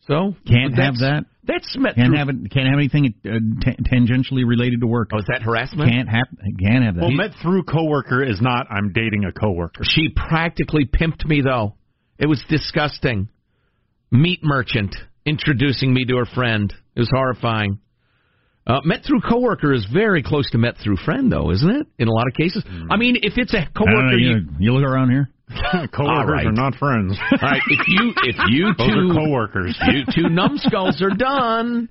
So 0.09 0.35
Can't 0.47 0.75
have 0.75 0.95
that. 0.99 1.27
That's 1.45 1.77
met 1.79 1.95
Can't 1.95 2.09
through. 2.09 2.19
have 2.19 2.29
it. 2.29 2.37
Can't 2.51 2.67
have 2.69 2.79
anything 2.79 3.15
uh, 3.25 3.39
t- 3.63 3.77
tangentially 3.85 4.47
related 4.47 4.81
to 4.81 4.87
work. 4.87 5.11
Oh, 5.15 5.19
is 5.19 5.25
that 5.29 5.43
harassment? 5.43 5.91
Can't 5.91 6.09
have. 6.09 6.27
Can't 6.59 6.85
have 6.85 6.97
that. 6.97 7.01
well 7.03 7.11
met 7.11 7.31
through 7.43 7.63
coworker 7.65 8.23
is 8.23 8.41
not 8.41 8.67
I'm 8.71 8.93
dating 8.93 9.25
a 9.25 9.33
coworker 9.33 9.83
She 9.85 10.09
practically 10.09 10.85
pimped 10.87 11.25
me 11.25 11.41
though. 11.43 11.75
It 12.19 12.27
was 12.27 12.43
disgusting. 12.49 13.29
Meat 14.11 14.41
merchant 14.43 14.97
introducing 15.25 15.93
me 15.93 16.05
to 16.07 16.17
her 16.17 16.25
friend. 16.27 16.73
It 16.97 17.01
was 17.01 17.11
horrifying. 17.13 17.79
Uh, 18.67 18.81
met 18.85 19.03
through 19.07 19.21
coworker 19.21 19.73
is 19.73 19.87
very 19.93 20.23
close 20.23 20.51
to 20.51 20.59
met 20.59 20.75
through 20.83 20.97
friend, 20.97 21.33
though, 21.33 21.51
isn't 21.51 21.71
it? 21.71 21.87
In 21.99 22.09
a 22.09 22.13
lot 22.13 22.27
of 22.27 22.35
cases. 22.35 22.63
I 22.91 22.97
mean, 22.97 23.17
if 23.23 23.35
it's 23.37 23.55
a 23.55 23.59
I 23.59 23.65
don't 23.65 23.73
coworker, 23.75 24.11
know, 24.11 24.17
you, 24.17 24.29
you, 24.29 24.47
you 24.59 24.73
look 24.73 24.85
around 24.85 25.11
here. 25.11 25.31
coworkers 25.73 25.99
All 25.99 26.27
right. 26.27 26.47
are 26.47 26.53
not 26.53 26.75
friends 26.77 27.19
all 27.33 27.39
right, 27.41 27.63
if 27.69 27.89
you 27.89 28.13
if 28.25 28.37
you 28.49 28.75
those 28.79 28.89
two 28.89 29.11
are 29.11 29.15
coworkers 29.15 29.79
you 29.89 30.05
two 30.15 30.29
numbskulls 30.29 31.01
are 31.03 31.15
done. 31.17 31.89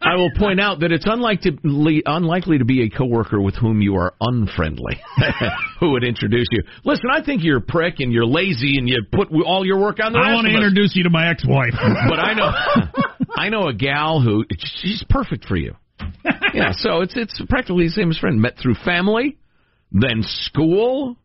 I 0.00 0.16
will 0.16 0.30
point 0.36 0.60
out 0.60 0.80
that 0.80 0.92
it's 0.92 1.06
unlikely 1.06 1.58
unlikely 2.06 2.58
to 2.58 2.64
be 2.64 2.82
a 2.82 2.90
coworker 2.90 3.40
with 3.40 3.54
whom 3.56 3.80
you 3.80 3.96
are 3.96 4.14
unfriendly 4.20 5.00
who 5.80 5.92
would 5.92 6.04
introduce 6.04 6.46
you. 6.50 6.62
Listen, 6.84 7.06
I 7.12 7.24
think 7.24 7.42
you're 7.42 7.58
a 7.58 7.62
prick 7.62 7.96
and 8.00 8.12
you're 8.12 8.26
lazy 8.26 8.78
and 8.78 8.88
you 8.88 9.02
put 9.12 9.28
all 9.44 9.64
your 9.66 9.78
work 9.78 9.98
on 10.02 10.12
the 10.12 10.18
I 10.18 10.34
want 10.34 10.46
to 10.46 10.54
introduce 10.54 10.94
you 10.94 11.04
to 11.04 11.10
my 11.10 11.30
ex-wife. 11.30 11.74
But 12.08 12.18
I 12.18 12.34
know 12.34 12.50
I 13.36 13.48
know 13.48 13.68
a 13.68 13.74
gal 13.74 14.20
who 14.20 14.44
she's 14.58 15.04
perfect 15.08 15.44
for 15.44 15.56
you. 15.56 15.74
Yeah, 16.54 16.72
so 16.72 17.00
it's 17.00 17.16
it's 17.16 17.40
practically 17.48 17.84
the 17.86 17.90
same 17.90 18.10
as 18.10 18.18
friend. 18.18 18.40
Met 18.40 18.56
through 18.60 18.74
family, 18.84 19.38
then 19.92 20.22
school, 20.22 21.16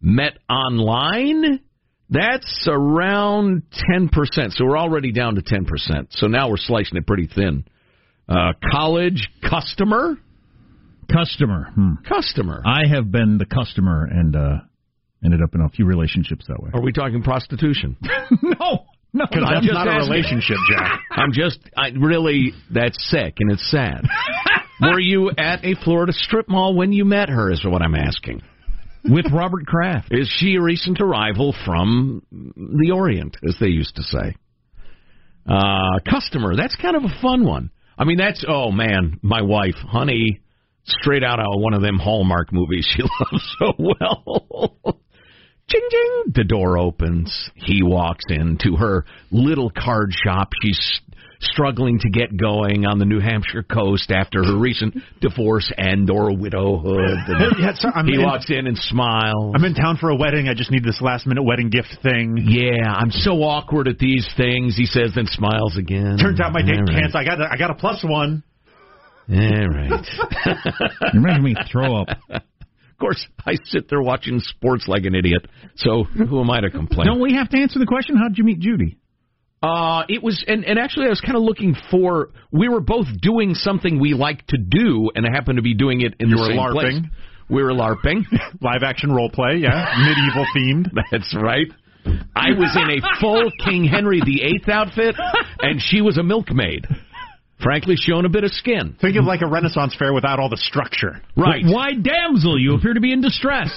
met 0.00 0.38
online. 0.48 1.60
That's 2.08 2.66
around 2.68 3.62
ten 3.72 4.08
percent. 4.08 4.52
So 4.54 4.64
we're 4.64 4.78
already 4.78 5.12
down 5.12 5.36
to 5.36 5.42
ten 5.42 5.64
percent. 5.64 6.08
So 6.10 6.26
now 6.26 6.48
we're 6.50 6.56
slicing 6.56 6.96
it 6.96 7.06
pretty 7.06 7.28
thin. 7.32 7.64
Uh, 8.28 8.52
college 8.72 9.28
customer, 9.48 10.16
customer. 11.12 11.70
Hmm. 11.74 11.94
customer. 12.08 12.62
I 12.64 12.86
have 12.92 13.10
been 13.10 13.38
the 13.38 13.46
customer 13.46 14.06
and 14.10 14.34
uh 14.36 14.56
ended 15.24 15.42
up 15.42 15.54
in 15.54 15.60
a 15.60 15.68
few 15.68 15.84
relationships 15.84 16.46
that 16.48 16.62
way. 16.62 16.70
Are 16.72 16.80
we 16.80 16.92
talking 16.92 17.22
prostitution? 17.22 17.96
no, 18.42 18.86
No, 19.12 19.26
Because 19.26 19.44
I'm 19.46 19.54
that's 19.54 19.66
just 19.66 19.74
not 19.74 19.88
a 19.88 19.96
relationship, 19.98 20.56
Jack. 20.70 21.00
I'm 21.10 21.32
just, 21.32 21.58
I 21.76 21.88
really, 21.90 22.52
that's 22.72 22.96
sick 23.10 23.34
and 23.38 23.52
it's 23.52 23.70
sad. 23.70 24.02
Were 24.80 25.00
you 25.00 25.30
at 25.36 25.62
a 25.64 25.74
Florida 25.84 26.12
strip 26.12 26.48
mall 26.48 26.74
when 26.74 26.92
you 26.92 27.04
met 27.04 27.28
her? 27.28 27.50
Is 27.50 27.62
what 27.64 27.82
I'm 27.82 27.94
asking. 27.94 28.40
With 29.04 29.26
Robert 29.32 29.66
Kraft. 29.66 30.08
Is 30.10 30.28
she 30.38 30.56
a 30.56 30.62
recent 30.62 31.00
arrival 31.00 31.54
from 31.64 32.22
the 32.30 32.90
Orient, 32.92 33.36
as 33.46 33.56
they 33.58 33.68
used 33.68 33.96
to 33.96 34.02
say? 34.02 34.36
Uh, 35.46 35.98
customer, 36.08 36.54
that's 36.54 36.76
kind 36.76 36.96
of 36.96 37.04
a 37.04 37.20
fun 37.22 37.44
one. 37.44 37.70
I 37.96 38.04
mean, 38.04 38.18
that's, 38.18 38.44
oh 38.46 38.70
man, 38.70 39.18
my 39.22 39.42
wife, 39.42 39.74
honey, 39.74 40.40
straight 40.86 41.24
out 41.24 41.38
of 41.38 41.46
one 41.60 41.74
of 41.74 41.82
them 41.82 41.98
Hallmark 41.98 42.52
movies 42.52 42.86
she 42.88 43.02
loves 43.32 43.56
so 43.58 43.72
well. 43.78 45.00
Ching 45.68 45.88
ching, 45.90 46.32
the 46.34 46.44
door 46.44 46.78
opens. 46.78 47.50
He 47.54 47.82
walks 47.82 48.24
into 48.28 48.76
her 48.76 49.04
little 49.30 49.70
card 49.70 50.12
shop. 50.24 50.50
She's 50.62 51.00
struggling 51.40 51.98
to 52.00 52.10
get 52.10 52.36
going 52.36 52.84
on 52.84 52.98
the 52.98 53.04
New 53.06 53.18
Hampshire 53.20 53.62
coast 53.62 54.10
after 54.10 54.44
her 54.44 54.56
recent 54.58 54.94
divorce 55.20 55.72
and 55.76 56.08
or 56.10 56.36
widowhood. 56.36 56.96
And 57.26 57.54
Yeah, 57.58 57.72
sir, 57.74 57.90
I'm 57.94 58.06
he 58.06 58.14
in- 58.14 58.22
walks 58.22 58.50
in 58.50 58.66
and 58.66 58.76
smiles. 58.76 59.54
I'm 59.56 59.64
in 59.64 59.74
town 59.74 59.96
for 59.98 60.10
a 60.10 60.16
wedding. 60.16 60.48
I 60.48 60.54
just 60.54 60.70
need 60.70 60.84
this 60.84 61.00
last 61.00 61.26
minute 61.26 61.42
wedding 61.42 61.70
gift 61.70 61.96
thing. 62.02 62.36
Yeah, 62.46 62.92
I'm 62.92 63.10
so 63.10 63.32
awkward 63.42 63.88
at 63.88 63.98
these 63.98 64.28
things. 64.36 64.76
He 64.76 64.84
says, 64.86 65.12
then 65.14 65.26
smiles 65.26 65.76
again. 65.78 66.18
Turns 66.18 66.40
out 66.40 66.52
my 66.52 66.60
date 66.62 66.76
All 66.76 66.82
right. 66.84 67.00
canceled. 67.00 67.16
I 67.16 67.24
got 67.24 67.40
a, 67.40 67.48
I 67.52 67.56
got 67.56 67.70
a 67.70 67.74
plus 67.74 68.04
one. 68.04 68.42
All 69.32 69.36
right. 69.68 70.06
You're 71.14 71.22
making 71.22 71.44
me 71.44 71.54
throw 71.70 72.02
up. 72.02 72.08
Of 72.30 72.42
course, 72.98 73.24
I 73.46 73.54
sit 73.64 73.88
there 73.88 74.02
watching 74.02 74.40
sports 74.40 74.86
like 74.88 75.04
an 75.04 75.14
idiot. 75.14 75.46
So 75.76 76.04
who 76.04 76.40
am 76.40 76.50
I 76.50 76.60
to 76.60 76.70
complain? 76.70 77.06
Don't 77.06 77.20
we 77.20 77.34
have 77.34 77.48
to 77.50 77.56
answer 77.56 77.78
the 77.78 77.86
question? 77.86 78.16
How 78.16 78.28
did 78.28 78.36
you 78.38 78.44
meet 78.44 78.58
Judy? 78.60 78.98
Uh, 79.62 80.04
it 80.08 80.22
was, 80.22 80.42
and, 80.46 80.64
and 80.64 80.78
actually, 80.78 81.06
I 81.06 81.10
was 81.10 81.20
kind 81.20 81.36
of 81.36 81.42
looking 81.42 81.76
for. 81.90 82.30
We 82.50 82.68
were 82.68 82.80
both 82.80 83.06
doing 83.20 83.54
something 83.54 84.00
we 84.00 84.14
like 84.14 84.46
to 84.48 84.56
do, 84.56 85.10
and 85.14 85.26
I 85.26 85.30
happened 85.30 85.56
to 85.56 85.62
be 85.62 85.74
doing 85.74 86.00
it 86.00 86.14
in 86.18 86.30
You 86.30 86.36
the 86.36 86.40
were 86.42 86.48
same 86.48 86.56
LARPing. 86.56 86.72
place. 86.72 87.12
We 87.50 87.62
were 87.62 87.72
larping. 87.72 88.22
Live 88.62 88.82
action 88.84 89.12
role 89.12 89.28
play, 89.28 89.56
yeah. 89.56 89.92
Medieval 89.98 90.46
themed. 90.56 90.88
That's 91.10 91.34
right. 91.36 91.66
I 92.34 92.52
was 92.56 92.74
in 92.76 92.88
a 92.90 93.20
full 93.20 93.50
King 93.64 93.84
Henry 93.84 94.20
VIII 94.24 94.62
outfit, 94.72 95.14
and 95.60 95.80
she 95.82 96.00
was 96.00 96.16
a 96.16 96.22
milkmaid. 96.22 96.86
Frankly, 97.62 97.96
showing 97.98 98.24
a 98.24 98.30
bit 98.30 98.44
of 98.44 98.52
skin. 98.52 98.96
Think 99.02 99.16
of 99.18 99.24
like 99.26 99.42
a 99.42 99.46
Renaissance 99.46 99.94
fair 99.98 100.14
without 100.14 100.40
all 100.40 100.48
the 100.48 100.56
structure. 100.56 101.20
Right. 101.36 101.62
Why, 101.66 101.90
damsel, 101.92 102.58
you 102.58 102.74
appear 102.76 102.94
to 102.94 103.00
be 103.00 103.12
in 103.12 103.20
distress. 103.20 103.68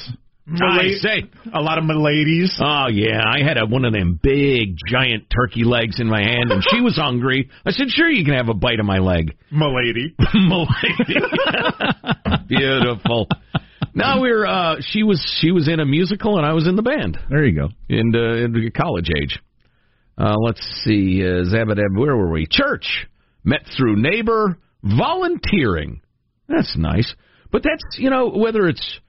I 0.48 0.90
say. 1.00 1.24
A 1.54 1.62
lot 1.62 1.78
of 1.78 1.86
miladies. 1.86 2.50
Oh 2.60 2.88
yeah, 2.90 3.22
I 3.26 3.42
had 3.42 3.58
a, 3.58 3.66
one 3.66 3.86
of 3.86 3.94
them 3.94 4.20
big 4.22 4.76
giant 4.90 5.26
turkey 5.34 5.64
legs 5.64 6.00
in 6.02 6.08
my 6.08 6.22
hand, 6.22 6.52
and 6.52 6.62
she 6.70 6.82
was 6.82 6.98
hungry. 6.98 7.50
I 7.66 7.72
said, 7.72 7.88
"Sure, 7.90 8.10
you 8.10 8.26
can 8.26 8.34
have 8.34 8.50
a 8.50 8.54
bite 8.54 8.80
of 8.82 8.86
my 8.86 8.98
leg." 9.00 9.36
Milady. 9.52 10.16
Milady. 10.34 11.22
Beautiful. 12.48 13.28
Now 13.94 14.22
we're 14.22 14.46
uh 14.46 14.78
she 14.82 15.04
was 15.04 15.22
she 15.40 15.52
was 15.52 15.68
in 15.68 15.80
a 15.80 15.86
musical 15.86 16.38
and 16.38 16.46
I 16.46 16.54
was 16.54 16.68
in 16.68 16.76
the 16.76 16.82
band 16.82 17.18
There 17.30 17.46
you 17.46 17.56
go. 17.56 17.70
in 17.90 18.12
uh, 18.16 18.44
in 18.46 18.72
college 18.76 19.10
age. 19.16 19.40
Uh 20.18 20.36
let's 20.40 20.62
see, 20.84 21.22
uh, 21.24 21.46
Zabadab, 21.46 21.98
where 21.98 22.16
were 22.18 22.30
we? 22.32 22.48
Church. 22.50 23.08
Met 23.44 23.62
through 23.78 23.98
neighbor, 23.98 24.58
volunteering. 24.84 26.02
That's 26.48 26.76
nice. 26.78 27.14
But 27.52 27.62
that's, 27.64 27.84
you 28.00 28.10
know, 28.10 28.30
whether 28.30 28.68
it's 28.68 29.00
a 29.00 29.03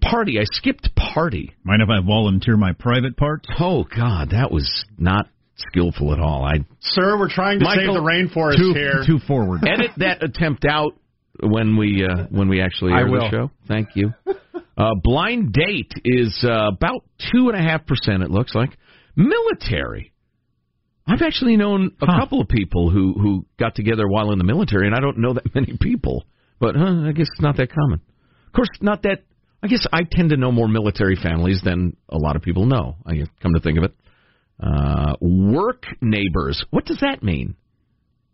party, 0.00 0.38
I 0.38 0.44
skipped 0.44 0.94
party. 0.94 1.54
Mind 1.64 1.82
if 1.82 1.88
I 1.88 2.04
volunteer 2.04 2.56
my 2.56 2.72
private 2.72 3.16
parts? 3.16 3.48
Oh 3.60 3.84
god, 3.84 4.30
that 4.30 4.50
was 4.50 4.84
not 4.98 5.26
skillful 5.56 6.12
at 6.12 6.20
all. 6.20 6.44
I 6.44 6.64
Sir, 6.80 7.18
we're 7.18 7.28
trying 7.30 7.58
to 7.60 7.64
Michael, 7.64 7.94
save 7.94 7.94
the 7.94 8.00
rainforest 8.00 8.56
Too, 8.56 8.72
here. 8.74 9.02
too 9.06 9.18
forward. 9.26 9.60
edit 9.68 9.90
that 9.98 10.22
attempt 10.22 10.64
out 10.64 10.92
when 11.40 11.76
we 11.76 12.04
uh, 12.04 12.24
when 12.30 12.48
we 12.48 12.60
actually 12.60 12.92
I 12.92 13.00
air 13.00 13.08
the 13.08 13.28
show. 13.30 13.50
Thank 13.68 13.90
you. 13.94 14.12
Uh, 14.76 14.90
blind 15.04 15.52
date 15.52 15.92
is 16.04 16.44
uh, 16.44 16.66
about 16.66 17.04
two 17.32 17.48
and 17.48 17.54
a 17.56 17.62
half 17.62 17.86
percent. 17.86 18.24
It 18.24 18.30
looks 18.32 18.56
like 18.56 18.70
military. 19.14 20.12
I've 21.06 21.22
actually 21.22 21.56
known 21.56 21.92
a 22.00 22.06
Huh. 22.06 22.18
couple 22.20 22.40
of 22.40 22.48
people 22.48 22.90
who 22.90 23.12
who 23.12 23.46
got 23.56 23.76
together 23.76 24.08
while 24.08 24.32
in 24.32 24.38
the 24.38 24.44
military, 24.44 24.86
and 24.88 24.96
I 24.96 25.00
don't 25.00 25.18
know 25.18 25.34
that 25.34 25.44
many 25.54 25.76
people. 25.80 26.24
But 26.58 26.74
huh, 26.76 27.02
I 27.08 27.12
guess 27.12 27.28
it's 27.32 27.40
not 27.40 27.56
that 27.58 27.70
common. 27.72 28.00
Of 28.48 28.52
course, 28.52 28.68
not 28.80 29.02
that. 29.02 29.22
I 29.64 29.66
guess 29.66 29.86
I 29.92 30.00
tend 30.08 30.28
to 30.30 30.36
know 30.36 30.52
more 30.52 30.68
military 30.68 31.16
families 31.16 31.62
than 31.64 31.96
a 32.10 32.18
lot 32.18 32.36
of 32.36 32.42
people 32.42 32.66
know. 32.66 32.96
I 33.06 33.14
come 33.42 33.54
to 33.54 33.60
think 33.60 33.78
of 33.78 33.84
it. 33.84 33.94
Uh, 34.62 35.14
work 35.22 35.84
neighbors. 36.02 36.62
What 36.70 36.84
does 36.84 36.98
that 37.00 37.22
mean? 37.22 37.56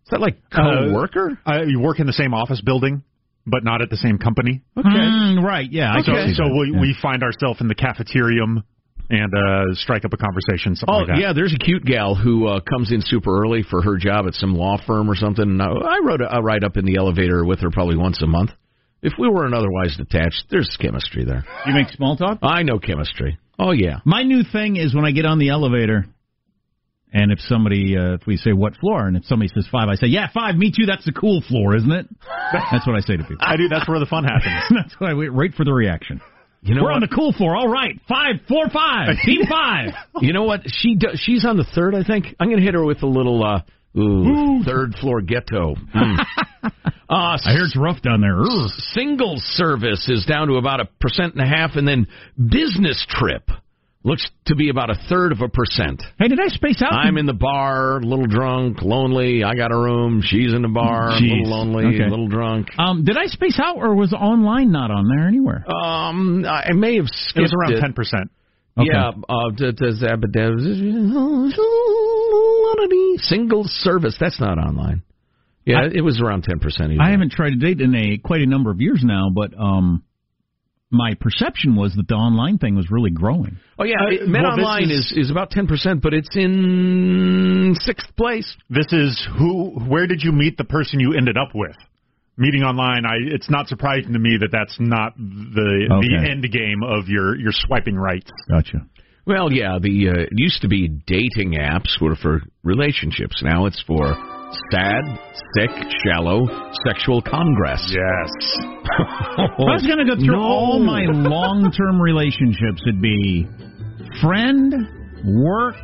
Is 0.04 0.10
that 0.10 0.20
like 0.20 0.36
co-worker? 0.52 1.38
Uh, 1.46 1.62
you 1.66 1.78
work 1.80 2.00
in 2.00 2.06
the 2.06 2.12
same 2.12 2.34
office 2.34 2.60
building, 2.60 3.04
but 3.46 3.62
not 3.62 3.80
at 3.80 3.90
the 3.90 3.96
same 3.96 4.18
company. 4.18 4.62
Mm, 4.76 5.42
right, 5.42 5.70
yeah. 5.70 5.92
I 5.94 6.02
So, 6.02 6.12
so 6.34 6.44
we, 6.58 6.72
Yeah. 6.74 6.80
we 6.80 6.96
find 7.00 7.22
ourselves 7.22 7.60
in 7.60 7.68
the 7.68 7.74
cafeterium 7.76 8.64
and 9.08 9.32
uh, 9.34 9.74
strike 9.74 10.04
up 10.04 10.12
a 10.12 10.16
conversation, 10.16 10.74
something 10.76 10.94
Oh 10.94 10.98
like 10.98 11.06
that. 11.08 11.18
yeah, 11.18 11.32
there's 11.32 11.54
a 11.54 11.58
cute 11.58 11.84
gal 11.84 12.14
who 12.16 12.48
uh, 12.48 12.60
comes 12.60 12.92
in 12.92 13.02
super 13.02 13.40
early 13.40 13.62
for 13.62 13.82
her 13.82 13.96
job 13.96 14.26
at 14.26 14.34
some 14.34 14.54
law 14.54 14.78
firm 14.84 15.08
or 15.10 15.14
something. 15.14 15.42
And 15.48 15.62
I, 15.62 15.66
I 15.68 16.00
wrote 16.04 16.20
a, 16.22 16.36
a 16.38 16.42
ride 16.42 16.64
up 16.64 16.76
in 16.76 16.84
the 16.84 16.96
elevator 16.96 17.44
with 17.44 17.60
her 17.60 17.70
probably 17.70 17.96
once 17.96 18.20
a 18.20 18.26
month. 18.26 18.50
If 19.03 19.14
we 19.18 19.28
weren't 19.28 19.55
otherwise 19.55 19.96
detached, 19.96 20.44
there's 20.51 20.76
chemistry 20.80 21.24
there. 21.24 21.44
You 21.66 21.74
make 21.74 21.88
small 21.88 22.16
talk? 22.16 22.38
I 22.42 22.62
know 22.62 22.78
chemistry. 22.78 23.38
Oh 23.59 23.72
yeah. 23.72 24.01
My 24.05 24.22
new 24.22 24.42
thing 24.42 24.76
is 24.76 24.94
when 24.94 25.05
I 25.05 25.11
get 25.11 25.24
on 25.24 25.38
the 25.38 25.51
elevator, 25.51 26.05
and 27.12 27.32
if 27.32 27.40
somebody, 27.40 27.96
uh, 27.96 28.14
if 28.14 28.26
we 28.26 28.36
say 28.36 28.53
what 28.53 28.76
floor, 28.76 29.07
and 29.07 29.16
if 29.16 29.24
somebody 29.24 29.51
says 29.53 29.66
five, 29.70 29.88
I 29.88 29.96
say, 29.96 30.07
yeah, 30.07 30.28
five, 30.32 30.55
me 30.55 30.70
too, 30.70 30.86
that's 30.86 31.05
the 31.05 31.12
cool 31.12 31.42
floor, 31.42 31.74
isn't 31.76 31.90
it? 31.90 32.07
That's 32.70 32.86
what 32.86 32.96
I 32.96 33.01
say 33.01 33.16
to 33.16 33.24
people. 33.24 33.38
I 33.40 33.57
do. 33.57 33.68
That's 33.68 33.88
where 33.88 33.98
the 33.98 34.07
fun 34.07 34.24
happens. 34.24 34.64
that's 34.70 34.94
why 34.98 35.11
I 35.11 35.14
wait, 35.14 35.34
wait 35.34 35.55
for 35.55 35.64
the 35.64 35.72
reaction. 35.72 36.20
You 36.62 36.74
know 36.74 36.82
We're 36.82 36.92
on 36.92 37.01
the 37.01 37.09
cool 37.09 37.32
floor. 37.32 37.57
All 37.57 37.68
right, 37.68 37.98
five, 38.07 38.36
four, 38.46 38.68
five, 38.68 39.16
team 39.24 39.46
five. 39.51 39.94
You 40.20 40.32
know 40.34 40.44
what? 40.44 40.61
She 40.66 40.94
do, 40.94 41.09
she's 41.14 41.44
on 41.46 41.57
the 41.57 41.64
third, 41.64 41.94
I 41.94 42.05
think. 42.05 42.26
I'm 42.38 42.51
gonna 42.51 42.62
hit 42.62 42.74
her 42.74 42.84
with 42.84 43.03
a 43.03 43.07
little 43.07 43.42
uh, 43.42 43.62
ooh, 43.98 44.62
third 44.62 44.94
floor 45.01 45.22
ghetto. 45.22 45.74
Mm. 45.94 46.18
Uh, 47.11 47.36
I 47.44 47.52
hear 47.52 47.62
it's 47.64 47.76
rough 47.76 48.00
down 48.02 48.20
there. 48.20 48.38
Ugh. 48.40 48.70
single 48.94 49.34
service 49.38 50.08
is 50.08 50.24
down 50.26 50.46
to 50.48 50.54
about 50.54 50.78
a 50.80 50.84
percent 51.00 51.34
and 51.34 51.42
a 51.42 51.46
half, 51.46 51.72
and 51.74 51.86
then 51.88 52.06
business 52.38 53.04
trip 53.08 53.50
looks 54.04 54.30
to 54.46 54.54
be 54.54 54.70
about 54.70 54.90
a 54.90 54.94
third 55.08 55.32
of 55.32 55.40
a 55.40 55.48
percent. 55.48 56.00
Hey, 56.18 56.28
did 56.28 56.38
I 56.40 56.46
space 56.48 56.80
out? 56.80 56.92
I'm 56.92 57.18
in 57.18 57.26
the 57.26 57.34
bar, 57.34 57.96
a 57.98 58.00
little 58.00 58.26
drunk, 58.26 58.80
lonely. 58.80 59.42
I 59.44 59.54
got 59.56 59.72
a 59.72 59.76
room. 59.76 60.22
She's 60.24 60.54
in 60.54 60.62
the 60.62 60.68
bar, 60.68 61.11
a 61.11 61.14
Jeez. 61.14 61.30
little 61.40 61.48
lonely, 61.50 61.86
Okay. 61.96 62.04
a 62.04 62.08
little 62.08 62.28
drunk. 62.28 62.68
Um, 62.78 63.04
did 63.04 63.18
I 63.18 63.26
space 63.26 63.58
out, 63.62 63.76
or 63.78 63.94
was 63.96 64.12
online 64.12 64.70
not 64.70 64.90
on 64.92 65.08
there 65.08 65.26
anywhere? 65.26 65.64
Um, 65.70 66.44
I 66.46 66.72
may 66.74 66.96
have 66.96 67.08
skipped 67.08 67.38
It 67.38 67.42
was 67.42 67.52
around 67.52 67.80
ten 67.80 67.92
percent. 67.92 68.30
Okay. 68.78 68.88
Yeah, 68.90 69.11
uh, 69.28 69.50
Zabadev- 69.50 70.61
single 73.22 73.64
service. 73.66 74.16
That's 74.18 74.40
not 74.40 74.56
online. 74.58 75.02
Yeah, 75.64 75.86
it 75.92 76.00
was 76.02 76.20
around 76.20 76.44
ten 76.44 76.58
percent. 76.58 76.92
I 77.00 77.11
haven't 77.11 77.32
tried 77.32 77.50
to 77.50 77.56
date 77.56 77.80
in 77.80 77.94
a 77.94 78.18
quite 78.18 78.40
a 78.40 78.46
number 78.46 78.70
of 78.70 78.80
years 78.80 79.02
now, 79.04 79.28
but 79.34 79.52
um, 79.58 80.02
my 80.90 81.14
perception 81.20 81.76
was 81.76 81.94
that 81.94 82.08
the 82.08 82.14
online 82.14 82.58
thing 82.58 82.74
was 82.76 82.90
really 82.90 83.11
growing. 83.11 83.58
Oh 83.78 83.84
yeah, 83.84 83.96
Uh, 84.00 84.11
it, 84.11 84.28
Men 84.28 84.42
well, 84.42 84.52
Online 84.52 84.84
is- 84.90 85.12
is 85.12 85.26
is 85.26 85.30
about 85.30 85.50
ten 85.50 85.66
percent, 85.66 86.02
but 86.02 86.14
it's 86.14 86.34
in 86.34 87.76
sixth 87.80 88.08
place. 88.16 88.56
This 88.68 88.92
is 88.92 89.26
who. 89.38 89.78
Where 89.86 90.06
did 90.06 90.22
you 90.22 90.32
meet 90.32 90.56
the 90.56 90.64
person 90.64 90.98
you 91.00 91.14
ended 91.16 91.36
up 91.36 91.50
with? 91.54 91.76
Meeting 92.36 92.62
online, 92.62 93.04
I. 93.04 93.16
It's 93.34 93.50
not 93.50 93.68
surprising 93.68 94.14
to 94.14 94.18
me 94.18 94.38
that 94.40 94.48
that's 94.50 94.76
not 94.80 95.14
the 95.16 95.88
Okay. 95.92 96.08
the 96.08 96.30
end 96.30 96.42
game 96.50 96.82
of 96.82 97.08
your 97.08 97.36
your 97.38 97.52
swiping 97.52 97.96
rights. 97.96 98.30
Gotcha. 98.48 98.86
Well, 99.26 99.52
yeah, 99.52 99.78
the 99.80 100.08
uh, 100.08 100.20
it 100.22 100.28
used 100.32 100.62
to 100.62 100.68
be 100.68 100.88
dating 100.88 101.52
apps 101.61 102.00
were 102.00 102.16
for 102.16 102.40
relationships. 102.64 103.42
Now 103.44 103.66
it's 103.66 103.80
for 103.86 104.16
sad, 104.70 105.03
sick, 105.57 105.70
shallow 106.07 106.46
sexual 106.86 107.22
congress. 107.22 107.82
Yes. 107.88 108.30
If 109.40 109.68
I 109.68 109.72
was 109.72 109.86
going 109.86 109.98
to 109.98 110.05
go 110.05 110.16
through 110.16 110.36
No. 110.36 110.42
all 110.42 110.78
my 110.80 111.05
long-term 111.05 112.01
relationships, 112.01 112.82
it'd 112.86 113.01
be 113.01 113.46
friend, 114.20 114.74
work, 115.24 115.76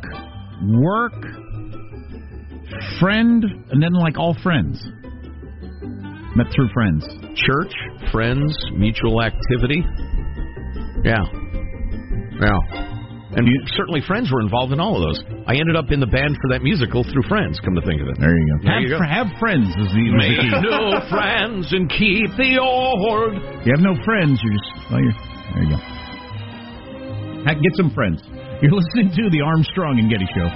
work, 0.83 1.13
friend, 2.99 3.43
and 3.71 3.81
then 3.81 3.93
like 3.93 4.17
all 4.17 4.35
friends. 4.43 4.83
Met 6.35 6.47
through 6.53 6.69
friends. 6.73 7.07
Church, 7.35 7.73
friends, 8.11 8.55
mutual 8.73 9.21
activity. 9.23 9.83
Yeah. 11.03 11.23
Yeah. 12.39 12.96
And 13.37 13.45
certainly 13.77 14.01
friends 14.01 14.33
were 14.33 14.41
involved 14.41 14.73
in 14.73 14.79
all 14.81 14.97
of 14.97 15.05
those. 15.05 15.21
I 15.45 15.53
ended 15.61 15.77
up 15.77 15.91
in 15.93 16.01
the 16.01 16.09
band 16.09 16.35
for 16.41 16.49
that 16.49 16.65
musical 16.65 17.05
through 17.05 17.21
friends, 17.29 17.61
come 17.61 17.75
to 17.77 17.85
think 17.85 18.01
of 18.01 18.09
it. 18.09 18.17
There 18.17 18.33
you 18.33 18.45
go. 18.57 18.63
There 18.65 18.73
have, 18.73 18.81
you 18.81 18.89
go. 18.89 18.97
have 19.05 19.29
friends 19.37 19.69
is 19.77 19.93
the, 19.93 20.09
Make 20.09 20.41
key. 20.41 20.49
no 20.65 20.97
friends 21.05 21.69
and 21.69 21.85
keep 21.85 22.33
the 22.33 22.57
org. 22.57 23.37
You 23.61 23.77
have 23.77 23.85
no 23.85 23.93
friends. 24.03 24.41
You're 24.41 24.57
just 24.57 24.89
well, 24.89 25.01
you're 25.05 25.13
there. 25.53 25.63
You 25.63 25.69
go. 25.77 27.61
Get 27.61 27.75
some 27.77 27.91
friends. 27.93 28.25
You're 28.61 28.71
listening 28.81 29.13
to 29.15 29.29
the 29.29 29.41
Armstrong 29.45 29.99
and 29.99 30.09
Getty 30.09 30.27
Show. 30.33 30.49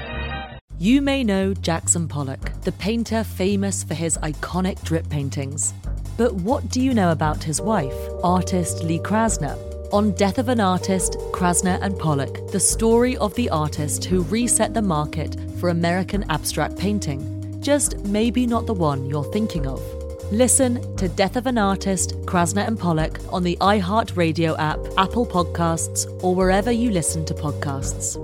You 0.80 1.02
may 1.04 1.24
know 1.24 1.54
Jackson 1.54 2.08
Pollock, 2.08 2.52
the 2.64 2.72
painter 2.74 3.24
famous 3.24 3.84
for 3.84 3.94
his 3.94 4.18
iconic 4.18 4.84
drip 4.84 5.08
paintings. 5.08 5.76
But 6.18 6.34
what 6.34 6.70
do 6.70 6.82
you 6.82 6.96
know 6.96 7.12
about 7.12 7.44
his 7.44 7.62
wife, 7.62 7.94
artist 8.24 8.84
Lee 8.84 8.98
Krasner? 9.00 9.71
On 9.94 10.12
Death 10.14 10.38
of 10.38 10.48
an 10.48 10.62
Artist, 10.62 11.18
Krasner 11.34 11.78
and 11.82 12.00
Pollock, 12.00 12.50
the 12.52 12.60
story 12.62 13.18
of 13.18 13.36
the 13.36 13.50
artist 13.50 14.06
who 14.06 14.22
reset 14.24 14.74
the 14.74 14.82
market 14.82 15.36
for 15.60 15.68
American 15.68 16.24
abstract 16.30 16.78
painting. 16.78 17.60
Just 17.62 17.98
maybe 18.06 18.48
not 18.48 18.68
the 18.68 18.74
one 18.74 19.06
you're 19.10 19.30
thinking 19.34 19.68
of. 19.68 19.82
Listen 20.32 20.96
to 20.96 21.10
Death 21.10 21.36
of 21.36 21.46
an 21.46 21.58
Artist, 21.58 22.16
Krasner 22.22 22.66
and 22.66 22.80
Pollock 22.80 23.20
on 23.34 23.44
the 23.44 23.58
iHeartRadio 23.60 24.58
app, 24.58 24.80
Apple 24.98 25.26
Podcasts, 25.26 26.08
or 26.24 26.34
wherever 26.36 26.72
you 26.72 26.90
listen 26.90 27.26
to 27.26 27.34
podcasts. 27.34 28.16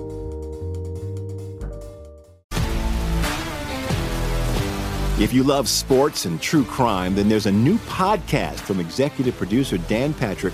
If 5.20 5.34
you 5.34 5.44
love 5.44 5.68
sports 5.68 6.24
and 6.24 6.42
true 6.42 6.64
crime, 6.64 7.14
then 7.14 7.28
there's 7.28 7.48
a 7.48 7.52
new 7.52 7.78
podcast 7.80 8.60
from 8.60 8.80
executive 8.80 9.36
producer 9.36 9.78
Dan 9.80 10.14
Patrick 10.14 10.54